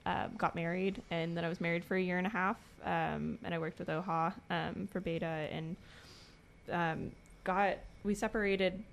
uh, 0.06 0.28
got 0.38 0.56
married, 0.56 1.02
and 1.12 1.36
then 1.38 1.46
I 1.46 1.50
was 1.50 1.62
married 1.62 1.84
for 1.84 1.96
a 1.96 2.02
year 2.02 2.18
and 2.18 2.28
a 2.28 2.30
half, 2.30 2.58
um, 2.84 3.38
and 3.44 3.54
I 3.54 3.60
worked 3.60 3.80
with 3.80 3.88
OHA 3.88 4.34
um, 4.50 4.88
for 4.92 5.00
Beta, 5.00 5.48
and 5.52 5.76
um, 6.72 7.12
got 7.44 7.78
we 8.04 8.16
separated 8.16 8.84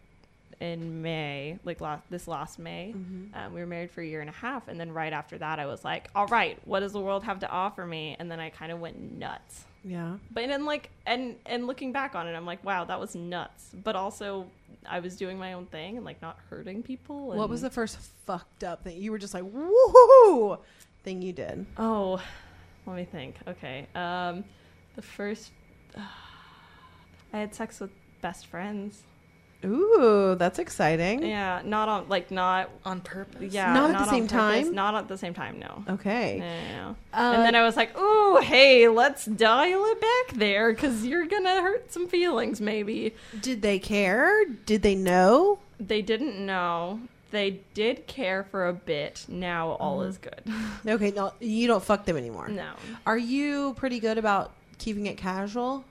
in 0.60 1.02
May, 1.02 1.58
like 1.64 1.80
last 1.80 2.02
this 2.10 2.26
last 2.26 2.58
May. 2.58 2.92
Mm-hmm. 2.96 3.34
Um, 3.34 3.54
we 3.54 3.60
were 3.60 3.66
married 3.66 3.90
for 3.90 4.00
a 4.00 4.06
year 4.06 4.20
and 4.20 4.30
a 4.30 4.34
half, 4.34 4.68
and 4.68 4.78
then 4.78 4.92
right 4.92 5.12
after 5.12 5.38
that, 5.38 5.58
I 5.58 5.66
was 5.66 5.84
like, 5.84 6.08
"All 6.14 6.26
right, 6.26 6.58
what 6.64 6.80
does 6.80 6.92
the 6.92 7.00
world 7.00 7.24
have 7.24 7.40
to 7.40 7.50
offer 7.50 7.86
me?" 7.86 8.16
And 8.18 8.30
then 8.30 8.40
I 8.40 8.50
kind 8.50 8.72
of 8.72 8.80
went 8.80 9.18
nuts. 9.18 9.64
Yeah. 9.84 10.16
But 10.30 10.48
then, 10.48 10.64
like, 10.64 10.90
and 11.06 11.36
and 11.46 11.66
looking 11.66 11.92
back 11.92 12.14
on 12.14 12.26
it, 12.26 12.34
I'm 12.34 12.46
like, 12.46 12.64
"Wow, 12.64 12.84
that 12.84 12.98
was 12.98 13.14
nuts." 13.14 13.70
But 13.84 13.94
also, 13.96 14.46
I 14.88 15.00
was 15.00 15.16
doing 15.16 15.38
my 15.38 15.52
own 15.52 15.66
thing 15.66 15.96
and 15.96 16.04
like 16.04 16.20
not 16.20 16.38
hurting 16.50 16.82
people. 16.82 17.28
What 17.28 17.48
was 17.48 17.60
the 17.60 17.70
first 17.70 17.98
fucked 18.26 18.64
up 18.64 18.84
thing 18.84 19.00
you 19.00 19.10
were 19.10 19.18
just 19.18 19.34
like 19.34 19.44
woohoo 19.44 20.58
thing 21.04 21.22
you 21.22 21.32
did? 21.32 21.66
Oh, 21.76 22.20
let 22.86 22.96
me 22.96 23.04
think. 23.04 23.36
Okay. 23.46 23.86
Um, 23.94 24.44
the 24.96 25.02
first, 25.02 25.52
I 25.96 27.38
had 27.38 27.54
sex 27.54 27.80
with 27.80 27.90
best 28.20 28.46
friends. 28.46 29.02
Ooh, 29.64 30.36
that's 30.38 30.59
exciting. 30.61 31.24
Yeah, 31.24 31.62
not 31.64 31.88
on 31.88 32.09
like 32.09 32.30
not. 32.30 32.70
On 32.84 33.00
purpose. 33.00 33.52
Yeah, 33.52 33.72
Not 33.74 33.90
at 33.90 33.98
the 33.98 34.04
same 34.11 34.28
purpose, 34.28 34.66
time? 34.66 34.74
Not 34.74 34.94
at 34.94 35.09
the 35.09 35.18
same 35.18 35.34
time. 35.34 35.59
No. 35.59 35.84
Okay. 35.88 36.38
No, 36.38 36.46
no, 36.46 36.90
no. 36.90 36.96
Uh, 37.12 37.32
and 37.34 37.42
then 37.44 37.54
I 37.56 37.62
was 37.64 37.76
like, 37.76 37.98
"Ooh, 37.98 38.38
hey, 38.40 38.86
let's 38.86 39.24
dial 39.24 39.84
it 39.86 40.00
back 40.00 40.36
there, 40.38 40.72
because 40.72 41.04
you're 41.04 41.26
gonna 41.26 41.61
hurt 41.61 41.92
some 41.92 42.06
feelings, 42.06 42.61
maybe." 42.61 43.14
did 43.40 43.62
they 43.62 43.78
care? 43.80 44.44
Did 44.64 44.82
they 44.82 44.94
know? 44.94 45.59
They 45.80 46.02
didn't 46.02 46.38
know. 46.44 47.00
They 47.30 47.61
did 47.74 48.06
care 48.06 48.44
for 48.44 48.68
a 48.68 48.72
bit. 48.72 49.26
Now 49.28 49.70
all 49.72 49.98
Mm-hmm. 49.98 50.09
is 50.11 50.18
good. 50.18 50.42
Okay, 50.86 51.11
no, 51.11 51.32
you 51.40 51.66
don't 51.66 51.82
fuck 51.82 52.04
them 52.06 52.16
anymore. 52.16 52.48
no. 52.48 52.70
Are 53.06 53.18
you 53.18 53.74
pretty 53.74 53.98
good 53.98 54.18
about 54.18 54.52
keeping 54.78 55.06
it 55.06 55.16
casual? 55.18 55.84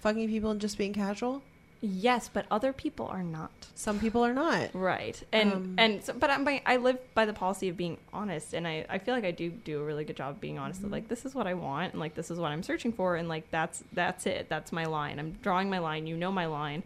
Fucking 0.00 0.28
people 0.28 0.50
and 0.50 0.60
just 0.60 0.76
being 0.76 0.92
casual? 0.92 1.42
Yes, 1.84 2.30
but 2.32 2.46
other 2.50 2.72
people 2.72 3.06
are 3.08 3.22
not. 3.22 3.50
Some 3.74 4.00
people 4.00 4.24
are 4.24 4.32
not. 4.32 4.74
Right. 4.74 5.22
And 5.32 5.52
Um, 5.52 5.74
and 5.76 6.02
so, 6.02 6.14
but 6.14 6.30
I'm, 6.30 6.48
I 6.64 6.76
live 6.78 6.98
by 7.14 7.26
the 7.26 7.34
policy 7.34 7.68
of 7.68 7.76
being 7.76 7.98
honest, 8.12 8.54
and 8.54 8.66
I, 8.66 8.86
I 8.88 8.98
feel 8.98 9.14
like 9.14 9.24
I 9.24 9.32
do 9.32 9.50
do 9.50 9.80
a 9.80 9.84
really 9.84 10.04
good 10.04 10.16
job 10.16 10.30
of 10.30 10.40
being 10.40 10.58
honest. 10.58 10.82
Of 10.82 10.90
like 10.90 11.08
this 11.08 11.26
is 11.26 11.34
what 11.34 11.46
I 11.46 11.54
want, 11.54 11.92
and 11.92 12.00
like 12.00 12.14
this 12.14 12.30
is 12.30 12.38
what 12.38 12.52
I'm 12.52 12.62
searching 12.62 12.92
for, 12.92 13.16
and 13.16 13.28
like 13.28 13.50
that's 13.50 13.84
that's 13.92 14.24
it. 14.24 14.48
That's 14.48 14.72
my 14.72 14.86
line. 14.86 15.18
I'm 15.18 15.32
drawing 15.42 15.68
my 15.68 15.78
line. 15.78 16.06
You 16.06 16.16
know 16.16 16.32
my 16.32 16.46
line. 16.46 16.82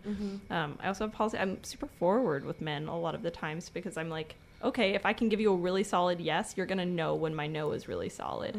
Um, 0.50 0.78
I 0.82 0.88
also 0.88 1.04
have 1.04 1.12
policy. 1.12 1.38
I'm 1.38 1.62
super 1.62 1.86
forward 1.86 2.44
with 2.44 2.60
men 2.60 2.88
a 2.88 2.98
lot 2.98 3.14
of 3.14 3.22
the 3.22 3.30
times 3.30 3.68
because 3.68 3.96
I'm 3.96 4.10
like, 4.10 4.34
okay, 4.64 4.94
if 4.94 5.06
I 5.06 5.12
can 5.12 5.28
give 5.28 5.40
you 5.40 5.52
a 5.52 5.56
really 5.56 5.84
solid 5.84 6.18
yes, 6.20 6.54
you're 6.56 6.66
gonna 6.66 6.86
know 6.86 7.14
when 7.14 7.34
my 7.36 7.46
no 7.46 7.70
is 7.72 7.86
really 7.86 8.08
solid. 8.08 8.56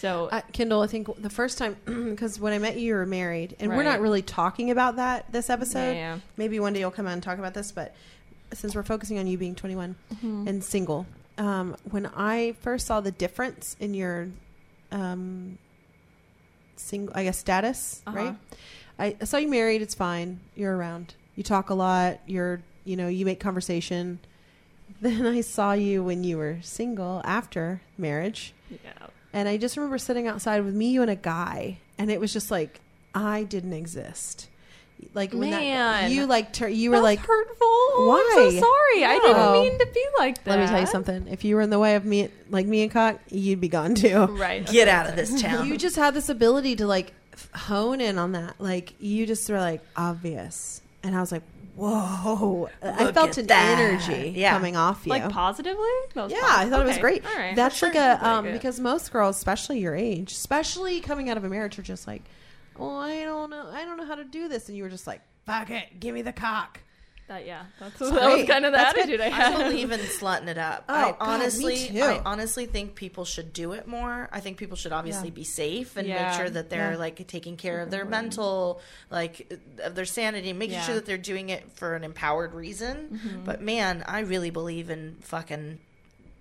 So 0.00 0.28
Uh, 0.30 0.40
Kendall, 0.52 0.82
I 0.82 0.86
think 0.86 1.08
the 1.20 1.30
first 1.30 1.58
time, 1.58 1.76
because 1.84 2.38
when 2.40 2.52
I 2.52 2.58
met 2.58 2.76
you, 2.78 2.86
you 2.88 2.94
were 2.94 3.06
married, 3.06 3.56
and 3.60 3.70
we're 3.70 3.82
not 3.82 4.00
really 4.00 4.22
talking 4.22 4.70
about 4.70 4.96
that 4.96 5.30
this 5.32 5.50
episode. 5.50 5.92
Yeah, 5.92 6.14
yeah. 6.14 6.18
Maybe 6.36 6.60
one 6.60 6.72
day 6.72 6.80
you'll 6.80 6.90
come 6.90 7.06
on 7.06 7.14
and 7.14 7.22
talk 7.22 7.38
about 7.38 7.54
this, 7.54 7.72
but 7.72 7.94
since 8.52 8.74
we're 8.74 8.82
focusing 8.82 9.18
on 9.18 9.26
you 9.26 9.36
being 9.36 9.54
21 9.54 9.94
Mm-hmm. 10.14 10.48
and 10.48 10.62
single, 10.64 11.06
um, 11.36 11.76
when 11.90 12.06
I 12.06 12.54
first 12.60 12.86
saw 12.86 13.00
the 13.00 13.10
difference 13.12 13.76
in 13.80 13.92
your 13.94 14.28
um, 14.92 15.58
single, 16.76 17.14
I 17.16 17.24
guess, 17.24 17.38
status, 17.38 18.02
Uh-huh. 18.06 18.16
right? 18.16 18.36
I, 18.98 19.16
I 19.20 19.24
saw 19.24 19.36
you 19.36 19.48
married. 19.48 19.82
It's 19.82 19.94
fine. 19.94 20.40
You're 20.56 20.76
around. 20.76 21.14
You 21.36 21.42
talk 21.42 21.70
a 21.70 21.74
lot. 21.74 22.20
You're, 22.26 22.60
you 22.84 22.96
know, 22.96 23.08
you 23.08 23.24
make 23.24 23.40
conversation. 23.40 24.18
Then 25.00 25.26
I 25.26 25.42
saw 25.42 25.72
you 25.74 26.02
when 26.02 26.24
you 26.24 26.38
were 26.38 26.58
single 26.62 27.20
after 27.24 27.82
marriage. 27.96 28.52
yeah. 28.70 28.78
And 29.38 29.48
I 29.48 29.56
just 29.56 29.76
remember 29.76 29.98
sitting 29.98 30.26
outside 30.26 30.64
with 30.64 30.74
me, 30.74 30.90
you, 30.90 31.00
and 31.00 31.10
a 31.12 31.14
guy, 31.14 31.78
and 31.96 32.10
it 32.10 32.18
was 32.18 32.32
just 32.32 32.50
like 32.50 32.80
I 33.14 33.44
didn't 33.44 33.72
exist. 33.72 34.48
Like 35.14 35.32
when 35.32 35.50
that 35.50 35.60
Man. 35.60 36.10
you 36.10 36.26
like 36.26 36.52
tur- 36.52 36.66
you 36.66 36.90
were 36.90 36.98
like, 36.98 37.20
hurtful. 37.20 37.56
Oh, 37.60 38.18
I'm 38.18 38.36
Why? 38.36 38.50
so 38.50 38.58
sorry. 38.58 39.04
I 39.04 39.16
didn't 39.22 39.52
mean 39.52 39.78
to 39.78 39.86
be 39.94 40.04
like 40.18 40.42
that. 40.42 40.50
let 40.50 40.58
me 40.58 40.66
tell 40.66 40.80
you 40.80 40.88
something. 40.88 41.28
If 41.28 41.44
you 41.44 41.54
were 41.54 41.60
in 41.60 41.70
the 41.70 41.78
way 41.78 41.94
of 41.94 42.04
me, 42.04 42.30
like 42.50 42.66
me 42.66 42.82
and 42.82 42.90
cock, 42.90 43.20
you'd 43.30 43.60
be 43.60 43.68
gone 43.68 43.94
too. 43.94 44.24
Right. 44.24 44.66
Get 44.66 44.88
out 44.88 45.08
of 45.08 45.14
this 45.14 45.40
town. 45.40 45.68
You 45.68 45.78
just 45.78 45.94
had 45.94 46.14
this 46.14 46.28
ability 46.28 46.74
to 46.74 46.88
like 46.88 47.12
hone 47.54 48.00
in 48.00 48.18
on 48.18 48.32
that. 48.32 48.56
Like 48.60 48.94
you 48.98 49.24
just 49.24 49.48
were 49.48 49.60
like 49.60 49.82
obvious, 49.96 50.82
and 51.04 51.14
I 51.14 51.20
was 51.20 51.30
like, 51.30 51.44
whoa! 51.78 52.68
I 52.82 53.12
felt 53.12 53.38
an 53.38 53.46
that. 53.46 53.78
energy 53.78 54.30
Yeah. 54.36 54.50
coming 54.52 54.76
off 54.76 55.02
you. 55.06 55.10
Like 55.10 55.28
positively? 55.30 55.86
Yeah, 56.14 56.20
positive. 56.20 56.42
I 56.44 56.68
thought 56.68 56.82
it 56.84 56.88
was 56.88 56.98
great. 56.98 57.24
All 57.26 57.36
right. 57.36 57.54
That's 57.56 57.78
For 57.78 57.86
like 57.86 57.94
a 57.96 58.26
um 58.26 58.44
because 58.52 58.80
most 58.80 59.12
girls, 59.12 59.36
especially 59.36 59.78
your 59.80 59.94
age, 59.94 60.32
especially 60.32 61.00
coming 61.00 61.30
out 61.30 61.36
of 61.36 61.44
a 61.44 61.48
marriage, 61.48 61.78
are 61.78 61.82
just 61.82 62.06
like, 62.06 62.22
"Oh, 62.78 62.96
I 62.96 63.22
don't 63.24 63.50
know, 63.50 63.68
I 63.72 63.84
don't 63.84 63.96
know 63.96 64.06
how 64.06 64.14
to 64.16 64.24
do 64.24 64.48
this," 64.48 64.68
and 64.68 64.76
you 64.76 64.82
were 64.82 64.90
just 64.90 65.06
like, 65.06 65.20
"Fuck 65.46 65.70
it, 65.70 66.00
give 66.00 66.14
me 66.14 66.22
the 66.22 66.32
cock." 66.32 66.80
That 67.28 67.44
yeah, 67.44 67.64
that's 67.78 67.98
that 67.98 68.10
was 68.10 68.46
kind 68.48 68.64
of 68.64 68.72
the 68.72 68.78
That's 68.78 68.98
attitude 68.98 69.20
I 69.20 69.26
I 69.26 69.28
had. 69.28 69.58
believe 69.68 69.92
in 69.92 70.00
slutting 70.00 70.48
it 70.48 70.56
up. 70.56 70.84
Oh, 70.88 70.94
I 70.94 71.02
God, 71.10 71.10
me 71.10 71.16
honestly, 71.20 71.76
too. 71.76 72.02
I 72.02 72.22
honestly 72.24 72.64
think 72.64 72.94
people 72.94 73.26
should 73.26 73.52
do 73.52 73.72
it 73.72 73.86
more. 73.86 74.30
I 74.32 74.40
think 74.40 74.56
people 74.56 74.76
should 74.78 74.92
obviously 74.92 75.28
Yeah. 75.28 75.34
be 75.34 75.44
safe 75.44 75.96
and 75.98 76.08
Yeah. 76.08 76.28
make 76.30 76.38
sure 76.38 76.48
that 76.48 76.70
they're 76.70 76.92
Yeah. 76.92 76.96
like 76.98 77.26
taking 77.26 77.58
care 77.58 77.80
of 77.82 77.90
their 77.90 78.06
mental, 78.06 78.80
like 79.10 79.52
of 79.84 79.94
their 79.94 80.06
sanity, 80.06 80.54
making 80.54 80.76
Yeah. 80.76 80.82
sure 80.86 80.94
that 80.94 81.04
they're 81.04 81.18
doing 81.18 81.50
it 81.50 81.70
for 81.74 81.94
an 81.94 82.02
empowered 82.02 82.54
reason. 82.54 83.20
Mm-hmm. 83.22 83.44
But 83.44 83.60
man, 83.60 84.04
I 84.08 84.20
really 84.20 84.48
believe 84.50 84.88
in 84.88 85.16
fucking, 85.20 85.80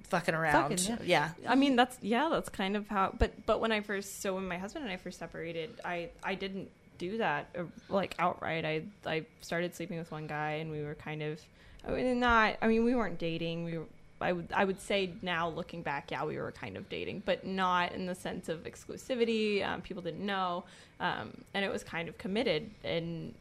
fucking 0.10 0.36
around. 0.36 0.80
Fucking, 0.80 1.00
yeah. 1.06 1.32
I 1.46 1.56
mean, 1.56 1.76
that's 1.76 1.98
yeah, 2.02 2.30
that's 2.32 2.48
kind 2.48 2.78
of 2.78 2.88
how. 2.88 3.14
But 3.20 3.46
but 3.46 3.60
when 3.60 3.74
I 3.74 3.82
first, 3.82 4.22
so 4.22 4.36
when 4.36 4.48
my 4.48 4.58
husband 4.58 4.86
and 4.86 4.94
I 4.94 4.96
first 4.96 5.20
separated, 5.20 5.82
I 5.84 6.12
I 6.24 6.36
didn't 6.36 6.70
do 6.98 7.18
that 7.20 7.48
uh, 7.58 7.64
like 7.90 8.16
outright. 8.20 8.66
I 8.66 8.84
I 9.06 9.26
started 9.42 9.76
sleeping 9.76 9.98
with 9.98 10.12
one 10.12 10.28
guy, 10.28 10.52
and 10.54 10.72
we 10.72 10.82
were 10.84 10.96
kind 10.96 11.22
of, 11.24 11.40
I 11.88 11.92
mean, 11.92 12.20
not. 12.20 12.58
I 12.62 12.68
mean, 12.68 12.84
we 12.84 12.96
weren't 12.96 13.20
dating. 13.20 13.66
We 13.66 13.78
were. 13.78 13.86
I 14.20 14.34
would 14.34 14.48
I 14.52 14.66
would 14.66 14.82
say 14.82 15.12
now 15.22 15.48
looking 15.50 15.84
back, 15.84 16.10
yeah, 16.10 16.26
we 16.26 16.38
were 16.38 16.52
kind 16.52 16.76
of 16.76 16.90
dating, 16.90 17.22
but 17.26 17.46
not 17.46 17.92
in 17.92 18.08
the 18.08 18.16
sense 18.16 18.50
of 18.50 18.64
exclusivity. 18.64 19.64
Um, 19.64 19.82
people 19.82 20.02
didn't 20.02 20.26
know, 20.26 20.64
um, 21.00 21.32
and 21.54 21.64
it 21.64 21.72
was 21.72 21.84
kind 21.84 22.10
of 22.10 22.18
committed. 22.18 22.72
And 22.84 23.36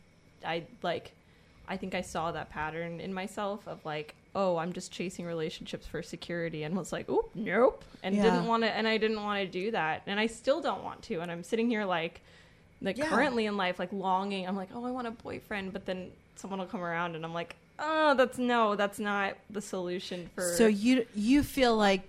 I 0.45 0.65
like, 0.83 1.13
I 1.67 1.79
think 1.79 1.95
I 1.95 2.03
saw 2.03 2.31
that 2.33 2.51
pattern 2.51 3.01
in 3.01 3.15
myself 3.15 3.67
of 3.67 3.83
like, 3.87 4.15
oh, 4.35 4.59
I'm 4.59 4.75
just 4.75 4.93
chasing 4.93 5.25
relationships 5.25 5.87
for 5.87 6.03
security, 6.03 6.65
and 6.65 6.77
was 6.77 6.93
like, 6.93 7.07
oh, 7.09 7.25
nope, 7.35 7.83
and 8.03 8.15
Yeah. 8.15 8.25
didn't 8.25 8.47
want 8.47 8.63
to, 8.65 8.71
and 8.71 8.87
I 8.87 8.99
didn't 8.99 9.23
want 9.23 9.41
to 9.41 9.47
do 9.51 9.71
that, 9.71 10.03
and 10.07 10.21
I 10.21 10.27
still 10.27 10.61
don't 10.61 10.85
want 10.85 11.01
to, 11.05 11.21
and 11.21 11.33
I'm 11.33 11.43
sitting 11.43 11.71
here 11.71 11.87
like, 11.87 12.21
like 12.83 12.99
Yeah. 12.99 13.07
currently 13.09 13.47
in 13.47 13.57
life, 13.57 13.79
like 13.79 13.93
longing. 13.93 14.47
I'm 14.47 14.57
like, 14.57 14.69
oh, 14.75 14.85
I 14.85 14.91
want 14.91 15.07
a 15.07 15.11
boyfriend, 15.13 15.73
but 15.73 15.87
then 15.87 16.11
someone 16.37 16.59
will 16.61 16.67
come 16.67 16.83
around, 16.83 17.17
and 17.17 17.25
I'm 17.25 17.35
like, 17.35 17.57
oh, 17.79 18.15
that's 18.15 18.39
no, 18.39 18.77
that's 18.77 18.99
not 18.99 19.35
the 19.51 19.61
solution 19.61 20.31
for. 20.35 20.43
So 20.57 20.67
you 20.67 21.07
you 21.15 21.43
feel 21.43 21.77
like 21.77 22.03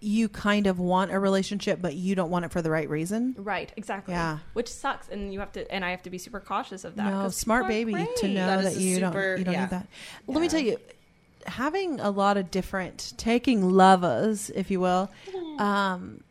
you 0.00 0.28
kind 0.28 0.66
of 0.66 0.78
want 0.78 1.10
a 1.12 1.18
relationship, 1.18 1.80
but 1.80 1.94
you 1.94 2.14
don't 2.14 2.28
want 2.30 2.44
it 2.44 2.50
for 2.52 2.60
the 2.60 2.70
right 2.70 2.90
reason. 2.90 3.34
Right, 3.38 3.72
exactly. 3.76 4.12
Yeah. 4.12 4.38
Which 4.52 4.68
sucks, 4.70 5.08
and 5.08 5.32
you 5.32 5.40
have 5.40 5.52
to, 5.52 5.70
and 5.72 5.82
I 5.82 5.90
have 5.92 6.02
to 6.02 6.10
be 6.10 6.18
super 6.18 6.40
cautious 6.40 6.84
of 6.84 6.96
that. 6.96 7.10
No, 7.10 7.28
smart 7.30 7.68
baby 7.68 7.94
are 7.94 8.06
to 8.18 8.28
know 8.28 8.46
That 8.62 8.62
that, 8.64 8.76
you 8.76 8.96
super- 8.96 9.10
don't 9.36 9.38
you 9.38 9.44
don't 9.44 9.54
yeah. 9.54 9.60
need 9.62 9.70
that. 9.70 9.86
Let 10.26 10.40
me 10.42 10.48
tell 10.48 10.60
you, 10.60 10.76
having 11.46 12.00
a 12.00 12.10
lot 12.10 12.36
of 12.36 12.50
different 12.50 13.14
taking 13.16 13.70
lovers, 13.70 14.50
if 14.54 14.70
you 14.70 14.78
will, 14.80 15.10
um, 15.58 16.22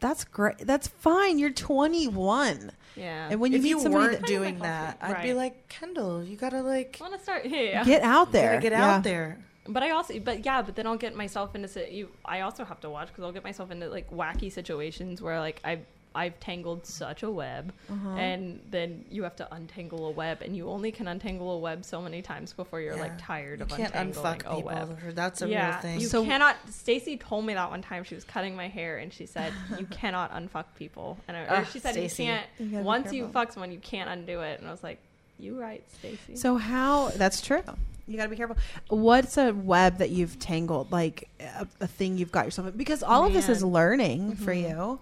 that's 0.00 0.24
great. 0.24 0.58
That's 0.58 0.88
fine. 0.88 1.38
You're 1.38 1.50
21, 1.50 2.70
Yeah. 2.96 3.28
and 3.30 3.40
when 3.40 3.52
you 3.52 3.58
if 3.58 3.62
meet 3.64 3.70
you 3.70 3.80
somebody 3.80 4.04
weren't 4.06 4.20
that, 4.20 4.26
doing 4.26 4.58
that. 4.60 4.98
I'd 5.00 5.22
be 5.22 5.34
like, 5.34 5.68
Kendall, 5.68 6.22
you 6.24 6.36
gotta 6.36 6.62
like, 6.62 6.98
I 7.00 7.04
want 7.04 7.14
to 7.16 7.22
start. 7.22 7.44
Yeah. 7.46 7.84
get 7.84 8.02
out 8.02 8.32
there, 8.32 8.60
get 8.60 8.72
Yeah. 8.72 8.96
out 8.96 9.02
there. 9.04 9.38
But 9.66 9.82
I 9.82 9.90
also, 9.92 10.18
but 10.20 10.44
yeah, 10.44 10.60
but 10.62 10.76
then 10.76 10.86
I'll 10.86 10.96
get 10.98 11.14
myself 11.16 11.54
into 11.54 11.68
si- 11.68 11.88
you. 11.90 12.08
I 12.24 12.42
also 12.42 12.64
have 12.66 12.80
to 12.80 12.90
watch 12.90 13.08
because 13.08 13.24
I'll 13.24 13.32
get 13.32 13.44
myself 13.44 13.70
into 13.70 13.88
like 13.88 14.10
wacky 14.10 14.52
situations 14.52 15.22
where 15.22 15.40
like 15.40 15.60
I've 15.64 15.86
I've 16.14 16.38
tangled 16.38 16.86
such 16.86 17.22
a 17.24 17.30
web, 17.30 17.72
Uh-huh. 17.90 18.10
and 18.10 18.60
then 18.70 19.04
you 19.10 19.24
have 19.24 19.34
to 19.36 19.54
untangle 19.54 20.06
a 20.06 20.10
web, 20.10 20.42
and 20.42 20.56
you 20.56 20.68
only 20.68 20.92
can 20.92 21.08
untangle 21.08 21.50
a 21.52 21.58
web 21.58 21.84
so 21.84 22.00
many 22.00 22.22
times 22.22 22.52
before 22.52 22.80
you're 22.80 22.96
like 22.96 23.12
tired 23.18 23.58
You 23.58 23.64
of 23.64 23.68
can't 23.70 23.92
untangling 23.94 24.24
unfuck 24.24 24.40
a 24.46 24.54
people. 24.56 24.62
web. 24.62 24.98
That's 25.14 25.42
a 25.42 25.48
yeah, 25.48 25.70
real 25.72 25.80
thing. 25.82 26.00
you 26.00 26.06
So- 26.06 26.24
cannot. 26.24 26.56
Stacy 26.70 27.16
told 27.16 27.44
me 27.46 27.54
that 27.54 27.68
one 27.70 27.82
time 27.82 28.04
she 28.04 28.14
was 28.14 28.22
cutting 28.24 28.54
my 28.54 28.68
hair, 28.68 28.98
and 28.98 29.12
she 29.12 29.26
said 29.26 29.52
you 29.78 29.86
cannot 29.86 30.32
unfuck 30.32 30.66
people, 30.78 31.18
and 31.26 31.36
I, 31.36 31.44
Ugh, 31.46 31.66
she 31.72 31.80
said 31.80 31.92
Stacey. 31.94 32.24
you 32.24 32.28
can't. 32.30 32.46
You 32.58 32.78
once 32.78 33.12
you 33.12 33.26
fuck 33.28 33.52
someone, 33.52 33.72
you 33.72 33.80
can't 33.80 34.08
undo 34.08 34.40
it, 34.40 34.60
and 34.60 34.68
I 34.68 34.70
was 34.70 34.82
like, 34.84 34.98
you 35.40 35.58
right, 35.60 35.82
Stacy. 35.98 36.36
So 36.36 36.56
how? 36.56 37.08
That's 37.08 37.40
true. 37.40 37.62
You 38.06 38.16
got 38.18 38.24
to 38.24 38.28
be 38.28 38.36
careful. 38.36 38.56
What's 38.88 39.36
a 39.38 39.52
web 39.52 39.98
that 39.98 40.10
you've 40.10 40.38
tangled, 40.38 40.92
like 40.92 41.26
a, 41.40 41.66
a 41.80 41.86
thing 41.88 42.18
you've 42.18 42.30
got 42.30 42.44
yourself 42.44 42.68
in? 42.68 42.76
Because 42.76 43.02
all 43.02 43.24
of 43.26 43.32
this 43.32 43.48
is 43.48 43.64
learning 43.64 44.36
for 44.36 44.52
Mhm. 44.54 44.62
you. 44.68 45.00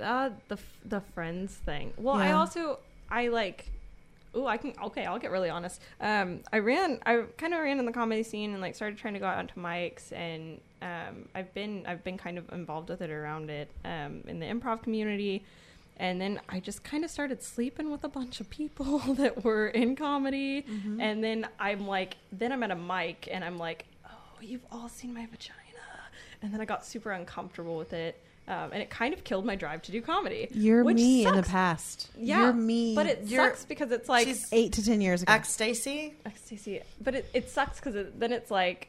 Uh, 0.00 0.30
the 0.48 0.58
the 0.84 1.00
friends 1.00 1.54
thing. 1.54 1.92
Well, 1.96 2.16
I 2.16 2.32
also 2.32 2.78
I 3.10 3.28
like. 3.28 3.70
Oh, 4.36 4.46
I 4.46 4.56
can. 4.56 4.74
Okay, 4.86 5.06
I'll 5.06 5.20
get 5.20 5.30
really 5.30 5.50
honest. 5.50 5.80
Um, 6.00 6.40
I 6.52 6.58
ran. 6.58 6.98
I 7.06 7.24
kind 7.38 7.54
of 7.54 7.60
ran 7.60 7.78
in 7.78 7.86
the 7.86 7.92
comedy 7.92 8.24
scene 8.24 8.52
and 8.52 8.60
like 8.60 8.74
started 8.74 8.98
trying 8.98 9.14
to 9.14 9.20
go 9.20 9.26
out 9.26 9.38
onto 9.38 9.60
mics, 9.60 10.12
and 10.12 10.60
um, 10.82 11.28
I've 11.34 11.54
been 11.54 11.84
I've 11.86 12.02
been 12.02 12.18
kind 12.18 12.38
of 12.38 12.50
involved 12.52 12.88
with 12.88 13.00
it 13.00 13.10
around 13.10 13.50
it 13.50 13.70
um, 13.84 14.24
in 14.26 14.40
the 14.40 14.46
improv 14.46 14.82
community. 14.82 15.44
And 15.96 16.20
then 16.20 16.40
I 16.48 16.58
just 16.58 16.82
kind 16.82 17.04
of 17.04 17.10
started 17.10 17.40
sleeping 17.40 17.90
with 17.90 18.02
a 18.02 18.08
bunch 18.08 18.40
of 18.40 18.50
people 18.50 18.98
that 19.14 19.44
were 19.44 19.68
in 19.68 19.94
comedy. 19.94 20.62
Mm-hmm. 20.62 21.00
And 21.00 21.22
then 21.22 21.46
I'm 21.60 21.86
like, 21.86 22.16
then 22.32 22.50
I'm 22.50 22.64
at 22.64 22.72
a 22.72 22.76
mic 22.76 23.28
and 23.30 23.44
I'm 23.44 23.58
like, 23.58 23.84
oh, 24.04 24.40
you've 24.40 24.66
all 24.72 24.88
seen 24.88 25.14
my 25.14 25.24
vagina. 25.26 25.60
And 26.42 26.52
then 26.52 26.60
I 26.60 26.64
got 26.64 26.84
super 26.84 27.12
uncomfortable 27.12 27.76
with 27.76 27.92
it. 27.92 28.20
Um, 28.46 28.70
and 28.72 28.82
it 28.82 28.90
kind 28.90 29.14
of 29.14 29.24
killed 29.24 29.46
my 29.46 29.56
drive 29.56 29.80
to 29.82 29.92
do 29.92 30.02
comedy. 30.02 30.48
You're 30.52 30.84
which 30.84 30.96
me 30.96 31.24
in 31.26 31.34
the 31.34 31.42
past. 31.42 32.10
Yeah, 32.18 32.40
You're 32.42 32.52
me. 32.52 32.94
But 32.94 33.06
it 33.06 33.20
You're- 33.24 33.48
sucks 33.48 33.64
because 33.64 33.90
it's 33.90 34.08
like 34.08 34.26
She's 34.26 34.46
eight 34.52 34.72
to 34.74 34.84
ten 34.84 35.00
years 35.00 35.22
ago. 35.22 35.32
ex 35.32 35.48
Stacy. 35.48 36.12
ecstasy. 36.26 36.80
But 37.00 37.14
it, 37.14 37.30
it 37.32 37.48
sucks 37.50 37.78
because 37.80 37.94
it, 37.94 38.20
then 38.20 38.32
it's 38.32 38.50
like 38.50 38.88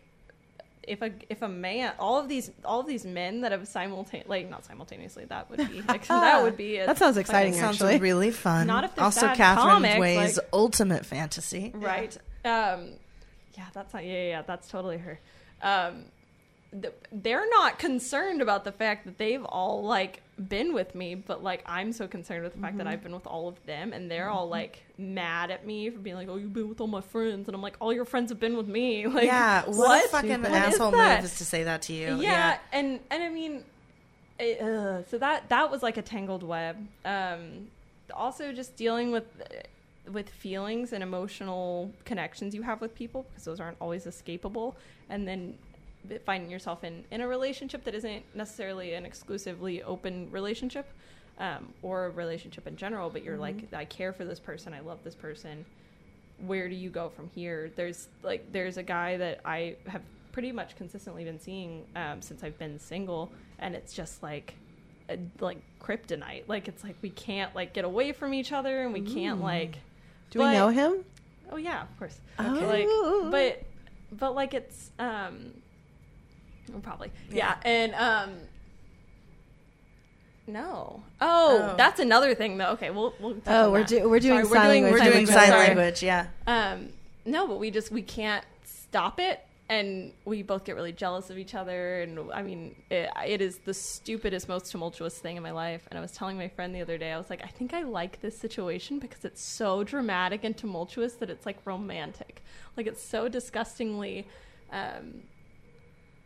if 0.83 1.01
a 1.01 1.09
if 1.29 1.41
a 1.41 1.47
man 1.47 1.93
all 1.99 2.19
of 2.19 2.27
these 2.27 2.51
all 2.65 2.81
of 2.81 2.85
these 2.85 3.05
men 3.05 3.41
that 3.41 3.51
have 3.51 3.65
simultaneously 3.67 4.29
like 4.29 4.49
not 4.51 4.63
simultaneously 4.65 5.25
that 5.25 5.49
would 5.49 5.57
be 5.69 5.81
that 6.09 6.43
would 6.43 6.57
be 6.57 6.77
a, 6.77 6.85
That 6.85 6.97
sounds 6.99 7.17
exciting, 7.17 7.53
like, 7.53 7.61
Sounds 7.61 7.81
actually. 7.81 7.99
really 7.99 8.29
fun. 8.31 8.67
Not 8.67 8.83
if 8.83 8.99
also 9.01 9.21
sad 9.21 9.37
Catherine 9.37 9.67
comics, 9.67 9.99
Way's 9.99 10.37
like- 10.37 10.47
ultimate 10.53 11.05
fantasy. 11.05 11.71
right 11.73 12.15
um 12.43 12.89
yeah 13.57 13.63
that's 13.73 13.93
not 13.93 14.03
yeah 14.05 14.11
yeah, 14.13 14.27
yeah 14.29 14.41
that's 14.43 14.67
totally 14.67 14.97
her 14.97 15.17
um 15.63 15.93
th- 15.93 16.05
they're 17.11 17.49
not 17.51 17.79
concerned 17.79 18.41
about 18.41 18.63
the 18.65 18.71
fact 18.71 19.05
that 19.05 19.17
they've 19.17 19.45
all 19.45 19.83
like 19.83 20.21
been 20.49 20.73
with 20.73 20.93
me 20.93 21.15
but 21.15 21.41
like 21.41 21.63
i'm 21.65 21.93
so 21.93 22.07
concerned 22.07 22.43
with 22.43 22.53
the 22.53 22.59
fact 22.59 22.71
Mm-hmm. 22.75 22.79
that 22.79 22.87
i've 22.87 23.01
been 23.03 23.13
with 23.13 23.25
all 23.27 23.47
of 23.47 23.63
them 23.65 23.93
and 23.93 24.11
they're 24.11 24.29
all 24.29 24.49
like 24.49 24.83
mad 24.97 25.51
at 25.51 25.65
me 25.65 25.89
for 25.89 25.99
being 25.99 26.15
like 26.17 26.27
oh 26.27 26.35
you've 26.35 26.51
been 26.53 26.67
with 26.67 26.81
all 26.81 26.87
my 26.87 26.99
friends 27.01 27.47
and 27.47 27.55
i'm 27.55 27.61
like 27.61 27.77
all 27.79 27.93
your 27.93 28.03
friends 28.03 28.29
have 28.31 28.39
been 28.39 28.57
with 28.57 28.67
me 28.67 29.07
like 29.17 29.23
yeah, 29.25 29.63
what, 29.65 29.77
what 29.77 30.05
a 30.05 30.09
fucking 30.09 30.41
What 30.41 30.51
is 30.51 30.57
asshole 30.75 30.91
that? 30.91 31.21
move 31.21 31.25
is 31.31 31.37
to 31.37 31.45
say 31.45 31.63
that 31.63 31.81
to 31.83 31.93
you. 31.93 32.17
yeah, 32.19 32.57
and 32.73 32.99
and 33.09 33.23
I 33.23 33.29
mean, 33.29 33.63
it, 34.37 34.59
uh, 34.61 35.05
so 35.05 35.17
that 35.19 35.47
that 35.49 35.71
was 35.71 35.81
like 35.81 35.95
a 35.97 36.01
tangled 36.01 36.43
web. 36.43 36.75
Um, 37.05 37.67
also, 38.13 38.51
just 38.51 38.75
dealing 38.75 39.11
with 39.11 39.25
with 40.11 40.29
feelings 40.29 40.91
and 40.93 41.01
emotional 41.01 41.91
connections 42.03 42.53
you 42.53 42.61
have 42.63 42.81
with 42.81 42.93
people 42.93 43.25
because 43.29 43.45
those 43.45 43.59
aren't 43.59 43.77
always 43.81 44.05
escapable 44.05 44.75
and 45.09 45.27
then 45.27 45.57
finding 46.25 46.49
yourself 46.49 46.83
in 46.83 47.03
in 47.11 47.21
a 47.21 47.27
relationship 47.27 47.83
that 47.83 47.95
isn't 47.95 48.23
necessarily 48.33 48.93
an 48.93 49.05
exclusively 49.05 49.83
open 49.83 50.29
relationship 50.31 50.87
um, 51.39 51.73
or 51.81 52.05
a 52.05 52.09
relationship 52.09 52.65
in 52.67 52.75
general 52.75 53.09
but 53.09 53.23
you're 53.23 53.37
like 53.37 53.73
i 53.73 53.85
care 53.85 54.13
for 54.13 54.25
this 54.25 54.39
person 54.39 54.73
i 54.73 54.79
love 54.79 54.99
this 55.03 55.15
person 55.15 55.65
where 56.45 56.67
do 56.67 56.75
you 56.75 56.89
go 56.89 57.09
from 57.09 57.29
here? 57.33 57.71
There's 57.75 58.07
like 58.23 58.51
there's 58.51 58.77
a 58.77 58.83
guy 58.83 59.17
that 59.17 59.39
i 59.45 59.75
have 59.87 60.01
pretty 60.31 60.51
much 60.51 60.75
consistently 60.75 61.23
been 61.23 61.39
seeing 61.39 61.85
um, 61.95 62.21
since 62.21 62.43
i've 62.43 62.57
been 62.59 62.77
single 62.77 63.31
and 63.59 63.73
it's 63.73 63.93
just 63.93 64.21
like 64.21 64.55
a, 65.09 65.17
like 65.39 65.59
kryptonite. 65.79 66.43
Like 66.47 66.67
it's 66.67 66.83
like 66.83 66.95
we 67.01 67.09
can't 67.09 67.55
like 67.55 67.73
get 67.73 67.85
away 67.85 68.11
from 68.11 68.33
each 68.33 68.51
other 68.51 68.83
and 68.83 68.93
we 68.93 69.01
can't 69.01 69.41
like 69.41 69.77
Do 70.31 70.39
we 70.39 70.45
know 70.45 70.69
him? 70.69 71.05
oh 71.51 71.57
yeah 71.57 71.83
of 71.83 71.97
course. 71.99 72.19
Okay. 72.39 72.85
like 72.85 73.31
but 73.31 73.63
but 74.11 74.35
like 74.35 74.53
it's 74.53 74.91
um 74.99 75.53
well, 76.71 76.81
probably 76.81 77.11
yeah, 77.31 77.55
and 77.63 77.93
um 77.95 78.33
no 80.47 81.01
oh, 81.21 81.71
Oh. 81.71 81.75
that's 81.75 81.99
another 81.99 82.35
thing 82.35 82.57
though 82.57 82.71
okay 82.71 82.91
we'll, 82.91 83.13
we'll 83.19 83.33
touch 83.35 83.43
Oh, 83.47 83.65
on 83.67 83.71
we're 83.71 83.79
that. 83.79 83.87
do- 83.89 84.09
we're 84.09 84.19
doing 84.19 84.45
Sorry, 84.45 84.57
sign 84.59 84.67
language. 84.69 84.93
We're 85.01 85.11
doing 85.11 85.25
sign 85.25 85.47
Sorry. 85.47 85.67
language, 85.67 86.03
yeah. 86.03 86.27
um 86.45 86.89
no 87.25 87.47
but 87.47 87.57
we 87.59 87.71
just 87.71 87.91
we 87.91 88.03
can't 88.03 88.45
stop 88.63 89.19
it 89.19 89.39
and 89.67 90.11
we 90.25 90.43
both 90.43 90.63
get 90.63 90.75
really 90.75 90.91
jealous 90.91 91.31
of 91.31 91.39
each 91.39 91.55
other 91.55 92.01
and 92.01 92.19
i 92.31 92.43
mean 92.43 92.75
it, 92.91 93.09
it 93.25 93.41
is 93.41 93.57
the 93.65 93.73
stupidest 93.73 94.47
most 94.47 94.71
tumultuous 94.71 95.17
thing 95.17 95.37
in 95.37 95.41
my 95.41 95.49
life 95.49 95.87
and 95.89 95.97
i 95.97 96.01
was 96.01 96.11
telling 96.11 96.37
my 96.37 96.47
friend 96.47 96.75
the 96.75 96.81
other 96.81 96.99
day 96.99 97.11
i 97.11 97.17
was 97.17 97.31
like 97.31 97.43
i 97.43 97.47
think 97.47 97.73
i 97.73 97.81
like 97.81 98.21
this 98.21 98.37
situation 98.37 98.99
because 98.99 99.25
it's 99.25 99.41
so 99.41 99.83
dramatic 99.83 100.43
and 100.43 100.55
tumultuous 100.55 101.13
that 101.13 101.31
it's 101.31 101.47
like 101.47 101.57
romantic 101.65 102.43
like 102.77 102.85
it's 102.85 103.01
so 103.01 103.27
disgustingly 103.27 104.27
um 104.71 105.15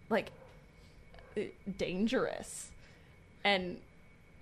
like 0.10 0.32
uh, 1.38 1.42
dangerous 1.78 2.70
and 3.44 3.78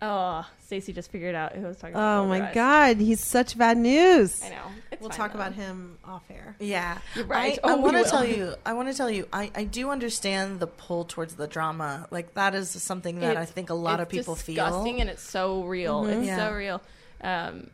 oh 0.02 0.46
stacy 0.64 0.94
just 0.94 1.10
figured 1.12 1.34
out 1.36 1.54
who 1.54 1.66
i 1.66 1.68
was 1.68 1.78
talking 1.78 1.96
about 1.96 2.20
Oh 2.24 2.28
my 2.28 2.40
Guys. 2.40 2.54
God, 2.54 2.98
he's 2.98 3.20
such 3.24 3.58
bad 3.58 3.78
news. 3.78 4.44
i 4.44 4.50
know 4.50 4.56
it's 4.92 5.02
We'll 5.02 5.10
talk 5.12 5.34
though. 5.34 5.40
about 5.40 5.54
him 5.54 5.98
off 6.06 6.24
air. 6.30 6.56
Yeah, 6.60 6.98
You're 7.16 7.26
right. 7.26 7.60
I, 7.64 7.70
I 7.70 7.74
Oh, 7.74 7.78
we 7.78 7.84
want 7.84 8.04
to 8.04 8.10
tell 8.10 8.26
you. 8.26 8.56
I 8.66 8.74
want 8.74 8.88
to 8.90 8.96
tell 8.96 9.12
you. 9.12 9.28
I, 9.32 9.52
I 9.54 9.64
do 9.64 9.92
understand 9.92 10.60
the 10.60 10.66
pull 10.66 11.04
towards 11.06 11.36
the 11.36 11.46
drama. 11.46 12.08
Like 12.10 12.34
that 12.34 12.56
is 12.56 12.70
something 12.72 13.20
that 13.20 13.38
I 13.38 13.46
think 13.46 13.70
a 13.70 13.76
lot 13.76 14.00
of 14.00 14.10
people 14.10 14.34
disgusting 14.34 14.56
feel. 14.56 14.66
Disgusting 14.66 15.02
and 15.02 15.10
it's 15.12 15.22
so 15.22 15.64
real. 15.66 16.04
Mhm. 16.04 16.18
It's 16.20 16.28
Yeah. 16.28 16.38
so 16.38 16.54
real. 16.56 16.82
Um, 17.22 17.70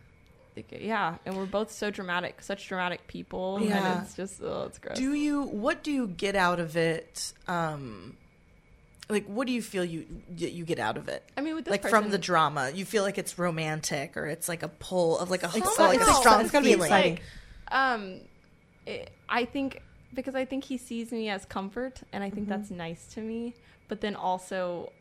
yeah, 0.79 1.17
and 1.25 1.35
we're 1.37 1.45
both 1.45 1.71
so 1.71 1.89
dramatic, 1.91 2.41
such 2.41 2.67
dramatic 2.67 3.07
people, 3.07 3.59
Yeah. 3.61 3.93
and 3.97 4.03
it's 4.03 4.15
just 4.15 4.41
oh, 4.41 4.63
it's 4.67 4.79
gross. 4.79 4.97
Do 4.97 5.13
you? 5.13 5.43
What 5.43 5.83
do 5.83 5.91
you 5.91 6.07
get 6.07 6.35
out 6.35 6.59
of 6.59 6.75
it? 6.77 7.33
Um, 7.47 8.17
like 9.09 9.25
what 9.25 9.47
do 9.47 9.53
you 9.53 9.61
feel 9.61 9.83
you 9.83 10.05
you 10.35 10.63
get 10.65 10.79
out 10.79 10.97
of 10.97 11.07
it? 11.09 11.23
I 11.37 11.41
mean, 11.41 11.55
with 11.55 11.67
like 11.69 11.81
person, 11.83 12.01
from 12.03 12.11
the 12.11 12.17
drama, 12.17 12.71
you 12.73 12.85
feel 12.85 13.03
like 13.03 13.17
it's 13.17 13.37
romantic 13.37 14.15
or 14.17 14.25
it's 14.27 14.47
like 14.47 14.63
a 14.63 14.69
pull 14.69 15.19
of 15.19 15.29
like 15.29 15.43
a, 15.43 15.51
It's 15.55 15.77
like 15.77 15.99
a 15.99 16.05
strong 16.13 16.41
It's 16.41 16.51
gotta 16.51 16.65
be 16.65 16.73
exciting. 16.73 17.19
like, 17.71 17.73
um, 17.77 18.19
it, 18.85 19.11
I 19.27 19.45
think 19.45 19.81
because 20.13 20.35
I 20.35 20.45
think 20.45 20.63
he 20.63 20.77
sees 20.77 21.11
me 21.11 21.29
as 21.29 21.43
comfort, 21.45 22.01
and 22.13 22.23
I 22.23 22.29
think 22.29 22.47
Mm-hmm. 22.47 22.59
that's 22.59 22.71
nice 22.71 23.05
to 23.15 23.21
me. 23.21 23.55
But 23.87 23.99
then 24.01 24.15
also, 24.15 24.91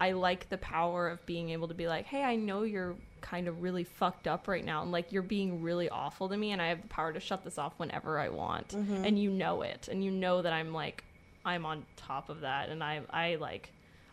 I 0.00 0.12
like 0.12 0.48
the 0.48 0.58
power 0.58 1.08
of 1.08 1.24
being 1.26 1.50
able 1.50 1.68
to 1.68 1.74
be 1.74 1.88
like, 1.88 2.06
hey, 2.06 2.22
I 2.22 2.36
know 2.36 2.62
you're 2.62 2.94
kind 3.20 3.48
of 3.48 3.62
really 3.62 3.84
fucked 3.84 4.26
up 4.26 4.48
right 4.48 4.64
now, 4.64 4.82
and 4.82 4.90
like 4.92 5.12
you're 5.12 5.22
being 5.22 5.62
really 5.62 5.88
awful 5.88 6.28
to 6.28 6.36
me, 6.36 6.52
and 6.52 6.60
I 6.62 6.68
have 6.68 6.82
the 6.82 6.88
power 6.88 7.12
to 7.12 7.20
shut 7.20 7.44
this 7.44 7.58
off 7.58 7.72
whenever 7.78 8.18
I 8.18 8.28
want, 8.28 8.68
Mm-hmm. 8.68 9.04
and 9.04 9.18
you 9.18 9.30
know 9.30 9.62
it, 9.62 9.88
and 9.90 10.02
you 10.04 10.10
know 10.10 10.42
that 10.42 10.52
I'm 10.52 10.72
like, 10.72 11.04
I'm 11.44 11.64
on 11.66 11.84
top 11.96 12.28
of 12.28 12.40
that, 12.40 12.68
and 12.68 12.82
I, 12.82 13.00
I 13.10 13.36
like. 13.36 13.70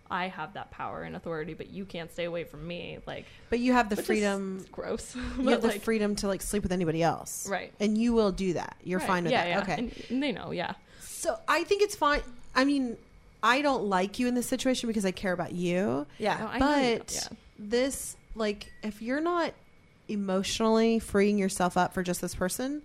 I 0.09 0.29
have 0.29 0.53
that 0.53 0.71
power 0.71 1.01
and 1.01 1.17
authority, 1.17 1.53
but 1.53 1.69
you 1.69 1.83
can't 1.83 2.09
stay 2.09 2.23
away 2.23 2.45
from 2.45 2.65
me. 2.65 2.99
Like, 3.05 3.25
But 3.49 3.59
you 3.59 3.73
have 3.73 3.89
the 3.89 3.97
freedom. 4.01 4.59
it's 4.61 4.69
gross. 4.69 5.13
You 5.37 5.49
have 5.49 5.61
the 5.61 5.67
like, 5.67 5.81
freedom 5.81 6.15
to 6.15 6.29
like 6.29 6.41
sleep 6.41 6.63
with 6.63 6.71
anybody 6.71 7.03
else, 7.03 7.45
Right. 7.49 7.73
And 7.81 7.97
you 7.97 8.13
will 8.13 8.31
do 8.31 8.53
that. 8.53 8.77
You're 8.85 8.99
right, 8.99 9.07
fine 9.07 9.23
with 9.23 9.33
yeah, 9.33 9.43
that. 9.43 9.49
Yeah. 9.49 9.73
Okay. 9.73 9.73
And, 9.73 10.03
and 10.09 10.23
they 10.23 10.31
know, 10.31 10.51
yeah. 10.51 10.75
So 11.01 11.37
I 11.49 11.65
think 11.65 11.81
it's 11.81 11.97
fine. 11.97 12.21
I 12.55 12.63
mean, 12.63 12.95
I 13.43 13.61
don't 13.61 13.83
like 13.89 14.17
you 14.17 14.29
in 14.29 14.33
this 14.33 14.47
situation 14.47 14.87
because 14.87 15.03
I 15.03 15.11
care 15.11 15.33
about 15.33 15.51
you. 15.51 16.07
Yeah, 16.19 16.37
No, 16.57 16.59
but 16.59 17.11
yeah. 17.13 17.37
this, 17.59 18.15
like, 18.37 18.71
if 18.83 19.01
you're 19.01 19.21
not 19.21 19.53
emotionally 20.07 20.99
freeing 20.99 21.37
yourself 21.37 21.75
up 21.77 21.93
for 21.93 22.03
just 22.03 22.21
this 22.21 22.33
person, 22.35 22.81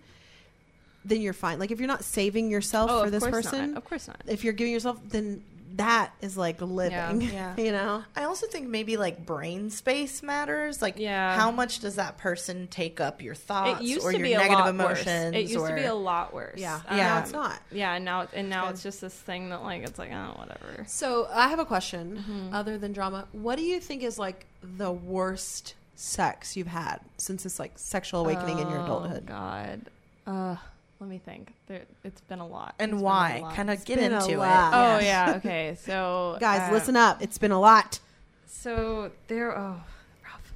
then 1.05 1.21
you're 1.21 1.33
fine. 1.33 1.59
Like, 1.59 1.71
if 1.71 1.79
you're 1.79 1.87
not 1.87 2.03
saving 2.03 2.49
yourself 2.49 2.89
Oh, 2.91 3.03
for 3.03 3.09
this 3.09 3.25
person, 3.27 3.71
Not. 3.71 3.77
Of 3.77 3.85
course 3.85 4.07
not. 4.07 4.21
if 4.27 4.43
you're 4.43 4.53
giving 4.53 4.73
yourself, 4.73 4.99
then 5.09 5.43
that 5.73 6.11
is 6.21 6.37
like 6.37 6.61
living. 6.61 7.21
Yeah. 7.21 7.55
you 7.57 7.71
know. 7.71 8.03
I 8.15 8.23
also 8.25 8.47
think 8.47 8.67
maybe 8.69 8.95
like 8.97 9.25
brain 9.25 9.69
space 9.69 10.21
matters. 10.21 10.81
Like, 10.81 10.99
Yeah. 10.99 11.35
how 11.35 11.51
much 11.51 11.79
does 11.79 11.95
that 11.95 12.17
person 12.17 12.67
take 12.67 12.99
up 13.01 13.21
your 13.21 13.35
thoughts 13.35 13.81
It 13.81 13.85
used 13.85 14.05
or 14.05 14.11
to 14.11 14.17
your 14.17 14.27
be 14.27 14.33
a 14.33 14.37
negative 14.37 14.59
lot 14.59 14.69
emotions? 14.69 15.33
worse. 15.33 15.35
It 15.35 15.49
used 15.49 15.57
or... 15.57 15.69
to 15.69 15.75
be 15.75 15.83
a 15.85 15.93
lot 15.95 16.33
worse. 16.33 16.59
Yeah. 16.59 16.79
Um, 16.87 16.97
Now 16.97 17.19
it's 17.19 17.31
not. 17.31 17.59
Yeah, 17.71 17.93
and 17.95 18.05
now 18.05 18.27
and 18.33 18.49
now 18.49 18.69
it's 18.69 18.83
just 18.83 19.01
this 19.01 19.13
thing 19.15 19.49
that 19.49 19.63
like 19.63 19.83
it's 19.83 19.97
like 19.97 20.11
oh 20.11 20.33
whatever. 20.37 20.85
So 20.87 21.27
I 21.33 21.49
have 21.49 21.59
a 21.59 21.65
question. 21.65 22.17
Mm-hmm. 22.17 22.53
Other 22.53 22.77
than 22.77 22.93
drama, 22.93 23.27
what 23.31 23.57
do 23.57 23.63
you 23.63 23.79
think 23.79 24.03
is 24.03 24.19
like 24.19 24.45
the 24.61 24.91
worst 24.91 25.75
sex 25.95 26.55
you've 26.57 26.67
had 26.67 26.99
since 27.17 27.43
this 27.43 27.59
like 27.59 27.71
sexual 27.75 28.21
awakening 28.21 28.59
in 28.59 28.69
your 28.69 28.79
Oh, 28.79 28.83
adulthood? 28.83 29.25
God. 29.25 29.89
Uh, 30.27 30.55
let 31.03 31.09
me 31.09 31.17
think. 31.17 31.53
There, 31.67 31.81
it's 32.05 32.21
been 32.21 32.39
a 32.39 32.47
lot. 32.47 32.75
and 32.79 32.93
It's 32.93 32.97
been 32.97 33.01
a 33.01 33.03
why? 33.03 33.51
Kind 33.53 33.69
of 33.69 33.83
get 33.83 33.99
into 33.99 34.31
it. 34.31 34.37
lot. 34.37 34.73
Oh 34.73 35.03
yeah. 35.03 35.33
Okay. 35.37 35.75
So 35.77 36.37
Guys, 36.39 36.69
uh, 36.69 36.73
listen 36.73 36.95
up. 36.95 37.21
It's 37.21 37.37
been 37.37 37.51
a 37.51 37.59
lot. 37.59 37.99
So 38.47 39.11
there, 39.27 39.57
oh, 39.57 39.81
rough. 40.23 40.53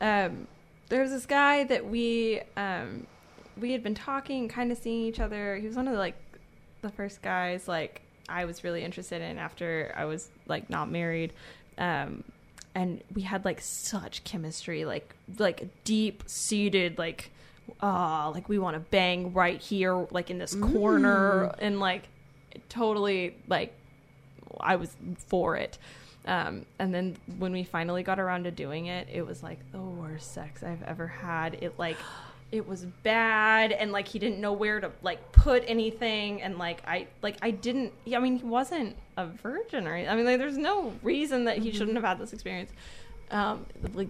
Um, 0.00 0.46
there's 0.90 1.10
this 1.10 1.26
guy 1.26 1.64
that 1.64 1.84
we 1.84 2.40
um, 2.56 3.08
we 3.58 3.72
had 3.72 3.82
been 3.82 3.96
talking, 3.96 4.46
kind 4.48 4.70
of 4.70 4.78
seeing 4.78 5.02
each 5.02 5.18
other. 5.18 5.56
He 5.56 5.66
was 5.66 5.74
one 5.74 5.88
of 5.88 5.94
the, 5.94 5.98
like 5.98 6.14
the 6.82 6.90
first 6.90 7.20
guys 7.20 7.66
like 7.66 8.02
I 8.28 8.44
was 8.44 8.62
really 8.62 8.84
interested 8.84 9.20
in 9.22 9.38
after 9.38 9.92
I 9.96 10.04
was 10.04 10.28
like 10.46 10.70
not 10.70 10.88
married. 10.88 11.32
Um, 11.78 12.22
and 12.76 13.02
we 13.12 13.22
had 13.22 13.44
like 13.44 13.60
such 13.60 14.22
chemistry, 14.22 14.84
like 14.84 15.16
like 15.36 15.66
deep 15.82 16.22
seated, 16.26 16.96
like 16.96 17.32
ah, 17.80 18.30
like 18.34 18.48
we 18.48 18.58
want 18.58 18.74
to 18.74 18.80
bang 18.80 19.32
right 19.32 19.60
here, 19.60 20.06
like 20.10 20.30
in 20.30 20.38
this 20.38 20.54
corner, 20.54 21.54
and 21.58 21.80
like 21.80 22.08
totally 22.68 23.36
like 23.48 23.74
I 24.60 24.76
was 24.76 24.96
for 25.28 25.56
it. 25.56 25.78
Um, 26.26 26.66
and 26.78 26.92
then 26.92 27.16
when 27.38 27.52
we 27.52 27.64
finally 27.64 28.02
got 28.02 28.20
around 28.20 28.44
to 28.44 28.50
doing 28.50 28.86
it, 28.86 29.08
it 29.10 29.26
was 29.26 29.42
like 29.42 29.58
the 29.72 29.80
worst 29.80 30.32
sex 30.32 30.62
I've 30.62 30.82
ever 30.82 31.06
had. 31.06 31.58
It 31.60 31.78
like 31.78 31.96
it 32.52 32.66
was 32.68 32.84
bad 33.04 33.70
and 33.70 33.92
like 33.92 34.08
he 34.08 34.18
didn't 34.18 34.40
know 34.40 34.52
where 34.52 34.80
to 34.80 34.90
like 35.02 35.30
put 35.30 35.62
anything 35.68 36.42
and 36.42 36.58
like 36.58 36.82
I 36.84 37.06
like 37.22 37.36
I 37.42 37.52
didn't 37.52 37.92
I 38.12 38.18
mean 38.18 38.38
he 38.38 38.44
wasn't 38.44 38.96
a 39.16 39.26
virgin 39.26 39.86
or 39.86 39.94
I 39.94 40.16
mean 40.16 40.24
like 40.24 40.38
there's 40.38 40.58
no 40.58 40.92
reason 41.02 41.44
that 41.44 41.58
he 41.58 41.70
shouldn't 41.70 41.94
have 41.94 42.04
had 42.04 42.18
this 42.18 42.32
experience. 42.32 42.72
Um 43.30 43.66
like 43.94 44.08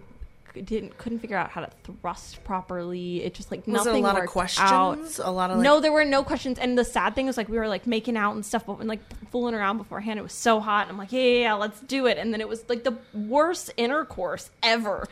didn't 0.55 0.98
couldn't 0.98 1.18
figure 1.20 1.36
out 1.36 1.51
how 1.51 1.61
to 1.61 1.70
thrust 1.84 2.42
properly. 2.44 3.22
It 3.24 3.34
just 3.34 3.51
like 3.51 3.66
Was 3.66 3.84
nothing 3.84 4.05
a 4.05 4.07
lot 4.07 4.18
of 4.22 4.28
questions? 4.28 4.70
out. 4.70 5.18
A 5.22 5.30
lot 5.30 5.51
of 5.51 5.59
like, 5.59 5.64
no, 5.64 5.80
there 5.80 5.92
were 5.92 6.05
no 6.05 6.22
questions. 6.22 6.59
And 6.59 6.76
the 6.76 6.84
sad 6.84 7.14
thing 7.14 7.26
was 7.26 7.36
like 7.36 7.48
we 7.48 7.57
were 7.59 7.68
like 7.68 7.86
making 7.86 8.16
out 8.16 8.34
and 8.34 8.44
stuff, 8.44 8.66
but 8.66 8.78
when 8.78 8.88
like 8.88 9.01
fooling 9.30 9.55
around 9.55 9.78
beforehand, 9.78 10.18
it 10.18 10.22
was 10.22 10.32
so 10.32 10.61
hot. 10.61 10.82
And 10.82 10.92
I'm 10.92 10.98
like, 10.98 11.12
yeah, 11.12 11.20
yeah, 11.20 11.40
yeah, 11.40 11.55
let's 11.55 11.80
do 11.80 12.07
it. 12.07 12.18
And 12.18 12.32
then 12.32 12.40
it 12.40 12.48
was 12.48 12.64
like 12.68 12.84
the 12.84 12.96
worst 13.14 13.70
intercourse 13.76 14.51
ever, 14.62 15.07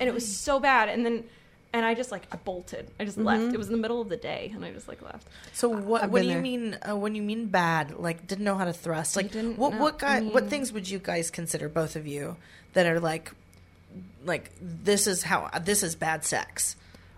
and 0.00 0.08
it 0.08 0.12
was 0.12 0.26
so 0.36 0.58
bad. 0.60 0.88
And 0.88 1.04
then, 1.06 1.24
and 1.72 1.84
I 1.84 1.94
just 1.94 2.10
like 2.10 2.22
I 2.32 2.36
bolted. 2.36 2.90
I 2.98 3.04
just 3.04 3.18
left. 3.18 3.52
It 3.54 3.58
was 3.58 3.66
in 3.68 3.72
the 3.72 3.78
middle 3.78 4.00
of 4.00 4.08
the 4.08 4.16
day, 4.16 4.50
and 4.54 4.64
I 4.64 4.72
just 4.72 4.88
like 4.88 5.02
left. 5.02 5.28
So 5.52 5.68
what? 5.68 6.02
I've 6.04 6.10
What 6.10 6.22
do 6.22 6.28
been 6.28 6.28
you 6.28 6.34
there. 6.34 6.42
mean? 6.42 6.78
Uh, 6.88 6.96
when 6.96 7.14
you 7.14 7.22
mean 7.22 7.46
bad, 7.46 7.96
like 7.98 8.26
didn't 8.26 8.44
know 8.44 8.56
how 8.56 8.64
to 8.64 8.72
thrust? 8.72 9.16
Like 9.16 9.30
didn't 9.32 9.58
what? 9.58 9.74
know- 9.74 9.80
What 9.82 9.98
guy? 9.98 10.16
I 10.16 10.20
what 10.22 10.48
things 10.48 10.72
would 10.72 10.88
you 10.88 10.98
guys 10.98 11.30
consider 11.30 11.68
both 11.68 11.94
of 11.94 12.06
you 12.06 12.36
that 12.72 12.86
are 12.86 13.00
like, 13.00 13.32
like 14.24 14.50
this 14.60 15.06
is 15.06 15.22
how 15.22 15.48
this 15.62 15.82
is 15.82 15.94
bad 15.94 16.24
sex? 16.24 16.76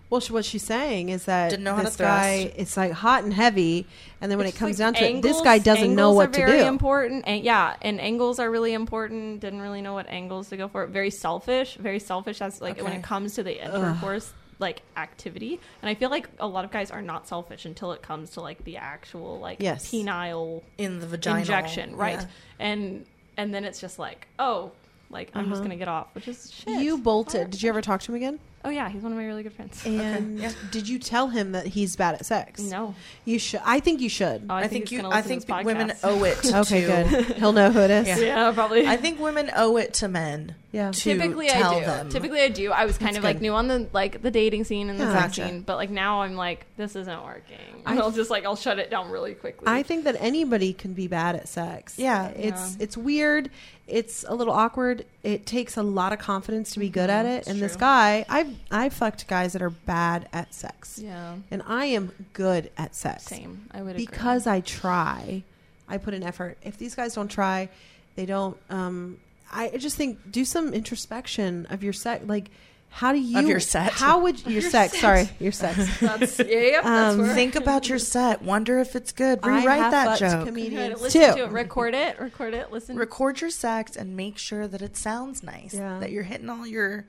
Well, 0.08 0.20
she, 0.20 0.32
what 0.32 0.44
she's 0.44 0.64
saying 0.64 1.10
is 1.10 1.26
that 1.26 1.50
Didn't 1.50 1.62
know 1.62 1.74
how 1.74 1.82
to 1.82 1.84
this 1.84 1.94
guy, 1.94 2.42
thrust. 2.46 2.54
it's 2.58 2.76
like 2.76 2.90
hot 2.90 3.22
and 3.22 3.32
heavy, 3.32 3.86
and 4.20 4.28
then 4.28 4.38
when 4.38 4.48
It's 4.48 4.56
it 4.56 4.58
comes 4.58 4.72
like 4.72 4.78
down 4.78 4.94
to 4.94 4.98
it, 5.08 5.22
this 5.22 5.36
angles- 5.36 5.42
guy 5.42 5.58
doesn't 5.58 5.94
know 5.94 6.08
angles 6.10 6.16
what 6.16 6.28
are 6.30 6.32
to 6.32 6.46
very 6.46 6.58
do. 6.62 6.66
Important, 6.66 7.24
and 7.28 7.44
yeah, 7.44 7.76
and 7.80 8.00
angles 8.00 8.40
are 8.40 8.50
really 8.50 8.72
important. 8.72 9.38
Didn't 9.40 9.60
really 9.60 9.82
know 9.82 9.94
what 9.94 10.08
angles 10.08 10.48
to 10.48 10.56
go 10.56 10.66
for. 10.66 10.84
Very 10.86 11.10
selfish, 11.10 11.76
very 11.76 12.00
selfish 12.00 12.40
as 12.40 12.60
like 12.60 12.78
when 12.78 12.86
Okay. 12.86 12.96
it 12.96 13.02
comes 13.04 13.34
to 13.36 13.44
the 13.44 13.64
intercourse 13.64 14.32
like 14.58 14.82
activity. 14.96 15.58
And 15.80 15.88
I 15.88 15.94
feel 15.94 16.10
like 16.10 16.28
a 16.40 16.46
lot 16.46 16.64
of 16.66 16.70
guys 16.72 16.90
are 16.90 17.00
not 17.00 17.26
selfish 17.28 17.64
until 17.64 17.92
it 17.92 18.02
comes 18.02 18.30
to 18.32 18.40
like 18.42 18.62
the 18.64 18.76
actual 18.78 19.38
like 19.38 19.58
Yes. 19.62 19.90
penile 19.90 20.62
In 20.76 20.98
the 20.98 21.06
vagina 21.06 21.38
injection, 21.38 21.94
right? 21.96 22.26
And 22.58 23.06
and 23.36 23.54
then 23.54 23.64
it's 23.64 23.80
just 23.80 23.98
like, 24.00 24.26
oh, 24.40 24.72
like 25.10 25.30
I'm 25.34 25.42
Uh-huh. 25.42 25.50
just 25.50 25.62
gonna 25.62 25.76
get 25.76 25.88
off, 25.88 26.08
which 26.14 26.28
is 26.28 26.52
shit. 26.52 26.80
You 26.80 26.98
bolted. 26.98 27.50
Did 27.50 27.62
you 27.62 27.68
ever 27.68 27.82
talk 27.82 28.00
to 28.02 28.12
him 28.12 28.16
again? 28.16 28.38
Oh 28.62 28.68
yeah, 28.68 28.90
he's 28.90 29.00
one 29.02 29.10
of 29.10 29.16
my 29.16 29.24
really 29.24 29.42
good 29.42 29.54
friends. 29.54 29.82
And 29.86 30.38
yeah. 30.38 30.52
did 30.70 30.86
you 30.86 30.98
tell 30.98 31.28
him 31.28 31.52
that 31.52 31.64
he's 31.66 31.96
bad 31.96 32.14
at 32.16 32.26
sex? 32.26 32.60
no, 32.60 32.94
You 33.24 33.38
should. 33.38 33.62
I 33.64 33.80
think 33.80 34.02
you 34.02 34.10
should. 34.10 34.44
Oh, 34.50 34.54
I, 34.54 34.68
think, 34.68 34.84
he's 34.84 34.92
you. 34.92 34.98
gonna 35.02 35.14
I 35.14 35.18
listen 35.22 35.28
think 35.40 35.46
to 35.46 35.46
this 35.54 35.64
women 35.64 35.88
podcast. 35.88 35.98
owe 36.04 36.24
it. 36.24 36.36
To, 36.42 36.60
okay, 36.60 36.80
good. 36.84 37.36
He'll 37.38 37.52
know 37.54 37.70
who 37.70 37.80
it 37.80 37.90
is. 37.90 38.06
Yeah. 38.06 38.18
yeah, 38.18 38.52
probably. 38.52 38.86
I 38.86 38.98
think 38.98 39.18
women 39.18 39.50
owe 39.56 39.78
it 39.78 39.94
to 39.94 40.08
men 40.08 40.56
Yeah. 40.72 40.90
to 40.90 41.00
Typically, 41.00 41.48
tell 41.48 41.72
I 41.76 41.80
do. 41.80 41.86
them. 41.86 42.08
Typically, 42.10 42.42
I 42.42 42.48
do. 42.50 42.70
I 42.70 42.84
was 42.84 42.98
kind 42.98 43.08
That's 43.14 43.18
of 43.18 43.24
like 43.24 43.36
good. 43.36 43.42
new 43.42 43.54
on 43.54 43.68
the 43.68 43.88
like 43.94 44.20
the 44.20 44.30
dating 44.30 44.64
scene 44.64 44.90
and 44.90 45.00
the 45.00 45.04
Yeah. 45.04 45.20
sex 45.22 45.36
Gotcha. 45.38 45.48
scene, 45.48 45.62
but 45.62 45.76
like 45.76 45.88
now 45.88 46.20
I'm 46.20 46.36
like, 46.36 46.66
this 46.76 46.94
isn't 46.96 47.24
working. 47.24 47.56
I- 47.86 47.96
I'll 47.96 48.10
just 48.10 48.28
like 48.30 48.44
I'll 48.44 48.56
shut 48.56 48.78
it 48.78 48.90
down 48.90 49.10
really 49.10 49.32
quickly. 49.32 49.68
I 49.68 49.82
think 49.82 50.04
that 50.04 50.16
anybody 50.20 50.74
can 50.74 50.92
be 50.92 51.06
bad 51.08 51.34
at 51.34 51.48
sex. 51.48 51.94
Yeah. 51.98 52.26
it's 52.28 52.72
Yeah. 52.76 52.82
it's 52.84 52.94
weird. 52.98 53.48
It's 53.90 54.24
a 54.28 54.34
little 54.34 54.52
awkward. 54.52 55.04
It 55.22 55.46
takes 55.46 55.76
a 55.76 55.82
lot 55.82 56.12
of 56.12 56.18
confidence 56.18 56.72
to 56.72 56.78
be 56.78 56.88
good 56.88 57.10
at 57.10 57.26
it. 57.26 57.38
It's 57.40 57.48
and 57.48 57.60
this 57.60 57.72
true. 57.72 57.80
guy, 57.80 58.24
I've 58.28 58.54
I've 58.70 58.92
fucked 58.92 59.26
guys 59.26 59.52
that 59.54 59.62
are 59.62 59.70
bad 59.70 60.28
at 60.32 60.54
sex, 60.54 60.98
yeah, 60.98 61.36
and 61.50 61.62
I 61.66 61.86
am 61.86 62.12
good 62.32 62.70
at 62.78 62.94
sex 62.94 63.24
same. 63.24 63.66
I 63.72 63.82
would 63.82 63.96
agree. 63.96 64.06
because 64.06 64.46
I 64.46 64.60
try. 64.60 65.42
I 65.88 65.98
put 65.98 66.14
an 66.14 66.22
effort. 66.22 66.56
If 66.62 66.78
these 66.78 66.94
guys 66.94 67.14
don't 67.14 67.30
try, 67.30 67.68
they 68.14 68.26
don't. 68.26 68.56
Um, 68.70 69.18
I 69.52 69.70
just 69.76 69.96
think 69.96 70.30
do 70.30 70.44
some 70.44 70.72
introspection 70.72 71.66
of 71.70 71.82
your 71.82 71.92
sex. 71.92 72.24
Like, 72.26 72.50
how 72.92 73.12
do 73.12 73.18
you 73.20 73.40
your 73.46 73.60
set. 73.60 73.92
How 73.92 74.20
would 74.20 74.42
your, 74.42 74.60
Your 74.60 74.70
sex? 74.70 74.92
set. 74.94 75.00
Sorry, 75.00 75.28
your 75.38 75.52
sex. 75.52 75.76
that's 76.00 76.38
yeah, 76.40 76.44
yep, 76.46 76.82
that's 76.84 77.14
Um, 77.14 77.20
where 77.22 77.34
Think 77.34 77.54
about 77.56 77.88
your 77.88 77.98
set. 77.98 78.42
Wonder 78.42 78.78
if 78.80 78.96
it's 78.96 79.12
good. 79.12 79.38
I 79.42 79.60
Rewrite 79.60 79.78
have 79.80 79.90
that 79.92 80.18
joke. 80.18 80.46
Comedians 80.46 81.00
listen 81.00 81.20
too. 81.20 81.34
to 81.36 81.44
it, 81.44 81.50
record 81.50 81.94
it, 81.94 82.18
record 82.20 82.52
it, 82.52 82.70
listen. 82.72 82.96
Record 82.96 83.40
your 83.40 83.50
sex 83.50 83.96
and 83.96 84.16
make 84.16 84.38
sure 84.38 84.66
that 84.66 84.82
it 84.82 84.96
sounds 84.96 85.42
nice. 85.42 85.72
Yeah. 85.74 85.98
That 86.00 86.10
you're 86.10 86.24
hitting 86.24 86.50
all 86.50 86.66
your 86.66 87.06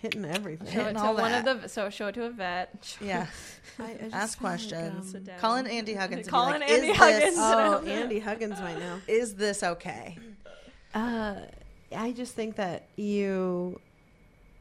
hitting 0.00 0.24
everything. 0.24 0.72
show 0.72 0.86
it 0.86 0.92
to 0.94 1.00
all 1.00 1.14
one 1.16 1.32
that. 1.32 1.46
of 1.48 1.62
the 1.62 1.68
so 1.68 1.90
show 1.90 2.06
it 2.08 2.14
to 2.14 2.24
a 2.24 2.30
vet. 2.30 2.96
yeah. 3.00 3.26
I, 3.78 3.82
I 3.84 3.88
Ask 4.12 4.38
feel 4.38 4.48
like, 4.50 4.58
questions. 4.58 5.14
um. 5.14 5.22
Call 5.38 5.56
in 5.56 5.66
Andy 5.66 5.94
Huggins. 5.94 6.18
and 6.20 6.26
be 6.26 6.30
Call 6.30 6.44
like, 6.46 6.56
in 6.56 6.62
Andy 6.62 6.92
Huggins. 6.92 7.20
This, 7.22 7.34
Oh, 7.38 7.82
Andy 7.86 8.18
Huggins 8.20 8.58
might 8.60 8.78
know. 8.78 9.00
is 9.06 9.34
this 9.34 9.62
okay? 9.62 10.16
Uh, 10.94 11.34
I 11.94 12.12
just 12.12 12.34
think 12.34 12.56
that 12.56 12.86
you 12.96 13.80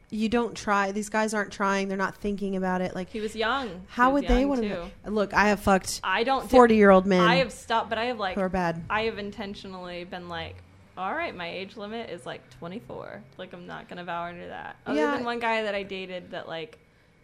you 0.10 0.30
don't 0.30 0.56
try. 0.56 0.92
These 0.92 1.10
guys 1.10 1.34
aren't 1.34 1.52
trying. 1.52 1.88
They're 1.90 1.98
not 1.98 2.16
thinking 2.16 2.56
about 2.56 2.82
it. 2.82 2.96
Like, 2.96 3.10
He 3.10 3.20
was 3.20 3.36
young. 3.36 3.82
how 3.90 4.12
was 4.12 4.22
would 4.22 4.30
they 4.30 4.46
want 4.46 4.62
to 4.62 4.90
look? 5.06 5.34
I 5.34 5.50
have 5.50 5.60
fucked 5.60 6.00
I 6.04 6.24
don't. 6.24 6.44
do- 6.44 6.48
forty-year-old 6.50 7.06
men 7.06 7.22
I 7.22 7.36
have 7.38 7.52
stopped, 7.52 7.90
but 7.90 7.98
I 7.98 8.06
have 8.06 8.18
like 8.20 8.36
who 8.36 8.42
are 8.42 8.50
bad. 8.50 8.84
I 8.90 9.02
have 9.04 9.18
intentionally 9.18 10.04
been 10.06 10.30
like, 10.30 10.56
all 10.98 11.14
right, 11.14 11.36
my 11.36 11.50
age 11.50 11.76
limit 11.78 12.10
is 12.10 12.26
like 12.26 12.42
24. 12.60 13.22
Like 13.38 13.54
I'm 13.54 13.68
not 13.68 13.90
gonna 13.90 14.04
vow 14.06 14.24
under 14.24 14.48
that. 14.48 14.78
Other 14.86 15.00
Yeah. 15.00 15.12
than 15.16 15.26
one 15.26 15.40
guy 15.40 15.64
that 15.64 15.76
I 15.76 15.84
dated 15.84 16.32
that 16.32 16.48
like, 16.48 16.78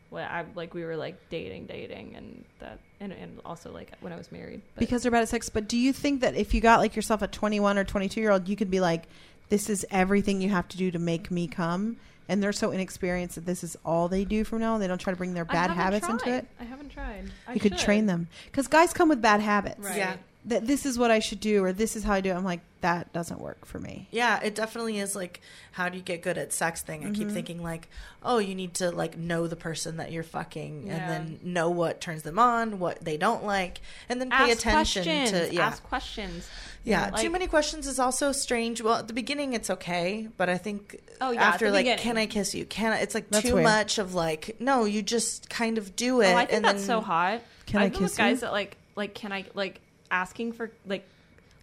when 0.09 0.23
I 0.25 0.43
like 0.53 0.73
we 0.73 0.83
were 0.83 0.97
like 0.97 1.15
dating, 1.29 1.65
dating, 1.67 2.15
and 2.17 2.43
that, 2.59 2.79
and, 2.99 3.11
and 3.13 3.39
also 3.45 3.71
like 3.71 3.91
when 4.01 4.11
I 4.13 4.17
was 4.17 4.31
married. 4.31 4.61
But 4.75 4.81
because 4.81 5.01
they're 5.03 5.11
bad 5.11 5.21
at 5.23 5.29
sex. 5.29 5.49
But 5.49 5.67
do 5.69 5.77
you 5.77 5.91
think 5.93 6.19
that 6.21 6.35
if 6.35 6.53
you 6.53 6.59
got 6.61 6.79
like 6.81 6.95
yourself 6.97 7.21
a 7.21 7.27
21 7.27 7.77
or 7.77 7.83
22 7.85 8.19
year 8.21 8.29
old, 8.31 8.47
you 8.49 8.55
could 8.57 8.69
be 8.69 8.79
like, 8.81 9.05
this 9.49 9.69
is 9.69 9.85
everything 9.89 10.41
you 10.41 10.49
have 10.49 10.67
to 10.67 10.77
do 10.77 10.91
to 10.91 10.99
make 10.99 11.31
me 11.31 11.47
come? 11.47 11.95
And 12.29 12.41
they're 12.41 12.53
so 12.53 12.71
inexperienced 12.71 13.35
that 13.35 13.45
this 13.45 13.63
is 13.63 13.77
all 13.85 14.07
they 14.07 14.23
do 14.23 14.43
from 14.43 14.59
now 14.59 14.75
on. 14.75 14.79
They 14.79 14.87
don't 14.87 14.97
try 14.97 15.11
to 15.11 15.17
bring 15.17 15.33
their 15.33 15.45
bad 15.45 15.69
haven't 15.69 15.77
habits 15.77 16.07
into 16.07 16.33
it. 16.33 16.47
I 16.59 16.63
haven't 16.63 16.89
tried. 16.89 17.25
I 17.47 17.53
you 17.53 17.59
could 17.59 17.77
train 17.77 18.05
them 18.05 18.27
because 18.45 18.67
guys 18.67 18.93
come 18.93 19.09
with 19.09 19.21
bad 19.21 19.41
habits. 19.41 19.79
Right. 19.79 19.97
Yeah. 19.97 20.15
That 20.45 20.65
this 20.67 20.85
is 20.85 20.97
what 20.97 21.11
I 21.11 21.19
should 21.19 21.39
do 21.39 21.63
or 21.63 21.73
this 21.73 21.95
is 21.95 22.03
how 22.03 22.13
I 22.13 22.21
do 22.21 22.29
it. 22.29 22.33
I'm 22.33 22.43
like, 22.43 22.61
that 22.83 23.13
doesn't 23.13 23.39
work 23.39 23.65
for 23.65 23.79
me. 23.79 24.09
Yeah, 24.11 24.41
it 24.43 24.55
definitely 24.55 24.99
is 24.99 25.15
like 25.15 25.39
how 25.71 25.87
do 25.87 25.97
you 25.97 26.03
get 26.03 26.21
good 26.21 26.37
at 26.37 26.51
sex 26.51 26.81
thing. 26.81 27.05
I 27.05 27.11
keep 27.11 27.27
mm-hmm. 27.27 27.33
thinking 27.33 27.63
like, 27.63 27.87
oh, 28.21 28.39
you 28.39 28.55
need 28.55 28.73
to 28.75 28.91
like 28.91 29.17
know 29.17 29.47
the 29.47 29.55
person 29.55 29.97
that 29.97 30.11
you're 30.11 30.21
fucking 30.21 30.87
Yeah. 30.87 30.93
and 30.93 31.09
then 31.09 31.39
know 31.43 31.69
what 31.69 32.01
turns 32.01 32.23
them 32.23 32.37
on, 32.37 32.79
what 32.79 33.03
they 33.03 33.15
don't 33.15 33.45
like, 33.45 33.79
and 34.09 34.19
then 34.19 34.29
pay 34.29 34.51
Ask 34.51 34.59
attention 34.59 35.03
questions. 35.03 35.49
to 35.49 35.55
yeah. 35.55 35.65
Ask 35.67 35.81
questions. 35.83 36.49
Yeah, 36.83 37.09
Like- 37.09 37.21
too 37.21 37.29
many 37.29 37.47
questions 37.47 37.87
is 37.87 37.99
also 37.99 38.33
strange. 38.33 38.81
Well, 38.81 38.95
at 38.95 39.07
the 39.07 39.13
beginning 39.13 39.53
it's 39.53 39.69
okay, 39.69 40.27
but 40.35 40.49
I 40.49 40.57
think 40.57 40.99
Oh, 41.21 41.31
yeah, 41.31 41.41
after 41.41 41.71
like, 41.71 41.85
beginning. 41.85 42.03
can 42.03 42.17
I 42.17 42.25
kiss 42.25 42.53
you? 42.53 42.65
Can 42.65 42.91
I? 42.91 42.97
It's 42.99 43.15
like 43.15 43.29
That's 43.29 43.47
too 43.47 43.53
weird. 43.53 43.63
much 43.63 43.97
of 43.97 44.13
like, 44.13 44.57
no, 44.59 44.83
you 44.83 45.01
just 45.01 45.49
kind 45.49 45.77
of 45.77 45.95
do 45.95 46.17
oh, 46.17 46.19
it. 46.19 46.33
Oh, 46.33 46.35
I 46.35 46.45
think 46.45 46.57
and 46.57 46.65
that's 46.65 46.79
then, 46.79 46.87
so 46.87 46.99
hot. 47.01 47.41
Can 47.65 47.79
I've 47.79 47.85
I 47.85 47.89
been 47.91 48.01
with 48.01 48.11
kiss 48.11 48.17
guys 48.17 48.35
you? 48.35 48.41
that 48.41 48.51
like 48.51 48.75
like 48.97 49.15
can 49.15 49.31
I 49.31 49.45
like 49.53 49.79
asking 50.11 50.51
for 50.51 50.69
like 50.85 51.07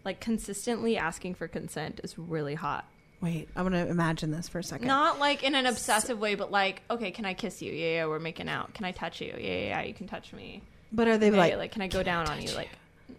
like 0.03 0.19
consistently 0.19 0.97
asking 0.97 1.35
for 1.35 1.47
consent 1.47 1.99
is 2.03 2.17
really 2.17 2.55
hot. 2.55 2.85
Wait, 3.21 3.47
I'm 3.55 3.63
gonna 3.63 3.85
imagine 3.85 4.31
this 4.31 4.47
for 4.49 4.59
a 4.59 4.63
second. 4.63 4.87
Not 4.87 5.19
like 5.19 5.43
in 5.43 5.53
an 5.53 5.65
obsessive 5.67 6.17
way, 6.19 6.33
but 6.35 6.49
like, 6.51 6.81
okay, 6.89 7.11
can 7.11 7.25
I 7.25 7.33
kiss 7.35 7.61
you? 7.61 7.71
Yeah, 7.71 7.87
yeah, 7.93 8.05
we're 8.07 8.17
making 8.19 8.49
out. 8.49 8.73
Can 8.73 8.83
I 8.85 8.91
touch 8.91 9.21
you? 9.21 9.27
Yeah, 9.37 9.37
yeah, 9.37 9.59
yeah 9.67 9.81
you 9.83 9.93
can 9.93 10.07
touch 10.07 10.33
me. 10.33 10.61
but 10.91 11.07
are 11.07 11.17
they 11.19 11.27
Okay, 11.27 11.37
like, 11.37 11.57
like, 11.57 11.71
can 11.71 11.81
I 11.83 11.87
go 11.87 12.01
down 12.03 12.27
on 12.27 12.41
you? 12.41 12.47
touch 12.47 12.55
Like, 12.57 12.69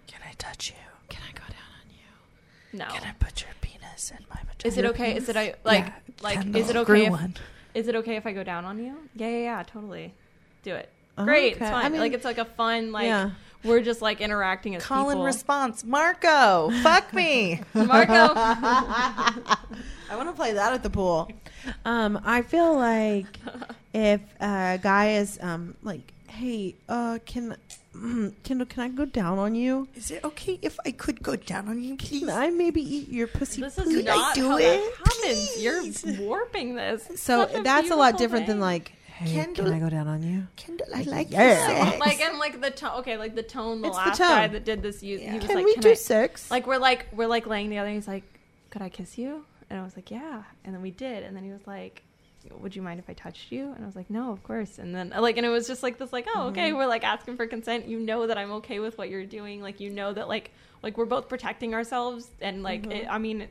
Can 0.08 0.20
I 0.28 0.32
touch 0.38 0.70
you? 0.70 0.76
can 1.08 1.22
I 1.28 1.32
go 1.32 1.40
down 1.42 1.70
on 1.80 1.88
you? 1.90 2.78
no. 2.78 2.86
Can 2.86 3.04
I 3.08 3.12
put 3.12 3.42
your 3.42 3.50
penis 3.60 4.10
in 4.10 4.24
my 4.28 4.36
vagina? 4.40 4.64
Is 4.64 4.76
it 4.78 4.84
okay? 4.86 5.14
Is 5.16 5.28
it 5.28 5.36
I 5.36 5.54
like 5.64 5.86
Yeah, 5.86 5.92
like 6.22 6.34
Kendall, 6.34 6.60
is 6.60 6.68
it 6.70 6.76
okay? 6.76 7.04
If, 7.06 7.10
one. 7.12 7.34
is 7.74 7.86
it 7.88 7.94
okay 7.96 8.16
if 8.16 8.26
I 8.26 8.32
go 8.32 8.42
down 8.42 8.64
on 8.64 8.78
you? 8.84 8.96
Yeah, 9.14 9.28
yeah, 9.28 9.38
yeah, 9.38 9.62
totally. 9.62 10.14
Do 10.64 10.74
it. 10.74 10.88
Oh, 11.16 11.24
Great, 11.24 11.54
okay. 11.54 11.64
it's 11.64 11.70
fine. 11.70 11.84
I 11.84 11.88
mean- 11.90 12.00
like 12.00 12.12
it's 12.14 12.24
like 12.24 12.38
a 12.38 12.44
fun 12.44 12.90
like 12.90 13.04
Yeah. 13.06 13.30
We're 13.64 13.82
just 13.82 14.02
like 14.02 14.20
interacting 14.20 14.74
as 14.76 14.84
Call 14.84 15.10
and 15.10 15.22
response, 15.22 15.84
Marco. 15.84 16.70
fuck 16.82 17.12
me. 17.12 17.60
Marco. 17.74 18.12
I 18.34 20.16
want 20.16 20.28
to 20.28 20.34
play 20.34 20.52
that 20.52 20.72
at 20.72 20.82
the 20.82 20.90
pool. 20.90 21.30
Um, 21.84 22.20
I 22.24 22.42
feel 22.42 22.74
like 22.76 23.38
if 23.94 24.20
a 24.40 24.78
guy 24.82 25.12
is 25.12 25.38
um 25.40 25.76
like, 25.82 26.12
hey, 26.28 26.74
uh, 26.88 27.18
can 27.24 27.56
can 28.42 28.66
can 28.66 28.82
I 28.82 28.88
go 28.88 29.04
down 29.04 29.38
on 29.38 29.54
you? 29.54 29.88
Is 29.94 30.10
it 30.10 30.24
okay 30.24 30.58
if 30.62 30.78
I 30.84 30.90
could 30.90 31.22
go 31.22 31.36
down 31.36 31.68
on 31.68 31.82
you, 31.82 31.96
please? 31.96 32.20
Can 32.20 32.30
I 32.30 32.50
maybe 32.50 32.80
eat 32.82 33.08
your 33.08 33.26
pussy? 33.26 33.60
This 33.60 33.78
is 33.78 33.84
please? 33.84 34.04
not 34.04 34.34
do 34.34 34.48
how 34.48 34.56
it? 34.56 34.62
that 34.62 34.92
happens. 34.96 35.50
Please. 35.52 36.04
You're 36.04 36.26
warping 36.26 36.74
this. 36.74 37.04
So 37.16 37.46
Such 37.46 37.62
that's 37.64 37.90
a 37.90 37.94
lot 37.96 38.12
beautiful 38.12 38.18
different 38.18 38.46
than 38.46 38.60
like, 38.60 38.92
hey, 39.14 39.34
Kendall- 39.34 39.64
can 39.66 39.74
I 39.74 39.78
go 39.78 39.88
down 39.90 40.08
on 40.08 40.22
you? 40.22 40.46
Kendall, 40.56 40.86
I 40.94 41.02
like 41.02 41.30
Yeah. 41.30 41.66
sex. 41.66 41.96
Oh, 41.96 41.98
like 41.98 42.20
and 42.20 42.38
like 42.38 42.60
the 42.60 42.70
tone. 42.70 43.00
Okay, 43.00 43.16
like 43.16 43.34
the 43.34 43.42
tone. 43.42 43.80
The 43.82 43.88
It's 43.88 43.96
the 43.96 44.02
last 44.04 44.18
tone. 44.18 44.28
guy 44.28 44.48
that 44.48 44.64
did 44.64 44.82
this, 44.82 45.02
you, 45.02 45.18
Yeah. 45.18 45.32
he 45.32 45.38
was 45.38 45.46
Can 45.46 45.56
like, 45.56 45.64
we 45.64 45.72
"Can 45.74 45.82
do 45.82 45.90
I-" 45.90 45.94
sex? 45.94 46.50
Like 46.50 46.66
we're 46.66 46.78
like 46.78 47.06
we're 47.12 47.26
like 47.26 47.46
laying 47.46 47.68
together. 47.68 47.90
He's 47.90 48.08
like, 48.08 48.24
"Could 48.70 48.82
I 48.82 48.88
kiss 48.88 49.18
you?" 49.18 49.44
And 49.70 49.78
I 49.80 49.82
was 49.84 49.96
like, 49.96 50.10
"Yeah." 50.10 50.42
And 50.64 50.74
then 50.74 50.82
we 50.82 50.90
did. 50.90 51.22
And 51.22 51.36
then 51.36 51.44
he 51.44 51.50
was 51.52 51.66
like, 51.66 52.02
"Would 52.60 52.74
you 52.76 52.82
mind 52.82 52.98
if 52.98 53.08
I 53.08 53.12
touched 53.12 53.52
you?" 53.52 53.72
And 53.72 53.82
I 53.82 53.86
was 53.86 53.96
like, 53.96 54.10
"No, 54.10 54.32
of 54.32 54.42
course." 54.42 54.78
And 54.78 54.94
then 54.94 55.12
like 55.16 55.36
and 55.36 55.46
it 55.46 55.50
was 55.50 55.66
just 55.66 55.82
like 55.82 55.98
this 55.98 56.12
like, 56.12 56.26
"Oh, 56.34 56.48
okay." 56.48 56.68
Mm-hmm. 56.70 56.78
We're 56.78 56.86
like 56.86 57.04
asking 57.04 57.36
for 57.36 57.46
consent. 57.46 57.86
You 57.86 57.98
know 58.00 58.26
that 58.26 58.36
I'm 58.38 58.50
okay 58.52 58.80
with 58.80 58.98
what 58.98 59.08
you're 59.10 59.24
doing. 59.26 59.62
Like 59.62 59.80
you 59.80 59.90
know 59.90 60.12
that 60.12 60.28
like 60.28 60.50
like 60.82 60.96
we're 60.98 61.04
both 61.06 61.28
protecting 61.28 61.74
ourselves 61.74 62.28
and 62.40 62.62
like 62.62 62.84
it, 62.86 63.04
mm-hmm. 63.04 63.10
I 63.12 63.18
mean, 63.18 63.48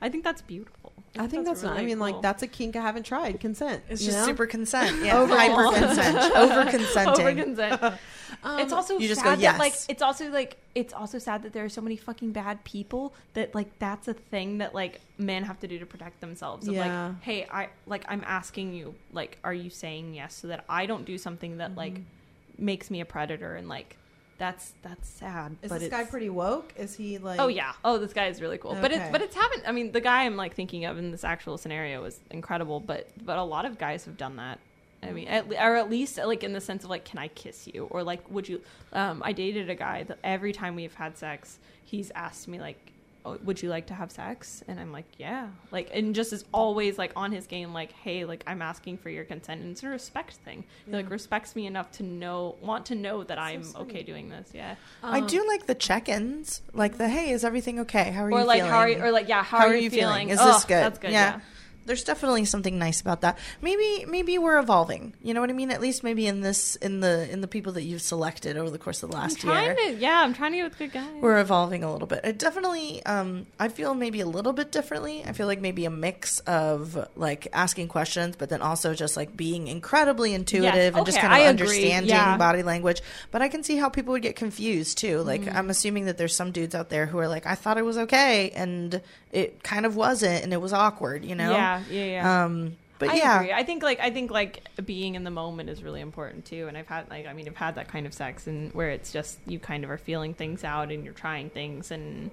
I 0.00 0.08
think 0.08 0.24
that's 0.24 0.42
beautiful. 0.42 0.92
I 1.16 1.28
think 1.28 1.44
that's, 1.44 1.62
not. 1.62 1.72
I 1.72 1.76
really 1.76 1.86
mean, 1.86 1.98
like 2.00 2.22
that's 2.22 2.42
a 2.42 2.48
kink 2.48 2.74
I 2.74 2.82
haven't 2.82 3.04
tried. 3.04 3.38
Consent. 3.38 3.82
It's 3.88 4.04
just 4.04 4.18
know? 4.18 4.24
super 4.26 4.46
consent. 4.46 5.04
Yeah, 5.04 5.18
Over- 5.20 5.36
hyper 5.36 5.78
consent, 5.78 6.18
over 6.36 6.70
consenting. 6.70 7.26
Over 7.26 7.34
consent. 7.34 7.94
Um, 8.42 8.58
it's 8.58 8.72
also 8.72 8.98
you 8.98 9.08
just 9.08 9.22
sad 9.22 9.36
go, 9.38 9.42
that 9.42 9.58
like 9.58 9.74
it's 9.88 10.02
also 10.02 10.28
like 10.28 10.56
it's 10.74 10.92
also 10.92 11.18
sad 11.18 11.44
that 11.44 11.52
there 11.54 11.64
are 11.64 11.68
so 11.70 11.80
many 11.80 11.96
fucking 11.96 12.32
bad 12.32 12.62
people 12.64 13.14
that 13.34 13.54
like 13.54 13.78
that's 13.78 14.08
a 14.08 14.12
thing 14.12 14.58
that 14.58 14.74
like 14.74 15.00
men 15.16 15.44
have 15.44 15.58
to 15.60 15.68
do 15.68 15.78
to 15.78 15.86
protect 15.86 16.20
themselves. 16.20 16.66
Of 16.68 16.74
Yeah. 16.74 17.06
like, 17.06 17.22
hey, 17.22 17.46
I 17.50 17.68
like 17.86 18.04
I'm 18.08 18.22
asking 18.26 18.74
you, 18.74 18.96
like, 19.12 19.38
are 19.44 19.54
you 19.54 19.70
saying 19.70 20.14
yes 20.14 20.34
so 20.34 20.48
that 20.48 20.64
I 20.68 20.84
don't 20.84 21.04
do 21.06 21.16
something 21.16 21.58
that 21.58 21.74
like 21.76 21.94
Mm-hmm. 21.94 22.64
makes 22.64 22.90
me 22.90 23.00
a 23.00 23.04
predator 23.06 23.54
and 23.54 23.68
like 23.68 23.96
that's 24.44 24.72
that's 24.82 25.08
sad. 25.08 25.56
Is 25.62 25.70
but 25.70 25.80
this 25.80 25.88
guy 25.88 26.04
pretty 26.04 26.28
woke? 26.28 26.74
Is 26.76 26.94
he 26.94 27.16
like? 27.16 27.40
Oh 27.40 27.48
yeah. 27.48 27.72
Oh, 27.82 27.96
this 27.96 28.12
guy 28.12 28.26
is 28.26 28.42
really 28.42 28.58
cool. 28.58 28.76
But 28.78 28.92
it's 28.92 29.10
but 29.10 29.22
it's 29.22 29.34
haven't. 29.34 29.62
I 29.66 29.72
mean, 29.72 29.92
the 29.92 30.02
guy 30.02 30.24
I'm 30.24 30.36
like 30.36 30.54
thinking 30.54 30.84
of 30.84 30.98
in 30.98 31.10
this 31.10 31.24
actual 31.24 31.56
scenario 31.56 32.02
was 32.02 32.20
incredible. 32.30 32.78
But 32.78 33.08
but 33.24 33.38
a 33.38 33.42
lot 33.42 33.64
of 33.64 33.78
guys 33.78 34.04
have 34.04 34.18
done 34.18 34.36
that. 34.36 34.58
I 35.02 35.12
mean, 35.12 35.28
at, 35.28 35.46
or 35.50 35.76
at 35.76 35.90
least 35.90 36.18
like 36.18 36.44
in 36.44 36.52
the 36.52 36.60
sense 36.60 36.84
of 36.84 36.90
like, 36.90 37.04
can 37.04 37.18
I 37.18 37.28
kiss 37.28 37.66
you? 37.66 37.86
Or 37.90 38.02
like, 38.02 38.30
would 38.30 38.48
you? 38.48 38.60
Um, 38.92 39.22
I 39.24 39.32
dated 39.32 39.70
a 39.70 39.74
guy 39.74 40.02
that 40.04 40.18
every 40.22 40.52
time 40.52 40.76
we've 40.76 40.94
had 40.94 41.16
sex, 41.16 41.58
he's 41.84 42.10
asked 42.14 42.46
me 42.46 42.60
like, 42.60 42.78
oh, 43.24 43.38
would 43.44 43.62
you 43.62 43.68
like 43.68 43.86
to 43.86 43.94
have 43.94 44.10
sex? 44.10 44.62
And 44.68 44.78
I'm 44.78 44.92
like, 44.92 45.06
yeah. 45.18 45.48
Like, 45.70 45.90
and 45.92 46.14
just 46.14 46.32
is 46.32 46.44
always 46.52 46.98
like 46.98 47.12
on 47.16 47.32
his 47.32 47.46
game, 47.46 47.72
like, 47.72 47.92
hey, 47.92 48.24
like 48.24 48.44
I'm 48.46 48.62
asking 48.62 48.98
for 48.98 49.10
your 49.10 49.24
consent, 49.24 49.62
and 49.62 49.70
it's 49.70 49.82
a 49.82 49.88
respect 49.88 50.34
thing. 50.34 50.64
He 50.86 50.92
like 50.92 51.10
respects 51.10 51.56
me 51.56 51.66
enough 51.66 51.90
to 51.92 52.02
know, 52.02 52.56
want 52.60 52.86
to 52.86 52.94
know 52.94 53.24
that 53.24 53.38
I'm 53.38 53.64
okay 53.76 54.02
doing 54.02 54.28
this. 54.28 54.50
Yeah. 54.52 54.76
I 55.02 55.20
do 55.20 55.40
um, 55.40 55.46
like 55.46 55.66
the 55.66 55.74
check-ins, 55.74 56.62
like 56.72 56.98
the 56.98 57.08
"Hey, 57.08 57.30
is 57.30 57.44
everything 57.44 57.80
okay? 57.80 58.10
How 58.10 58.24
are 58.24 58.30
you? 58.30 58.36
or 58.36 58.40
you 58.40 58.46
like 58.46 58.58
feeling?" 58.58 58.70
how 58.70 58.78
are 58.78 58.88
you, 58.88 59.02
or 59.02 59.10
like 59.10 59.28
yeah 59.28 59.42
how, 59.42 59.58
are, 59.58 59.76
you 59.76 59.90
feeling? 59.90 60.30
Is 60.30 60.38
Ugh, 60.40 60.54
this 60.54 60.64
good? 60.64 60.82
That's 60.82 60.98
good. 60.98 61.12
Yeah. 61.12 61.34
Yeah. 61.34 61.40
There's 61.86 62.04
definitely 62.04 62.44
something 62.44 62.78
nice 62.78 63.00
about 63.00 63.20
that. 63.20 63.38
Maybe 63.62 64.04
maybe 64.08 64.38
we're 64.38 64.58
evolving. 64.58 65.14
You 65.22 65.34
know 65.34 65.40
what 65.40 65.50
I 65.50 65.52
mean? 65.52 65.70
At 65.70 65.80
least 65.80 66.02
maybe 66.02 66.26
in 66.26 66.40
this 66.40 66.76
in 66.76 67.00
the 67.00 67.30
in 67.30 67.40
the 67.40 67.48
people 67.48 67.72
that 67.74 67.82
you've 67.82 68.02
selected 68.02 68.56
over 68.56 68.70
the 68.70 68.78
course 68.78 69.02
of 69.02 69.10
the 69.10 69.16
last 69.16 69.44
year. 69.44 69.74
to, 69.74 69.94
yeah, 69.94 70.22
I'm 70.22 70.34
trying 70.34 70.52
to 70.52 70.58
get 70.58 70.64
with 70.64 70.78
good 70.78 70.92
guys. 70.92 71.08
We're 71.20 71.38
evolving 71.40 71.84
a 71.84 71.92
little 71.92 72.08
bit. 72.08 72.20
It 72.24 72.38
definitely, 72.38 73.04
um, 73.06 73.46
I 73.60 73.68
feel 73.68 73.94
maybe 73.94 74.20
a 74.20 74.26
little 74.26 74.52
bit 74.52 74.72
differently. 74.72 75.22
I 75.24 75.32
feel 75.32 75.46
like 75.46 75.60
maybe 75.60 75.84
a 75.84 75.90
mix 75.90 76.40
of 76.40 76.98
like 77.16 77.48
asking 77.52 77.88
questions, 77.88 78.34
but 78.36 78.48
then 78.48 78.62
also 78.62 78.94
just 78.94 79.16
like 79.16 79.36
being 79.36 79.68
incredibly 79.68 80.34
intuitive 80.34 80.96
and 80.96 81.06
just 81.06 81.18
kind 81.18 81.42
of 81.42 81.48
understanding 81.48 82.08
yeah. 82.10 82.36
body 82.36 82.62
language. 82.62 83.02
But 83.30 83.42
I 83.42 83.48
can 83.48 83.62
see 83.62 83.76
how 83.76 83.88
people 83.88 84.12
would 84.12 84.22
get 84.22 84.34
confused 84.36 84.98
too. 84.98 85.20
Like, 85.20 85.44
Mm-hmm. 85.44 85.56
I'm 85.56 85.68
assuming 85.68 86.06
that 86.06 86.16
there's 86.16 86.34
some 86.34 86.52
dudes 86.52 86.74
out 86.74 86.88
there 86.88 87.06
who 87.06 87.18
are 87.18 87.28
like, 87.28 87.44
I 87.46 87.54
thought 87.54 87.76
it 87.76 87.84
was 87.84 87.98
okay, 87.98 88.50
and 88.50 89.02
it 89.34 89.62
kind 89.62 89.84
of 89.84 89.96
wasn't, 89.96 90.44
and 90.44 90.52
it 90.52 90.60
was 90.60 90.72
awkward, 90.72 91.24
you 91.24 91.34
know? 91.34 91.52
Yeah, 91.52 91.82
yeah, 91.90 92.04
yeah. 92.04 92.44
Um, 92.44 92.76
but 92.98 93.10
I 93.10 93.14
yeah. 93.16 93.40
agree. 93.40 93.52
I 93.52 93.64
think 93.64 93.82
like 93.82 94.00
I 94.00 94.10
think 94.10 94.30
like 94.30 94.62
being 94.84 95.16
in 95.16 95.24
the 95.24 95.30
moment 95.30 95.68
is 95.68 95.82
really 95.82 96.00
important 96.00 96.44
too. 96.44 96.68
And 96.68 96.78
I've 96.78 96.86
had 96.86 97.10
like 97.10 97.26
I 97.26 97.32
mean 97.32 97.48
I've 97.48 97.56
had 97.56 97.74
that 97.74 97.88
kind 97.88 98.06
of 98.06 98.14
sex 98.14 98.46
and 98.46 98.72
where 98.72 98.90
it's 98.90 99.12
just 99.12 99.38
you 99.46 99.58
kind 99.58 99.82
of 99.82 99.90
are 99.90 99.98
feeling 99.98 100.32
things 100.32 100.62
out 100.62 100.92
and 100.92 101.04
you're 101.04 101.12
trying 101.12 101.50
things 101.50 101.90
and 101.90 102.30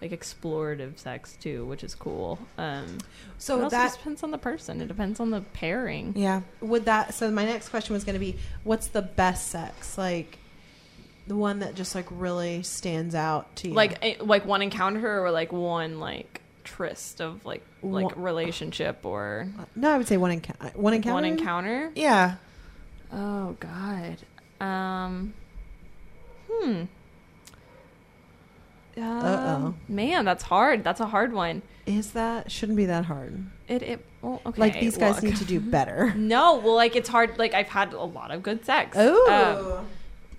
like 0.00 0.10
explorative 0.10 0.98
sex 0.98 1.36
too, 1.40 1.66
which 1.66 1.84
is 1.84 1.94
cool. 1.94 2.38
Um, 2.56 2.98
So 3.38 3.58
it 3.58 3.64
also 3.64 3.76
that 3.76 3.84
just 3.84 3.98
depends 3.98 4.22
on 4.22 4.30
the 4.30 4.38
person. 4.38 4.80
It 4.80 4.88
depends 4.88 5.20
on 5.20 5.30
the 5.30 5.42
pairing. 5.52 6.14
Yeah. 6.16 6.40
would 6.60 6.86
that. 6.86 7.14
So 7.14 7.30
my 7.30 7.44
next 7.44 7.68
question 7.68 7.94
was 7.94 8.04
going 8.04 8.14
to 8.14 8.20
be, 8.20 8.36
what's 8.64 8.88
the 8.88 9.02
best 9.02 9.48
sex? 9.48 9.96
Like 9.98 10.38
the 11.26 11.36
one 11.36 11.60
that 11.60 11.74
just 11.74 11.94
like 11.94 12.06
really 12.10 12.62
stands 12.62 13.14
out 13.14 13.54
to 13.56 13.68
you. 13.68 13.74
Like 13.74 13.98
eh, 14.02 14.14
like 14.20 14.44
one 14.46 14.62
encounter 14.62 15.24
or 15.24 15.30
like 15.30 15.52
one 15.52 16.00
like 16.00 16.40
tryst 16.64 17.20
of 17.20 17.44
like 17.44 17.62
like 17.82 18.06
One- 18.16 18.22
relationship 18.22 19.04
or 19.04 19.48
no, 19.76 19.90
I 19.90 19.98
would 19.98 20.08
say 20.08 20.16
one 20.16 20.30
encounter. 20.30 20.70
One 20.74 20.94
encounter. 20.94 21.14
one 21.14 21.24
encounter. 21.24 21.90
Yeah. 21.94 22.36
Oh 23.12 23.56
God. 23.60 24.18
Um. 24.60 25.34
Hmm. 26.50 26.82
Uh-oh. 28.96 29.56
Um, 29.66 29.78
Man, 29.88 30.24
that's 30.24 30.44
hard. 30.44 30.84
That's 30.84 31.00
a 31.00 31.06
hard 31.06 31.32
one. 31.32 31.62
Is 31.86 32.12
that 32.12 32.50
shouldn't 32.50 32.76
be 32.76 32.86
that 32.86 33.04
hard? 33.06 33.44
It. 33.68 33.82
it 33.82 34.06
well, 34.22 34.40
okay. 34.46 34.60
like 34.60 34.80
these 34.80 34.96
guys 34.96 35.16
look. 35.16 35.24
need 35.24 35.36
to 35.36 35.44
do 35.44 35.60
better. 35.60 36.14
No, 36.16 36.56
well, 36.56 36.74
like 36.76 36.96
it's 36.96 37.08
hard. 37.08 37.36
Like 37.38 37.54
I've 37.54 37.68
had 37.68 37.92
a 37.92 38.00
lot 38.02 38.30
of 38.30 38.42
good 38.42 38.64
sex. 38.64 38.96
Oh, 38.98 39.78
Um, 39.80 39.86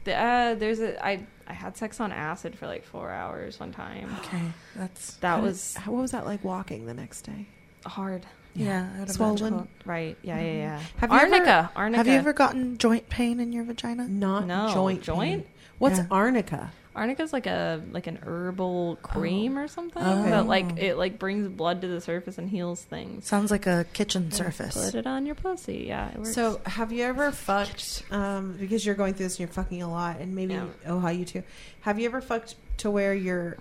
the, 0.06 0.16
uh, 0.16 0.56
there's 0.56 0.80
a 0.80 1.04
I 1.06 1.26
I 1.48 1.54
had 1.54 1.76
sex 1.78 2.00
on 2.00 2.12
acid 2.12 2.58
for 2.58 2.66
like 2.68 2.84
four 2.86 3.12
hours 3.12 3.60
one 3.60 3.72
time. 3.72 4.10
Okay. 4.22 4.42
That's 4.76 5.16
That 5.18 5.42
was 5.42 5.76
what 5.86 6.02
was 6.02 6.12
that 6.12 6.26
like 6.26 6.44
walking 6.44 6.86
the 6.86 6.94
next 6.94 7.22
day? 7.24 7.48
hard. 7.86 8.26
yeah. 8.56 8.90
I'd 9.02 9.12
Swollen? 9.12 9.68
Right. 9.86 10.18
Yeah. 10.24 10.40
Yeah. 10.40 10.52
Yeah. 10.54 10.80
Have 10.98 11.12
you 11.12 11.18
ever- 11.18 11.36
arnica. 11.36 11.72
arnica. 11.76 11.98
Have 11.98 12.08
you 12.08 12.14
ever 12.14 12.34
gotten 12.34 12.78
joint 12.80 13.10
pain 13.10 13.40
in 13.40 13.54
your 13.54 13.64
vagina? 13.64 14.08
Not 14.08 14.48
No, 14.48 14.72
joint. 14.74 15.04
joint? 15.04 15.44
pain. 15.44 15.54
What's 15.78 16.00
Yeah. 16.00 16.08
arnica? 16.10 16.72
Arnica's 16.96 17.34
like 17.34 17.46
a 17.46 17.82
like 17.92 18.08
an 18.08 18.18
herbal 18.24 18.98
cream 19.02 19.58
or 19.60 19.68
something 19.68 20.02
Oh. 20.04 20.24
that 20.30 20.48
like 20.48 20.78
it 20.78 20.96
like 20.96 21.20
brings 21.20 21.48
blood 21.50 21.82
to 21.82 21.88
the 21.88 22.00
surface 22.00 22.38
and 22.38 22.50
heals 22.50 22.82
things. 22.82 23.26
Sounds 23.28 23.52
like 23.52 23.68
a 23.68 23.86
kitchen 23.94 24.32
surface. 24.32 24.74
Put 24.92 24.96
it 24.96 25.06
on 25.08 25.26
your 25.26 25.36
pussy. 25.36 25.86
Yeah, 25.88 26.10
it 26.12 26.18
works. 26.18 26.34
So, 26.34 26.62
have 26.66 26.92
you 26.92 27.04
ever 27.04 27.32
fucked? 27.32 28.04
Um, 28.12 28.56
because 28.60 28.86
you're 28.86 28.96
going 28.96 29.14
through 29.14 29.26
this 29.26 29.34
and 29.36 29.40
you're 29.42 29.54
fucking 29.54 29.82
a 29.82 29.90
lot, 29.92 30.20
and 30.20 30.34
maybe 30.36 30.54
Yeah. 30.54 30.66
oh, 30.88 31.00
how 31.00 31.10
you 31.10 31.26
too. 31.26 31.44
Have 31.82 32.00
you 32.00 32.06
ever 32.06 32.22
fucked 32.22 32.56
to 32.78 32.90
where 32.90 33.14
your 33.14 33.58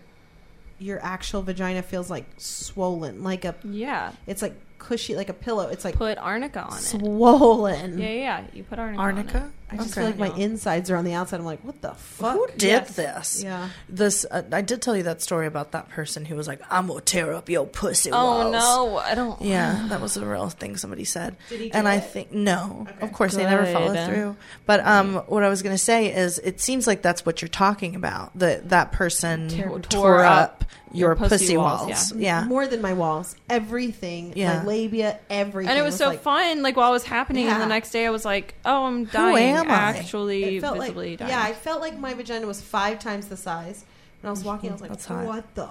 your 0.79 1.03
actual 1.05 1.43
vagina 1.43 1.83
feels 1.83 2.11
like 2.11 2.27
swollen, 2.37 3.23
like 3.23 3.45
a? 3.45 3.55
yeah, 3.65 4.13
It's 4.27 4.43
like 4.43 4.55
cushy, 4.85 5.17
like 5.17 5.29
a 5.29 5.35
pillow. 5.35 5.69
It's 5.69 5.85
like 5.85 5.97
put 5.97 6.19
arnica 6.19 6.61
on 6.63 6.79
it. 6.79 6.83
swollen. 6.83 7.99
Yeah, 7.99 8.07
yeah, 8.09 8.13
yeah. 8.15 8.45
You 8.53 8.63
put 8.65 8.79
arnica. 8.79 8.99
On 9.01 9.05
Arnica? 9.07 9.39
it. 9.39 9.51
I 9.73 9.77
just 9.79 9.97
Okay. 9.97 10.03
feel 10.13 10.17
like 10.21 10.33
my 10.37 10.39
insides 10.41 10.91
are 10.91 10.97
on 10.97 11.05
the 11.05 11.15
outside. 11.15 11.41
I'm 11.41 11.47
like, 11.47 11.65
what 11.65 11.81
the 11.81 11.93
fuck? 11.95 12.35
Who 12.37 12.47
did 12.59 12.63
Yes. 12.63 12.95
this? 12.97 13.43
Yeah. 13.43 13.71
This 13.89 14.25
uh, 14.31 14.43
I 14.53 14.61
did 14.61 14.83
tell 14.83 14.97
you 14.97 15.03
that 15.05 15.21
story 15.23 15.47
about 15.47 15.73
that 15.73 15.89
person 15.89 16.25
who 16.27 16.37
was 16.37 16.47
like, 16.47 16.61
"I'm 16.71 16.87
gonna 16.87 17.01
tear 17.01 17.33
up 17.33 17.49
your 17.49 17.67
pussy 17.67 18.11
Oh 18.13 18.51
walls." 18.51 18.53
no, 18.53 18.99
I 18.99 19.15
don't. 19.15 19.41
Yeah, 19.43 19.87
that 19.89 20.01
was 20.01 20.17
a 20.17 20.25
real 20.25 20.49
thing 20.51 20.77
somebody 20.77 21.05
said. 21.05 21.37
Did 21.49 21.61
he 21.61 21.69
do 21.71 21.79
and 21.79 21.89
I 21.89 21.97
it? 21.97 22.01
think 22.05 22.31
no, 22.31 22.87
Okay. 22.89 23.01
of 23.01 23.13
course 23.13 23.35
they 23.35 23.45
never 23.45 23.67
follow 23.73 23.95
through. 24.07 24.37
But 24.67 24.87
um, 24.87 25.17
what 25.27 25.43
I 25.43 25.49
was 25.49 25.63
going 25.63 25.75
to 25.75 25.83
say 25.83 26.15
is, 26.15 26.39
it 26.39 26.61
seems 26.61 26.87
like 26.87 27.03
that's 27.03 27.25
what 27.27 27.41
you're 27.43 27.49
talking 27.49 27.97
about. 27.97 28.39
That 28.39 28.69
that 28.69 28.93
person 28.93 29.49
Tear- 29.49 29.69
tore, 29.71 29.81
tore 29.81 30.25
up 30.25 30.35
up 30.45 30.65
your 30.95 31.09
your 31.11 31.17
pussy 31.17 31.35
pussy 31.37 31.57
walls, 31.57 31.81
walls. 31.89 32.13
yeah. 32.15 32.41
Yeah, 32.43 32.47
More 32.47 32.67
than 32.67 32.81
my 32.81 32.93
walls. 32.93 33.37
Everything. 33.51 34.33
Yeah. 34.37 34.61
My 34.61 34.65
labia. 34.67 35.19
Everything. 35.31 35.71
And 35.71 35.79
it 35.79 35.83
was 35.83 35.97
so 35.97 36.09
like, 36.09 36.21
fun. 36.21 36.63
Like 36.63 36.77
while 36.77 36.91
it 36.91 36.93
was 36.93 37.05
happening, 37.05 37.47
and 37.49 37.61
the 37.61 37.67
next 37.67 37.91
day 37.91 38.07
I 38.07 38.11
was 38.11 38.25
like, 38.25 38.55
"Oh, 38.65 38.85
I'm 38.87 39.05
dying." 39.07 39.57
am 39.57 39.71
I? 39.71 39.75
Actually, 39.75 40.57
It 40.57 40.61
felt 40.61 40.79
like, 40.79 40.89
visibly 40.89 41.17
dying. 41.17 41.31
yeah, 41.31 41.43
I 41.43 41.53
felt 41.53 41.81
like 41.81 41.99
my 41.99 42.15
vagina 42.15 42.47
was 42.47 42.61
five 42.61 42.99
times 42.99 43.29
the 43.29 43.37
size. 43.37 43.85
And 44.23 44.29
I 44.29 44.31
was 44.31 44.43
walking, 44.45 44.71
I 44.71 44.73
was 44.73 44.81
like, 44.81 44.91
That's 44.91 45.05
hot. 45.05 45.27
what 45.27 45.55
the 45.55 45.69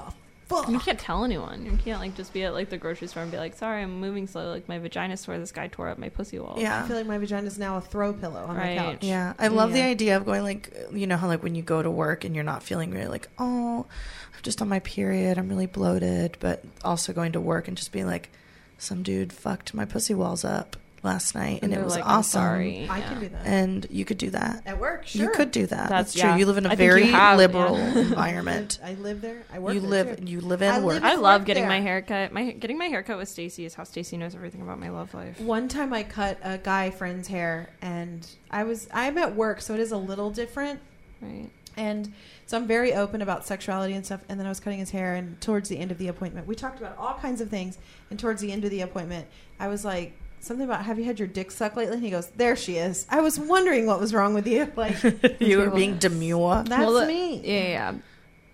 fuck? 0.47 0.69
You 0.69 0.77
can't 0.77 0.99
tell 0.99 1.23
anyone. 1.25 1.65
You 1.65 1.75
can't 1.83 1.99
like 1.99 2.15
just 2.15 2.33
be 2.33 2.43
at 2.43 2.53
like 2.53 2.69
the 2.69 2.77
grocery 2.77 3.07
store 3.07 3.23
and 3.23 3.31
be 3.31 3.37
like, 3.37 3.55
"Sorry, 3.55 3.81
I'm 3.81 3.99
moving 3.99 4.27
slow." 4.27 4.51
Like 4.51 4.67
my 4.69 4.77
vagina 4.77 5.17
sore. 5.17 5.39
This 5.39 5.51
guy 5.51 5.67
tore 5.67 5.87
up 5.89 5.97
my 5.97 6.09
pussy 6.09 6.37
wall. 6.37 6.55
Yeah. 6.59 6.83
I 6.83 6.87
feel 6.87 6.97
like 6.97 7.07
my 7.07 7.17
vagina 7.17 7.47
is 7.47 7.57
now 7.57 7.77
a 7.77 7.81
throw 7.81 8.13
pillow 8.13 8.43
on 8.47 8.55
Right. 8.55 8.77
my 8.77 8.83
couch. 8.93 9.03
Yeah, 9.03 9.33
I 9.39 9.47
love 9.47 9.73
the 9.73 9.81
idea 9.81 10.17
of 10.17 10.25
going 10.25 10.43
like, 10.43 10.71
you 10.93 11.07
know 11.07 11.17
how 11.17 11.27
like 11.27 11.41
when 11.41 11.55
you 11.55 11.63
go 11.63 11.81
to 11.81 11.89
work 11.89 12.23
and 12.25 12.35
you're 12.35 12.43
not 12.43 12.61
feeling 12.61 12.91
really 12.91 13.07
like, 13.07 13.27
oh, 13.39 13.85
I'm 13.87 14.22
just 14.43 14.61
on 14.61 14.69
my 14.69 14.79
period, 14.79 15.37
I'm 15.37 15.49
really 15.49 15.65
bloated, 15.67 16.37
but 16.39 16.63
also 16.83 17.13
going 17.13 17.31
to 17.31 17.41
work 17.41 17.67
and 17.67 17.75
just 17.77 17.91
being 17.91 18.05
like, 18.07 18.29
some 18.77 19.01
dude 19.03 19.31
fucked 19.33 19.73
my 19.73 19.85
pussy 19.85 20.13
walls 20.13 20.43
up 20.43 20.75
last 21.03 21.35
night 21.35 21.59
and, 21.63 21.73
And 21.73 21.81
it 21.81 21.83
was 21.83 21.95
like, 21.95 22.05
"I'm 22.05 22.19
awesome. 22.19 22.39
sorry. 22.41 22.87
I 22.89 22.99
Yeah. 22.99 23.07
can 23.09 23.19
do 23.19 23.27
that. 23.29 23.45
And 23.45 23.87
you 23.89 24.05
could 24.05 24.17
do 24.17 24.29
that. 24.29 24.63
At 24.65 24.79
work, 24.79 25.05
sure. 25.05 25.21
You 25.23 25.29
could 25.31 25.51
do 25.51 25.65
that. 25.67 25.89
That's, 25.89 26.13
That's- 26.13 26.13
true. 26.13 26.29
yeah. 26.29 26.37
You 26.37 26.45
live 26.45 26.57
in 26.57 26.65
a 26.65 26.69
I 26.69 26.75
very 26.75 27.07
have, 27.07 27.37
liberal 27.37 27.77
yeah. 27.77 27.97
environment. 27.99 28.79
I 28.83 28.93
live 28.93 29.19
there. 29.21 29.43
I 29.53 29.59
work 29.59 29.73
You 29.73 29.81
there, 29.81 29.89
live 29.89 30.17
too. 30.19 30.25
you 30.25 30.39
live 30.41 30.61
I 30.61 30.65
and 30.67 30.85
work. 30.85 30.93
live- 30.95 31.03
I 31.03 31.15
love 31.15 31.43
getting 31.43 31.63
there. 31.63 31.69
my 31.69 31.81
haircut. 31.81 32.31
My 32.31 32.51
getting 32.51 32.77
my 32.77 32.85
haircut 32.85 33.17
with 33.17 33.27
Stacy 33.27 33.65
is 33.65 33.73
how 33.75 33.83
Stacy 33.83 34.15
knows 34.15 34.33
everything 34.33 34.61
about 34.61 34.79
my 34.79 34.89
love 34.89 35.13
life. 35.13 35.39
One 35.41 35.67
time 35.67 35.91
I 35.93 36.03
cut 36.03 36.37
a 36.41 36.57
guy 36.57 36.89
friend's 36.89 37.27
hair 37.27 37.69
and 37.81 38.25
I 38.49 38.63
was 38.63 38.87
I'm 38.93 39.17
at 39.17 39.35
work, 39.35 39.59
so 39.61 39.73
it 39.73 39.81
is 39.81 39.91
a 39.91 39.97
little 39.97 40.29
different. 40.31 40.79
Right. 41.21 41.49
And 41.75 42.13
so 42.53 42.57
I'm 42.59 42.67
very 42.67 42.93
open 42.93 43.23
about 43.23 43.47
sexuality 43.47 43.95
and 43.95 44.05
stuff. 44.05 44.21
And 44.29 44.39
then 44.39 44.45
I 44.45 44.49
was 44.49 44.59
cutting 44.59 44.77
his 44.77 44.91
hair, 44.91 45.15
and 45.15 45.41
towards 45.41 45.69
the 45.69 45.79
end 45.79 45.89
of 45.89 45.97
the 45.97 46.07
appointment, 46.07 46.45
we 46.45 46.53
talked 46.53 46.77
about 46.77 46.95
all 46.99 47.15
kinds 47.15 47.41
of 47.41 47.49
things. 47.49 47.79
And 48.11 48.19
towards 48.19 48.43
the 48.43 48.51
end 48.51 48.63
of 48.63 48.69
the 48.69 48.81
appointment, 48.81 49.25
I 49.59 49.69
was 49.69 49.83
like, 49.83 50.13
something 50.39 50.63
about, 50.63 50.85
have 50.85 50.99
you 50.99 51.05
had 51.05 51.17
your 51.17 51.27
dick 51.27 51.49
sucked 51.49 51.75
lately? 51.75 51.95
And 51.95 52.03
he 52.03 52.11
goes, 52.11 52.27
there 52.35 52.55
she 52.55 52.75
is. 52.77 53.07
I 53.09 53.21
was 53.21 53.39
wondering 53.39 53.87
what 53.87 53.99
was 53.99 54.13
wrong 54.13 54.35
with 54.35 54.45
you. 54.45 54.71
Like, 54.75 55.01
you 55.41 55.57
were 55.57 55.71
being 55.71 55.97
demure. 55.97 56.63
that's 56.63 56.79
Well, 56.79 57.07
me. 57.07 57.41
Yeah, 57.43 57.95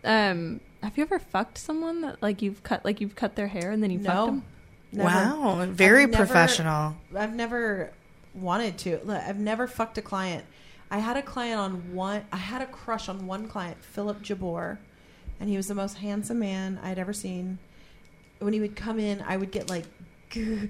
yeah. 0.06 0.30
Um, 0.32 0.62
have 0.82 0.98
you 0.98 1.04
ever 1.04 1.20
fucked 1.20 1.58
someone 1.58 2.00
that 2.00 2.22
like 2.22 2.42
you've 2.42 2.64
cut 2.64 2.86
like 2.86 3.02
you've 3.02 3.18
cut 3.18 3.36
their 3.36 3.48
hair 3.48 3.72
and 3.72 3.84
then 3.84 3.92
you 3.92 4.00
fucked 4.00 4.28
them? 4.28 4.44
Never. 4.94 5.10
Wow, 5.10 5.66
very 5.72 6.04
I've 6.04 6.12
never- 6.12 6.26
professional. 6.26 6.96
I've 7.14 7.36
never 7.36 7.92
wanted 8.34 8.78
to. 8.78 9.02
Look, 9.04 9.22
I've 9.22 9.40
never 9.40 9.68
fucked 9.68 9.98
a 9.98 10.02
client. 10.02 10.46
I 10.92 11.00
had 11.00 11.18
a 11.18 11.22
client 11.22 11.60
on 11.60 11.94
one. 11.94 12.24
I 12.32 12.38
had 12.38 12.62
a 12.62 12.66
crush 12.66 13.10
on 13.10 13.28
one 13.28 13.48
client, 13.48 13.84
Philip 13.84 14.22
Jabor, 14.22 14.80
and 15.40 15.50
he 15.50 15.56
was 15.58 15.68
the 15.68 15.76
most 15.76 15.98
handsome 15.98 16.40
man 16.40 16.80
I'd 16.84 16.98
ever 17.00 17.14
seen. 17.14 17.60
When 18.40 18.54
he 18.54 18.60
would 18.60 18.76
come 18.76 19.00
in, 19.00 19.22
I 19.28 19.38
would 19.38 19.52
get 19.52 19.70
like, 19.70 19.86
like 20.36 20.70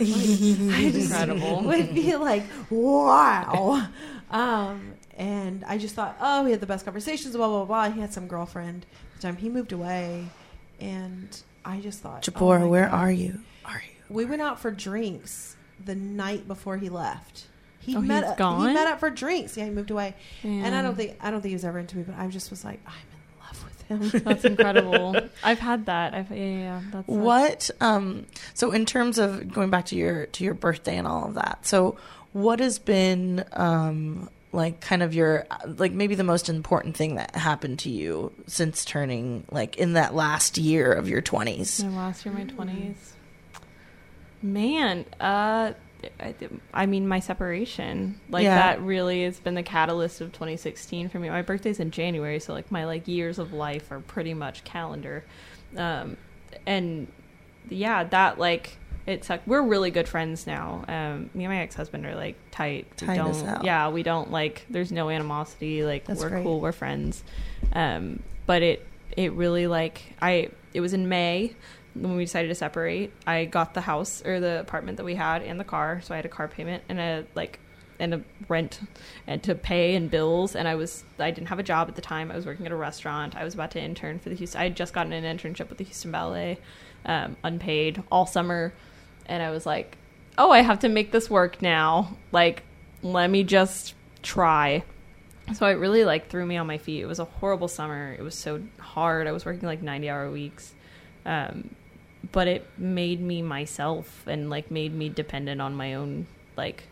I 0.00 0.90
just 0.92 1.10
Incredible. 1.10 1.62
would 1.64 1.94
be 1.94 2.16
like, 2.16 2.44
wow. 2.70 3.86
Um, 4.30 4.94
and 5.16 5.64
I 5.64 5.78
just 5.78 5.94
thought, 5.94 6.16
oh, 6.20 6.44
he 6.44 6.50
had 6.52 6.60
the 6.60 6.66
best 6.66 6.84
conversations, 6.84 7.36
blah 7.36 7.48
blah 7.48 7.64
blah. 7.64 7.90
He 7.90 8.00
had 8.00 8.12
some 8.12 8.26
girlfriend. 8.26 8.86
At 9.14 9.20
the 9.20 9.28
time 9.28 9.36
he 9.36 9.48
moved 9.48 9.72
away, 9.72 10.26
and 10.80 11.40
I 11.64 11.80
just 11.80 12.00
thought, 12.00 12.26
oh 12.28 12.32
Jabora, 12.32 12.60
my 12.60 12.66
where 12.66 12.88
God. 12.88 12.94
are 12.94 13.12
you? 13.12 13.40
Are 13.64 13.82
you? 13.84 14.14
We 14.14 14.24
went 14.24 14.42
out 14.42 14.58
for 14.60 14.70
drinks 14.70 15.56
the 15.82 15.94
night 15.94 16.46
before 16.48 16.76
he 16.78 16.88
left. 16.88 17.46
He 17.84 17.96
Oh, 17.96 18.00
met 18.00 18.22
he's 18.22 18.30
up, 18.32 18.38
gone? 18.38 18.68
He 18.68 18.74
met 18.74 18.86
up 18.86 19.00
for 19.00 19.10
drinks. 19.10 19.56
Yeah, 19.56 19.64
he 19.64 19.70
moved 19.70 19.90
away, 19.90 20.14
and 20.42 20.74
I 20.74 20.82
don't 20.82 20.94
think 20.94 21.16
I 21.20 21.30
don't 21.30 21.40
think 21.42 21.50
he 21.50 21.54
was 21.56 21.64
ever 21.64 21.78
into 21.78 21.96
me, 21.96 22.04
but 22.04 22.16
I 22.16 22.26
just 22.28 22.50
was 22.50 22.64
like, 22.64 22.80
I'm 22.86 22.92
in 23.12 23.40
love 23.44 23.64
with 23.64 24.12
him. 24.14 24.20
That's 24.24 24.44
incredible. 24.44 25.16
I've 25.44 25.58
had 25.58 25.86
that. 25.86 26.14
I've 26.14 26.30
yeah, 26.30 26.36
yeah. 26.36 26.58
yeah. 26.58 26.80
That's 26.92 27.08
What 27.08 27.70
um 27.80 28.26
so 28.54 28.70
in 28.70 28.86
terms 28.86 29.18
of 29.18 29.52
going 29.52 29.70
back 29.70 29.86
to 29.86 29.96
your 29.96 30.26
to 30.26 30.44
your 30.44 30.54
birthday 30.54 30.96
and 30.96 31.06
all 31.08 31.26
of 31.26 31.34
that. 31.34 31.66
So 31.66 31.96
what 32.32 32.60
has 32.60 32.78
been 32.78 33.44
um 33.52 34.28
like 34.52 34.80
kind 34.80 35.02
of 35.02 35.14
your 35.14 35.46
like 35.66 35.92
maybe 35.92 36.14
the 36.14 36.22
most 36.24 36.48
important 36.50 36.96
thing 36.96 37.14
that 37.16 37.34
happened 37.34 37.78
to 37.80 37.90
you 37.90 38.32
since 38.46 38.84
turning 38.84 39.44
like 39.50 39.76
in 39.78 39.94
that 39.94 40.14
last 40.14 40.56
year 40.58 40.92
of 40.92 41.08
your 41.08 41.20
20s? 41.22 41.82
My 41.84 41.96
last 41.96 42.24
year, 42.24 42.32
my 42.34 42.44
twenties. 42.44 43.14
Man, 44.42 45.04
uh, 45.20 45.72
I, 46.20 46.34
I 46.74 46.86
mean, 46.86 47.06
my 47.06 47.20
separation, 47.20 48.20
like 48.30 48.44
Yeah. 48.44 48.56
that, 48.56 48.80
really 48.82 49.24
has 49.24 49.38
been 49.40 49.54
the 49.54 49.62
catalyst 49.62 50.20
of 50.20 50.32
2016 50.32 51.08
for 51.08 51.18
me. 51.18 51.28
My 51.30 51.42
birthday's 51.42 51.80
in 51.80 51.90
January, 51.90 52.38
so 52.40 52.52
like 52.52 52.70
my 52.70 52.84
like 52.84 53.06
years 53.08 53.38
of 53.38 53.52
life 53.52 53.90
are 53.90 54.00
pretty 54.00 54.34
much 54.34 54.64
calendar, 54.64 55.24
um, 55.76 56.16
and 56.66 57.06
yeah, 57.68 58.04
that 58.04 58.38
like 58.38 58.78
it 59.06 59.24
sucked. 59.24 59.46
We're 59.48 59.62
really 59.62 59.90
good 59.90 60.08
friends 60.08 60.46
now. 60.46 60.84
Um, 60.88 61.30
me 61.34 61.44
and 61.44 61.52
my 61.52 61.58
ex 61.60 61.74
husband 61.74 62.06
are 62.06 62.14
like 62.14 62.36
tight. 62.50 62.86
We 63.00 63.06
Tight 63.08 63.16
don't, 63.16 63.30
as 63.30 63.42
hell. 63.42 63.60
Yeah, 63.64 63.88
we 63.88 64.02
don't 64.02 64.30
like. 64.30 64.64
There's 64.70 64.92
no 64.92 65.08
animosity. 65.10 65.84
Like 65.84 66.04
That's 66.04 66.20
we're 66.20 66.28
great. 66.30 66.42
cool. 66.44 66.60
We're 66.60 66.72
friends. 66.72 67.24
Um, 67.72 68.22
but 68.46 68.62
it 68.62 68.86
it 69.16 69.32
really 69.32 69.66
like 69.66 70.14
I. 70.20 70.50
It 70.74 70.80
was 70.80 70.92
in 70.94 71.08
May 71.08 71.54
when 71.94 72.16
we 72.16 72.24
decided 72.24 72.48
to 72.48 72.54
separate. 72.54 73.12
I 73.26 73.44
got 73.44 73.74
the 73.74 73.82
house 73.82 74.22
or 74.24 74.40
the 74.40 74.60
apartment 74.60 74.96
that 74.96 75.04
we 75.04 75.14
had 75.14 75.42
and 75.42 75.58
the 75.58 75.64
car, 75.64 76.00
so 76.02 76.14
I 76.14 76.16
had 76.16 76.24
a 76.26 76.30
car 76.30 76.48
payment 76.48 76.82
and 76.88 76.98
a 76.98 77.24
like 77.34 77.58
and 77.98 78.14
a 78.14 78.22
rent 78.48 78.80
and 79.26 79.42
to 79.44 79.54
pay 79.54 79.94
and 79.94 80.10
bills 80.10 80.56
and 80.56 80.66
I 80.66 80.74
was 80.74 81.04
I 81.18 81.30
didn't 81.30 81.48
have 81.48 81.58
a 81.58 81.62
job 81.62 81.88
at 81.88 81.94
the 81.94 82.02
time. 82.02 82.30
I 82.30 82.36
was 82.36 82.46
working 82.46 82.66
at 82.66 82.72
a 82.72 82.76
restaurant. 82.76 83.36
I 83.36 83.44
was 83.44 83.54
about 83.54 83.70
to 83.72 83.80
intern 83.80 84.18
for 84.18 84.28
the 84.28 84.34
Houston 84.34 84.60
I 84.60 84.64
had 84.64 84.76
just 84.76 84.92
gotten 84.92 85.12
an 85.12 85.24
internship 85.24 85.68
with 85.68 85.78
the 85.78 85.84
Houston 85.84 86.10
Ballet, 86.10 86.58
um, 87.04 87.36
unpaid 87.44 88.02
all 88.10 88.26
summer 88.26 88.72
and 89.26 89.42
I 89.42 89.50
was 89.50 89.66
like, 89.66 89.96
"Oh, 90.36 90.50
I 90.50 90.60
have 90.60 90.80
to 90.80 90.88
make 90.88 91.12
this 91.12 91.30
work 91.30 91.62
now. 91.62 92.16
Like, 92.32 92.64
let 93.02 93.30
me 93.30 93.44
just 93.44 93.94
try." 94.22 94.84
So 95.54 95.66
it 95.66 95.74
really 95.74 96.04
like 96.04 96.28
threw 96.28 96.46
me 96.46 96.56
on 96.56 96.66
my 96.66 96.78
feet. 96.78 97.02
It 97.02 97.06
was 97.06 97.18
a 97.18 97.24
horrible 97.24 97.68
summer. 97.68 98.14
It 98.18 98.22
was 98.22 98.34
so 98.34 98.62
hard. 98.78 99.26
I 99.26 99.32
was 99.32 99.44
working 99.44 99.66
like 99.66 99.82
90-hour 99.82 100.30
weeks. 100.30 100.74
Um, 101.26 101.74
but 102.30 102.46
it 102.46 102.66
made 102.78 103.20
me 103.20 103.42
myself 103.42 104.24
and 104.26 104.48
like 104.48 104.70
made 104.70 104.94
me 104.94 105.08
dependent 105.08 105.60
on 105.60 105.74
my 105.74 105.94
own 105.94 106.26
like 106.56 106.84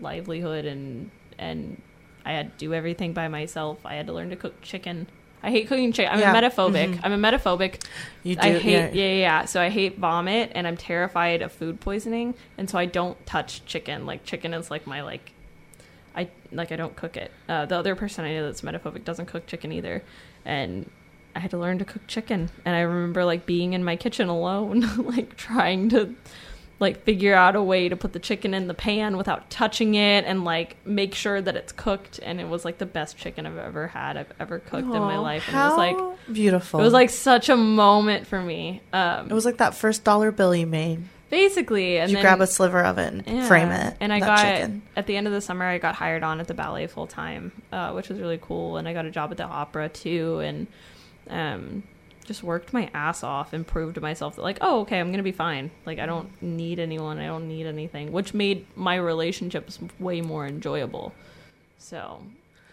livelihood 0.00 0.64
and 0.64 1.10
and 1.38 1.80
I 2.24 2.32
had 2.32 2.52
to 2.52 2.58
do 2.66 2.74
everything 2.74 3.12
by 3.12 3.28
myself. 3.28 3.78
I 3.86 3.94
had 3.94 4.06
to 4.08 4.12
learn 4.12 4.30
to 4.30 4.36
cook 4.36 4.60
chicken. 4.60 5.06
I 5.42 5.50
hate 5.52 5.68
cooking 5.68 5.92
chicken. 5.92 6.12
I'm 6.12 6.18
Yeah. 6.18 6.34
an 6.36 6.42
emetophobic. 6.44 6.94
Mhm. 6.96 7.00
I'm 7.04 7.12
an 7.12 7.20
emetophobic. 7.22 7.84
You 8.24 8.34
do. 8.34 8.40
I 8.42 8.58
hate 8.58 8.72
yeah. 8.72 8.90
yeah. 8.92 9.04
yeah, 9.04 9.14
yeah. 9.14 9.44
So 9.44 9.60
I 9.62 9.68
hate 9.68 9.96
vomit 9.98 10.50
and 10.54 10.66
I'm 10.66 10.76
terrified 10.76 11.42
of 11.42 11.52
food 11.52 11.80
poisoning 11.80 12.34
and 12.58 12.68
so 12.68 12.76
I 12.78 12.86
don't 12.86 13.24
touch 13.24 13.64
chicken. 13.64 14.04
Like 14.04 14.24
chicken 14.24 14.52
is 14.52 14.70
like 14.70 14.86
my 14.86 15.02
like 15.02 15.32
I 16.16 16.28
like 16.50 16.72
I 16.72 16.76
don't 16.76 16.96
cook 16.96 17.16
it. 17.16 17.30
Uh, 17.48 17.66
the 17.66 17.76
other 17.76 17.94
person 17.94 18.24
I 18.24 18.34
know 18.34 18.46
that's 18.46 18.62
metaphobic 18.62 19.04
doesn't 19.04 19.26
cook 19.26 19.46
chicken 19.46 19.70
either. 19.72 20.02
And 20.44 20.90
I 21.34 21.40
had 21.40 21.50
to 21.52 21.58
learn 21.58 21.78
to 21.78 21.84
cook 21.84 22.06
chicken 22.06 22.50
and 22.64 22.74
I 22.74 22.80
remember 22.80 23.24
like 23.24 23.46
being 23.46 23.72
in 23.72 23.84
my 23.84 23.96
kitchen 23.96 24.28
alone 24.28 24.80
like 25.04 25.36
trying 25.36 25.88
to 25.90 26.14
like 26.80 27.02
figure 27.04 27.34
out 27.34 27.56
a 27.56 27.62
way 27.62 27.88
to 27.88 27.96
put 27.96 28.12
the 28.12 28.18
chicken 28.18 28.54
in 28.54 28.68
the 28.68 28.74
pan 28.74 29.16
without 29.16 29.50
touching 29.50 29.94
it 29.94 30.24
and 30.24 30.44
like 30.44 30.76
make 30.86 31.14
sure 31.14 31.40
that 31.40 31.56
it's 31.56 31.72
cooked 31.72 32.20
and 32.22 32.40
it 32.40 32.48
was 32.48 32.64
like 32.64 32.78
the 32.78 32.86
best 32.86 33.16
chicken 33.16 33.46
I've 33.46 33.56
ever 33.56 33.88
had 33.88 34.16
I've 34.16 34.32
ever 34.38 34.58
cooked 34.60 34.84
in 34.84 35.00
my 35.00 35.18
life 35.18 35.48
and 35.48 35.56
it 35.56 35.60
was 35.60 35.76
like 35.76 36.32
beautiful. 36.32 36.80
it 36.80 36.82
was 36.84 36.92
like 36.92 37.10
such 37.10 37.48
a 37.48 37.56
moment 37.56 38.26
for 38.26 38.40
me. 38.40 38.80
Um, 38.92 39.30
it 39.30 39.34
was 39.34 39.44
like 39.44 39.58
that 39.58 39.74
first 39.74 40.04
dollar 40.04 40.30
bill 40.30 40.54
you 40.54 40.66
made. 40.66 41.02
basically, 41.30 41.98
and 41.98 42.10
you 42.10 42.16
then, 42.16 42.24
grab 42.24 42.40
a 42.40 42.46
sliver 42.46 42.82
of 42.82 42.98
it 42.98 43.12
and 43.12 43.26
yeah. 43.26 43.48
frame 43.48 43.70
it. 43.70 43.96
And 44.00 44.12
I 44.12 44.20
got 44.20 44.44
chicken. 44.44 44.82
at 44.96 45.06
the 45.06 45.16
end 45.16 45.26
of 45.26 45.32
the 45.32 45.40
summer, 45.40 45.64
I 45.64 45.78
got 45.78 45.94
hired 45.94 46.22
on 46.22 46.40
at 46.40 46.46
the 46.46 46.54
ballet 46.54 46.86
full 46.86 47.06
time, 47.06 47.52
uh, 47.72 47.92
which 47.92 48.08
was 48.08 48.20
really 48.20 48.38
cool. 48.40 48.76
And 48.76 48.86
I 48.86 48.92
got 48.92 49.04
a 49.04 49.10
job 49.10 49.30
at 49.32 49.36
the 49.36 49.44
opera 49.44 49.88
too, 49.88 50.38
and 50.40 50.68
um, 51.28 51.82
just 52.24 52.42
worked 52.42 52.72
my 52.72 52.90
ass 52.94 53.22
off 53.22 53.52
and 53.52 53.66
proved 53.66 53.94
to 53.96 54.00
myself 54.00 54.36
that 54.36 54.42
like, 54.42 54.58
oh, 54.60 54.80
okay, 54.80 55.00
I'm 55.00 55.10
gonna 55.10 55.22
be 55.22 55.32
fine. 55.32 55.70
Like 55.86 55.98
I 55.98 56.06
don't 56.06 56.30
need 56.42 56.78
anyone, 56.78 57.18
I 57.18 57.26
don't 57.26 57.48
need 57.48 57.66
anything, 57.66 58.12
which 58.12 58.34
made 58.34 58.66
my 58.76 58.96
relationships 58.96 59.78
way 59.98 60.20
more 60.20 60.46
enjoyable. 60.46 61.12
So, 61.78 62.22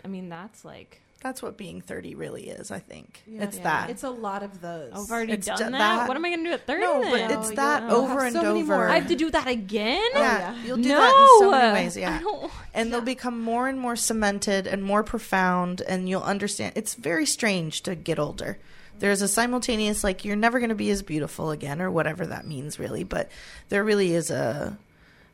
I 0.03 0.07
mean, 0.07 0.29
that's 0.29 0.65
like 0.65 1.01
That's 1.25 1.41
what 1.41 1.57
being 1.57 1.81
30 1.81 2.13
really 2.13 2.43
is, 2.49 2.69
I 2.69 2.77
think. 2.77 3.23
Yeah. 3.25 3.45
it's 3.45 3.57
Yeah. 3.57 3.63
that. 3.63 3.89
It's 3.89 4.03
a 4.03 4.11
lot 4.11 4.43
of 4.43 4.61
those. 4.61 4.91
I've 4.93 5.09
already 5.09 5.33
It's 5.33 5.47
done 5.47 5.71
that. 5.71 5.79
that- 5.79 6.07
What 6.07 6.15
am 6.15 6.23
I 6.23 6.29
gonna 6.29 6.43
do 6.43 6.51
at 6.51 6.67
thirty? 6.67 6.83
no, 6.83 7.01
but 7.01 7.31
it's 7.31 7.49
Oh, 7.49 7.55
that 7.55 7.81
yeah. 7.81 7.91
over 7.91 8.19
and 8.25 8.33
so 8.33 8.43
many 8.43 8.61
over. 8.61 8.75
more. 8.75 8.87
I 8.89 8.99
have 8.99 9.07
to 9.07 9.15
do 9.15 9.31
that 9.31 9.47
again. 9.47 10.07
yeah, 10.13 10.53
yeah. 10.53 10.63
you'll 10.63 10.77
do 10.77 10.89
no, 10.89 10.99
that 11.01 11.09
in 11.09 11.39
so 11.39 11.49
many 11.49 11.73
ways. 11.73 11.97
Yeah, 11.97 12.19
don't- 12.19 12.51
and 12.75 12.93
they'll 12.93 13.01
become 13.01 13.41
more 13.41 13.67
and 13.67 13.79
more 13.79 13.95
cemented 13.95 14.67
and 14.67 14.83
more 14.83 15.01
profound, 15.03 15.81
and 15.81 16.07
you'll 16.07 16.21
understand. 16.21 16.73
It's 16.75 16.93
very 16.93 17.25
strange 17.25 17.81
to 17.81 17.95
get 17.95 18.19
older. 18.19 18.59
There's 18.99 19.23
a 19.23 19.27
simultaneous 19.27 20.03
like 20.03 20.25
you're 20.25 20.35
never 20.35 20.59
going 20.59 20.69
to 20.69 20.75
be 20.75 20.91
as 20.91 21.01
beautiful 21.01 21.49
again, 21.49 21.81
or 21.81 21.89
whatever 21.89 22.27
that 22.27 22.45
means, 22.45 22.77
really. 22.77 23.03
But 23.03 23.31
there 23.69 23.83
really 23.83 24.13
is 24.13 24.29
a 24.29 24.77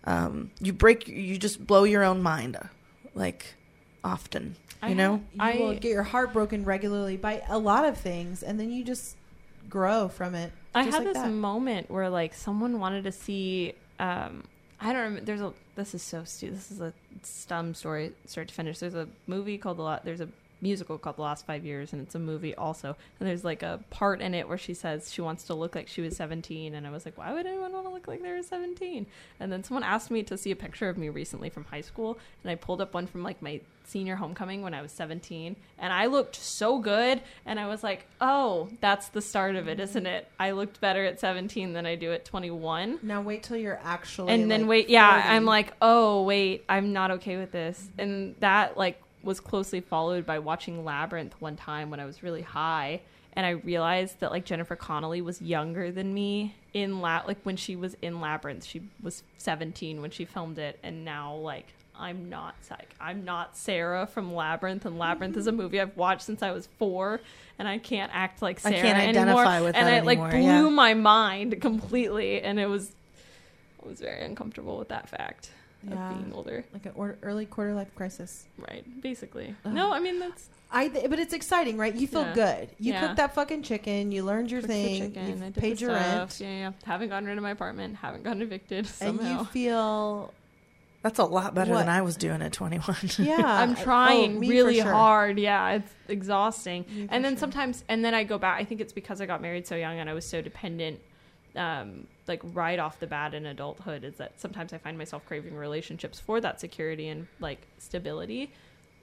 um, 0.06 0.52
you 0.62 0.72
break, 0.72 1.10
you 1.10 1.38
just 1.38 1.68
blow 1.68 1.84
your 1.84 2.06
own 2.06 2.24
mind, 2.24 2.58
like 3.14 3.56
often. 4.06 4.56
I 4.82 4.90
You 4.90 4.96
know, 4.96 5.14
You 5.34 5.40
I- 5.40 5.58
will 5.58 5.74
get 5.74 5.92
your 5.92 6.04
heart 6.04 6.34
broken 6.34 6.64
regularly 6.66 7.18
by 7.18 7.44
a 7.48 7.58
lot 7.58 7.86
of 7.86 7.98
things, 7.98 8.42
and 8.44 8.60
then 8.60 8.72
you 8.72 8.84
just 8.84 9.16
grow 9.70 10.08
from 10.10 10.34
it. 10.36 10.52
I 10.74 10.84
had 10.84 10.94
like 10.94 11.04
this 11.04 11.14
that. 11.18 11.30
moment 11.30 11.92
where 11.92 12.10
like 12.10 12.34
someone 12.34 12.80
wanted 12.80 13.04
to 13.04 13.12
see. 13.12 13.74
Um, 14.00 14.44
I 14.80 14.94
don't 14.94 15.02
remember. 15.04 15.22
There's 15.26 15.42
a. 15.42 15.54
This 15.76 15.94
is 15.94 16.02
so 16.02 16.24
stupid. 16.24 16.58
This 16.58 16.72
is 16.72 16.82
a 16.82 16.94
dumb 17.48 17.74
story, 17.76 18.14
start 18.26 18.48
to 18.48 18.54
finish. 18.54 18.80
There's 18.80 18.96
a 18.96 19.08
movie 19.28 19.58
called 19.58 19.80
a 19.80 19.84
lot. 19.84 20.04
There's 20.06 20.22
a 20.22 20.28
musical 20.62 20.98
called 20.98 21.18
The 21.18 21.24
Last 21.24 21.46
Five 21.46 21.66
Years, 21.66 21.94
and 21.94 22.02
it's 22.02 22.16
a 22.16 22.20
movie 22.20 22.56
also. 22.56 22.96
And 23.20 23.28
there's 23.28 23.44
like 23.44 23.64
a 23.64 23.84
part 23.90 24.22
in 24.22 24.34
it 24.34 24.48
where 24.48 24.58
she 24.58 24.74
says 24.74 25.12
she 25.12 25.22
wants 25.22 25.46
to 25.46 25.54
look 25.54 25.76
like 25.76 25.88
she 25.88 26.02
was 26.02 26.16
17, 26.16 26.76
and 26.76 26.88
I 26.88 26.92
was 26.92 27.06
like, 27.06 27.18
why 27.18 27.34
would 27.34 27.46
anyone 27.46 27.74
want 27.74 27.86
to 27.86 27.92
look 27.92 28.08
like 28.08 28.22
they 28.22 28.32
were 28.32 28.44
17? 28.44 29.06
And 29.40 29.52
then 29.52 29.64
someone 29.64 29.84
asked 29.84 30.12
me 30.12 30.24
to 30.24 30.38
see 30.38 30.52
a 30.52 30.56
picture 30.56 30.90
of 30.90 30.98
me 30.98 31.10
recently 31.10 31.50
from 31.50 31.66
high 31.66 31.82
school, 31.82 32.18
and 32.44 32.52
I 32.52 32.56
pulled 32.56 32.82
up 32.82 32.94
one 32.94 33.08
from 33.08 33.24
like 33.24 33.42
my 33.42 33.62
senior 33.84 34.16
homecoming 34.16 34.62
when 34.62 34.74
I 34.74 34.82
was 34.82 34.92
17, 34.92 35.56
and 35.80 35.94
I 35.94 36.06
looked 36.06 36.36
so 36.36 36.80
good, 36.80 37.22
and 37.46 37.60
I 37.60 37.68
was 37.68 37.84
like, 37.84 38.06
oh, 38.22 38.70
that's 38.80 39.10
the 39.10 39.22
start 39.22 39.56
of 39.56 39.68
it, 39.68 39.80
isn't 39.80 40.06
it? 40.06 40.28
I 40.40 40.52
looked 40.52 40.80
better 40.80 41.04
at 41.04 41.20
17 41.20 41.74
than 41.74 41.86
I 41.86 41.96
do 41.96 42.14
at 42.14 42.24
21. 42.24 43.00
Now 43.02 43.22
wait 43.22 43.44
till 43.44 43.58
you're 43.58 43.80
actually. 43.84 44.34
And 44.34 44.50
then 44.50 44.62
like, 44.62 44.70
wait, 44.70 44.90
yeah, 44.90 45.22
40. 45.24 45.36
I'm 45.36 45.46
like, 45.46 45.74
oh 45.82 46.24
wait, 46.24 46.64
I'm 46.70 46.94
not 46.94 47.12
okay 47.12 47.38
with 47.38 47.52
this, 47.52 47.90
and 47.98 48.36
that 48.40 48.78
like 48.78 49.02
was 49.24 49.40
closely 49.40 49.82
followed 49.82 50.26
by 50.26 50.40
watching 50.40 50.84
Labyrinth 50.84 51.36
one 51.40 51.56
time 51.56 51.90
when 51.90 52.00
I 52.00 52.06
was 52.06 52.24
really 52.24 52.42
high, 52.42 53.02
and 53.34 53.46
I 53.46 53.52
realized 53.52 54.20
that 54.20 54.32
like 54.32 54.46
Jennifer 54.46 54.76
Connelly 54.76 55.22
was 55.22 55.42
younger 55.42 55.92
than 55.92 56.14
me 56.14 56.56
in 56.74 57.02
la 57.02 57.24
like 57.28 57.40
when 57.44 57.58
she 57.58 57.76
was 57.76 57.96
in 58.02 58.20
Labyrinth, 58.20 58.66
she 58.66 58.82
was 59.02 59.24
17 59.38 60.02
when 60.02 60.12
she 60.12 60.26
filmed 60.26 60.58
it, 60.58 60.80
and 60.84 61.06
now 61.06 61.36
like 61.36 61.68
I'm 61.98 62.30
not 62.30 62.56
like 62.70 62.96
I'm 63.00 63.24
not 63.26 63.56
Sarah 63.56 64.08
from 64.08 64.34
Labyrinth, 64.34 64.86
and 64.86 64.98
Labyrinth 64.98 65.38
is 65.38 65.48
a 65.48 65.52
movie 65.52 65.80
I've 65.80 65.96
watched 65.96 66.24
since 66.24 66.42
I 66.42 66.52
was 66.52 66.68
four, 66.80 67.22
and 67.60 67.68
I 67.68 67.78
can't 67.78 68.12
act 68.14 68.42
like 68.42 68.60
I 68.66 68.72
Sarah 68.72 68.82
can't 68.82 68.98
anymore. 68.98 69.42
identify 69.42 69.62
with 69.62 69.76
and 69.76 69.88
that 69.88 70.04
it 70.04 70.06
like 70.06 70.20
blew 70.20 70.42
yeah. 70.42 70.70
my 70.70 70.94
mind 70.94 71.62
completely, 71.62 72.42
and 72.42 72.60
it 72.60 72.68
was 72.68 72.92
I 73.84 73.88
was 73.88 74.00
very 74.00 74.24
uncomfortable 74.26 74.78
with 74.78 74.90
that 74.90 75.10
fact 75.10 75.52
Yeah. 75.88 76.12
of 76.12 76.18
being 76.20 76.34
older. 76.34 76.64
like 76.74 76.86
an 76.86 76.92
or- 76.96 77.18
early 77.24 77.46
quarter 77.46 77.74
life 77.74 77.94
crisis. 77.96 78.46
Right, 78.58 78.84
basically. 79.02 79.56
Ugh. 79.66 79.74
No, 79.74 79.92
I 79.92 80.00
mean 80.00 80.20
that's 80.20 80.50
I 80.74 80.88
th- 80.88 81.10
but 81.10 81.20
it's 81.20 81.34
exciting, 81.34 81.78
right? 81.78 81.94
You 81.94 82.08
feel 82.08 82.22
Yeah. 82.22 82.34
good. 82.34 82.70
You 82.80 82.94
Yeah. 82.94 83.02
cooked 83.02 83.18
that 83.18 83.36
fucking 83.36 83.64
chicken. 83.64 84.12
You 84.12 84.24
learned 84.24 84.52
your 84.52 84.62
cooked 84.62 84.70
the 84.74 84.84
thing. 84.84 85.02
chicken, 85.14 85.24
I 85.44 85.48
You 85.48 85.52
did 85.52 85.56
paid 85.56 85.78
the 85.78 85.82
your 85.82 85.96
stuff. 86.00 86.18
rent, 86.18 86.40
Yeah, 86.40 86.48
yeah. 86.58 86.72
Haven't 86.86 87.10
gotten 87.10 87.28
rid 87.28 87.38
of 87.38 87.44
my 87.44 87.52
apartment. 87.52 87.98
Haven't 87.98 88.24
gotten 88.24 88.42
evicted 88.42 88.86
and 89.02 89.18
somehow. 89.18 89.40
you 89.40 89.46
feel 89.46 90.34
that's 91.02 91.18
a 91.18 91.26
lot 91.26 91.56
better 91.56 91.72
What? 91.72 91.80
than 91.80 91.90
I 91.90 92.04
was 92.04 92.16
doing 92.16 92.42
at 92.44 92.54
21. 92.54 92.96
yeah. 93.18 93.38
I'm 93.46 93.72
oh, 93.72 93.84
trying 93.84 94.38
oh, 94.38 94.40
really 94.42 94.80
sure. 94.82 94.92
hard. 94.92 95.40
Yeah, 95.40 95.72
it's 95.72 95.92
exhausting. 96.08 96.86
Me 96.90 97.08
and 97.10 97.26
then 97.26 97.34
sure. 97.34 97.40
sometimes, 97.40 97.84
and 97.90 98.06
then 98.06 98.14
I 98.14 98.24
go 98.24 98.38
back. 98.38 98.60
I 98.62 98.64
think 98.66 98.82
it's 98.82 98.94
because 98.94 99.20
I 99.20 99.26
got 99.26 99.42
married 99.42 99.66
so 99.68 99.76
young 99.76 99.98
and 100.00 100.10
I 100.10 100.14
was 100.14 100.26
so 100.26 100.42
dependent, 100.42 101.00
um, 101.56 102.08
like 102.28 102.42
right 102.54 102.80
off 102.80 103.00
the 103.00 103.08
bat 103.08 103.34
in 103.34 103.46
adulthood. 103.46 104.04
Is 104.04 104.16
that 104.16 104.40
sometimes 104.40 104.74
I 104.74 104.78
find 104.78 104.98
myself 104.98 105.26
craving 105.26 105.56
relationships 105.56 106.20
for 106.20 106.40
that 106.42 106.60
security 106.60 107.08
and 107.10 107.28
like 107.40 107.68
stability, 107.78 108.52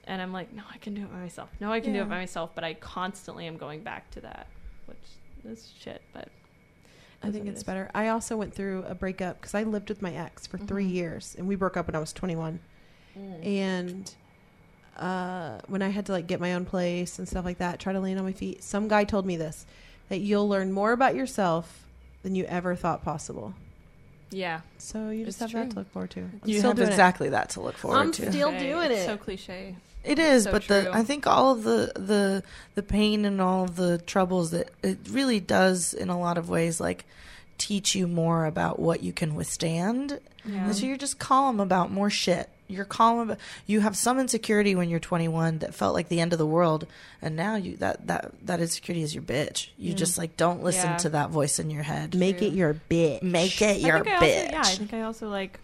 and 0.05 0.21
I'm 0.21 0.33
like, 0.33 0.51
no, 0.53 0.63
I 0.73 0.77
can 0.77 0.93
do 0.93 1.03
it 1.03 1.11
by 1.11 1.19
myself. 1.19 1.49
No, 1.59 1.71
I 1.71 1.79
can 1.79 1.93
do 1.93 2.01
it 2.01 2.09
by 2.09 2.17
myself. 2.19 2.51
But 2.55 2.63
I 2.63 2.73
constantly 2.75 3.45
am 3.47 3.57
going 3.57 3.81
back 3.83 4.09
to 4.11 4.21
that, 4.21 4.47
which 4.87 4.97
is 5.45 5.71
shit. 5.79 6.01
But 6.13 6.29
I 7.21 7.31
think 7.31 7.43
what 7.45 7.49
it 7.49 7.51
it's 7.51 7.63
better. 7.63 7.91
I 7.93 8.07
also 8.07 8.37
went 8.37 8.53
through 8.53 8.83
a 8.87 8.95
breakup 8.95 9.39
because 9.41 9.53
I 9.53 9.63
lived 9.63 9.89
with 9.89 10.01
my 10.01 10.13
ex 10.13 10.47
for 10.47 10.57
three 10.57 10.85
Mhm. 10.87 10.93
years, 10.93 11.35
and 11.37 11.47
we 11.47 11.55
broke 11.55 11.77
up 11.77 11.87
when 11.87 11.95
I 11.95 11.99
was 11.99 12.13
21. 12.13 12.59
Mm. 13.17 13.45
And 13.45 14.15
uh, 14.97 15.59
when 15.67 15.81
I 15.81 15.89
had 15.89 16.05
to 16.07 16.11
like 16.11 16.27
get 16.27 16.39
my 16.39 16.53
own 16.53 16.65
place 16.65 17.19
and 17.19 17.27
stuff 17.27 17.45
like 17.45 17.57
that, 17.59 17.79
try 17.79 17.93
to 17.93 17.99
land 17.99 18.19
on 18.19 18.25
my 18.25 18.31
feet, 18.33 18.63
some 18.63 18.87
guy 18.87 19.03
told 19.03 19.25
me 19.25 19.37
this: 19.37 19.65
that 20.09 20.19
you'll 20.19 20.47
learn 20.49 20.71
more 20.71 20.91
about 20.91 21.15
yourself 21.15 21.85
than 22.23 22.35
you 22.35 22.45
ever 22.45 22.75
thought 22.75 23.03
possible. 23.03 23.53
Yeah, 24.31 24.61
So 24.77 25.09
you 25.09 25.25
just 25.25 25.41
It's 25.41 25.51
have 25.51 25.61
that 25.63 25.71
to 25.71 25.79
look 25.79 25.91
forward 25.91 26.11
to. 26.11 26.19
I'm 26.19 26.41
you 26.45 26.59
still 26.59 26.69
have 26.71 26.77
doing 26.77 26.89
it. 26.89 26.91
exactly 26.91 27.29
that 27.29 27.49
to 27.51 27.61
look 27.61 27.75
forward 27.77 27.97
I'm 27.97 28.11
to. 28.11 28.31
still 28.31 28.49
Cliche. 28.49 28.69
doing 28.71 28.91
It's 28.91 29.01
it. 29.01 29.05
So 29.05 29.17
cliche. 29.17 29.75
It 30.03 30.19
is, 30.19 30.43
So 30.43 30.51
but 30.51 30.67
the. 30.67 30.89
I 30.93 31.03
think 31.03 31.25
all 31.27 31.51
of 31.51 31.63
the 31.63 31.91
the 31.95 32.43
the 32.75 32.83
pain 32.83 33.25
and 33.25 33.41
all 33.41 33.63
of 33.63 33.75
the 33.75 33.97
troubles 33.97 34.51
that 34.51 34.69
it 34.83 34.99
really 35.09 35.39
does 35.39 35.93
in 35.95 36.09
a 36.09 36.19
lot 36.19 36.37
of 36.37 36.47
ways 36.47 36.79
like 36.79 37.05
teach 37.57 37.95
you 37.95 38.07
more 38.07 38.45
about 38.45 38.79
what 38.79 39.01
you 39.03 39.11
can 39.11 39.33
withstand. 39.35 40.19
Yeah. 40.45 40.65
And 40.65 40.75
so 40.75 40.85
you're 40.85 40.95
just 40.95 41.17
calm 41.19 41.59
about 41.59 41.91
more 41.91 42.09
shit. 42.09 42.49
You're 42.69 42.85
calm. 42.85 43.19
About, 43.19 43.39
you 43.65 43.81
have 43.81 43.97
some 43.97 44.19
insecurity 44.19 44.75
when 44.75 44.89
you're 44.89 44.99
21 44.99 45.59
that 45.59 45.73
felt 45.73 45.93
like 45.93 46.07
the 46.07 46.21
end 46.21 46.31
of 46.31 46.39
the 46.39 46.45
world, 46.45 46.87
and 47.21 47.35
now 47.35 47.55
you 47.55 47.75
that 47.77 48.07
that 48.07 48.31
that 48.45 48.61
insecurity 48.61 49.03
is 49.03 49.13
your 49.13 49.23
bitch. 49.23 49.69
You 49.77 49.89
Yeah. 49.89 49.95
just 49.95 50.15
mm. 50.15 50.19
like 50.19 50.37
don't 50.37 50.63
listen 50.63 50.91
Yeah. 50.91 50.97
to 50.97 51.09
that 51.09 51.31
voice 51.31 51.59
in 51.59 51.69
your 51.69 51.83
head. 51.83 52.15
Make 52.15 52.41
it 52.41 52.53
your 52.53 52.75
bitch. 52.89 53.21
Make 53.23 53.61
it 53.61 53.81
your 53.81 53.97
I 53.97 54.01
think 54.03 54.15
I 54.15 54.25
bitch. 54.25 54.45
Also, 54.45 54.51
yeah, 54.51 54.61
I 54.61 54.75
think 54.75 54.93
I 54.93 55.01
also 55.01 55.29
like. 55.29 55.59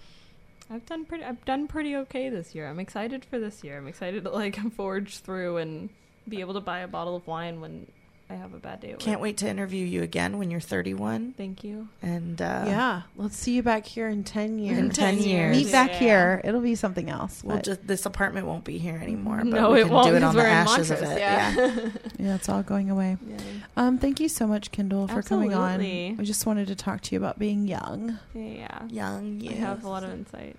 I've 0.70 0.86
done 0.88 1.06
pretty. 1.06 1.24
I've 1.24 1.45
done 1.45 1.68
pretty 1.68 1.95
okay 1.95 2.30
this 2.30 2.56
year. 2.56 2.68
I'm 2.68 2.80
excited 2.80 3.24
for 3.24 3.39
this 3.39 3.64
year. 3.64 3.78
I'm 3.78 3.88
excited 3.88 4.24
to 4.24 4.32
like 4.32 4.58
forge 4.76 5.20
through 5.20 5.58
and 5.58 5.89
be 6.28 6.39
able 6.41 6.56
to 6.56 6.60
buy 6.62 6.80
a 6.80 6.88
bottle 6.88 7.16
of 7.16 7.28
wine 7.28 7.62
when 7.62 7.86
I 8.28 8.34
have 8.34 8.56
a 8.56 8.58
bad 8.58 8.80
day. 8.80 8.92
At 8.92 9.00
Can't 9.00 9.20
work. 9.20 9.24
wait 9.26 9.38
to 9.38 9.48
interview 9.48 9.86
you 9.86 10.02
again 10.02 10.40
when 10.40 10.50
you're 10.50 10.60
31, 10.60 11.36
Thank 11.38 11.64
you. 11.64 11.90
and 12.02 12.42
uh, 12.42 12.64
yeah, 12.66 13.02
let's 13.18 13.38
see 13.38 13.54
you 13.54 13.62
back 13.62 13.86
here 13.86 14.08
in 14.10 14.24
ten 14.24 14.58
years. 14.58 14.80
In 14.80 14.90
10 14.90 15.20
years. 15.20 15.56
meet 15.56 15.72
back 15.72 15.92
Yeah. 15.92 16.00
here. 16.00 16.42
It'll 16.44 16.60
be 16.62 16.74
something 16.74 17.08
else. 17.08 17.44
We'll 17.44 17.62
just 17.62 17.86
this 17.86 18.08
apartment 18.08 18.48
won't 18.48 18.64
be 18.64 18.80
here 18.80 18.98
anymore. 18.98 19.38
But 19.38 19.46
no, 19.46 19.72
we 19.74 19.82
it 19.82 19.90
won't. 19.90 20.08
do 20.08 20.16
it 20.16 20.22
'cause 20.22 20.30
on 20.30 20.36
the 20.36 20.42
we're 20.42 20.48
in 20.48 20.54
ashes 20.54 20.90
of 20.90 21.04
it. 21.04 21.20
Yeah. 21.20 21.54
yeah, 22.20 22.36
it's 22.36 22.50
all 22.50 22.64
going 22.64 22.90
away. 22.90 23.18
yeah. 23.30 23.38
Um, 23.78 24.00
thank 24.00 24.20
you 24.20 24.28
so 24.28 24.48
much, 24.48 24.72
Kendall, 24.72 25.08
for 25.08 25.22
coming 25.22 25.54
on. 25.54 25.78
We 25.80 26.16
just 26.24 26.48
wanted 26.48 26.68
to 26.70 26.76
talk 26.76 27.02
to 27.02 27.14
you 27.16 27.20
about 27.20 27.38
being 27.38 27.68
young. 27.68 28.18
Yeah. 28.34 28.86
Young, 28.90 29.40
I 29.40 29.52
you. 29.52 29.56
have 29.58 29.84
a 29.84 29.88
lot 29.90 30.04
of 30.04 30.10
insight. 30.12 30.56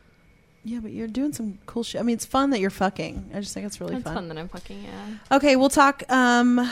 Yeah, 0.62 0.78
but 0.80 0.92
you're 0.92 1.08
doing 1.08 1.32
some 1.32 1.58
cool 1.66 1.82
shit. 1.82 2.00
I 2.00 2.04
mean, 2.04 2.14
it's 2.14 2.26
fun 2.26 2.50
that 2.50 2.60
you're 2.60 2.70
fucking. 2.70 3.30
I 3.34 3.40
just 3.40 3.54
think 3.54 3.66
it's 3.66 3.80
really 3.80 3.94
It's 3.96 4.04
fun. 4.04 4.14
fun 4.14 4.28
that 4.28 4.38
I'm 4.38 4.48
fucking 4.48 4.84
yeah. 4.84 5.36
Okay, 5.36 5.56
we'll 5.56 5.68
talk 5.68 6.02
um 6.08 6.68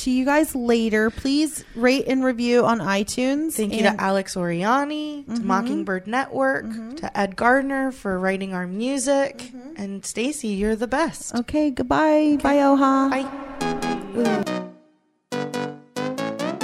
to 0.00 0.10
you 0.10 0.24
guys 0.24 0.54
later. 0.54 1.10
Please 1.10 1.64
rate 1.74 2.04
and 2.06 2.24
review 2.24 2.64
on 2.64 2.78
iTunes. 2.80 3.52
Thank 3.52 3.72
you 3.74 3.82
to 3.82 4.00
Alex 4.00 4.34
Oriani, 4.34 5.26
to 5.26 5.32
Mhm. 5.32 5.44
Mockingbird 5.44 6.06
Network, 6.06 6.66
Mhm. 6.66 6.96
to 6.98 7.18
Ed 7.18 7.36
Gardner 7.36 7.90
for 7.92 8.18
writing 8.18 8.54
our 8.54 8.66
music, 8.66 9.52
Mhm. 9.52 9.74
and 9.76 10.04
Stacy, 10.04 10.48
you're 10.48 10.76
the 10.76 10.86
best. 10.86 11.34
Okay, 11.34 11.70
goodbye. 11.70 12.38
Bye, 12.42 12.60
Oha. 12.62 13.08
Bye. 13.10 13.26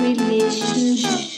relationships, 0.01 1.36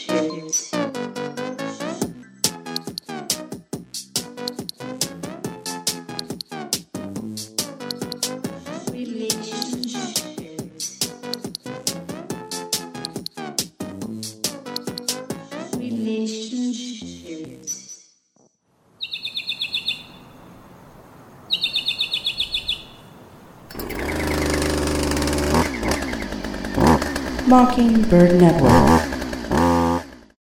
Mockingbird 27.78 28.40
Network. 28.40 28.97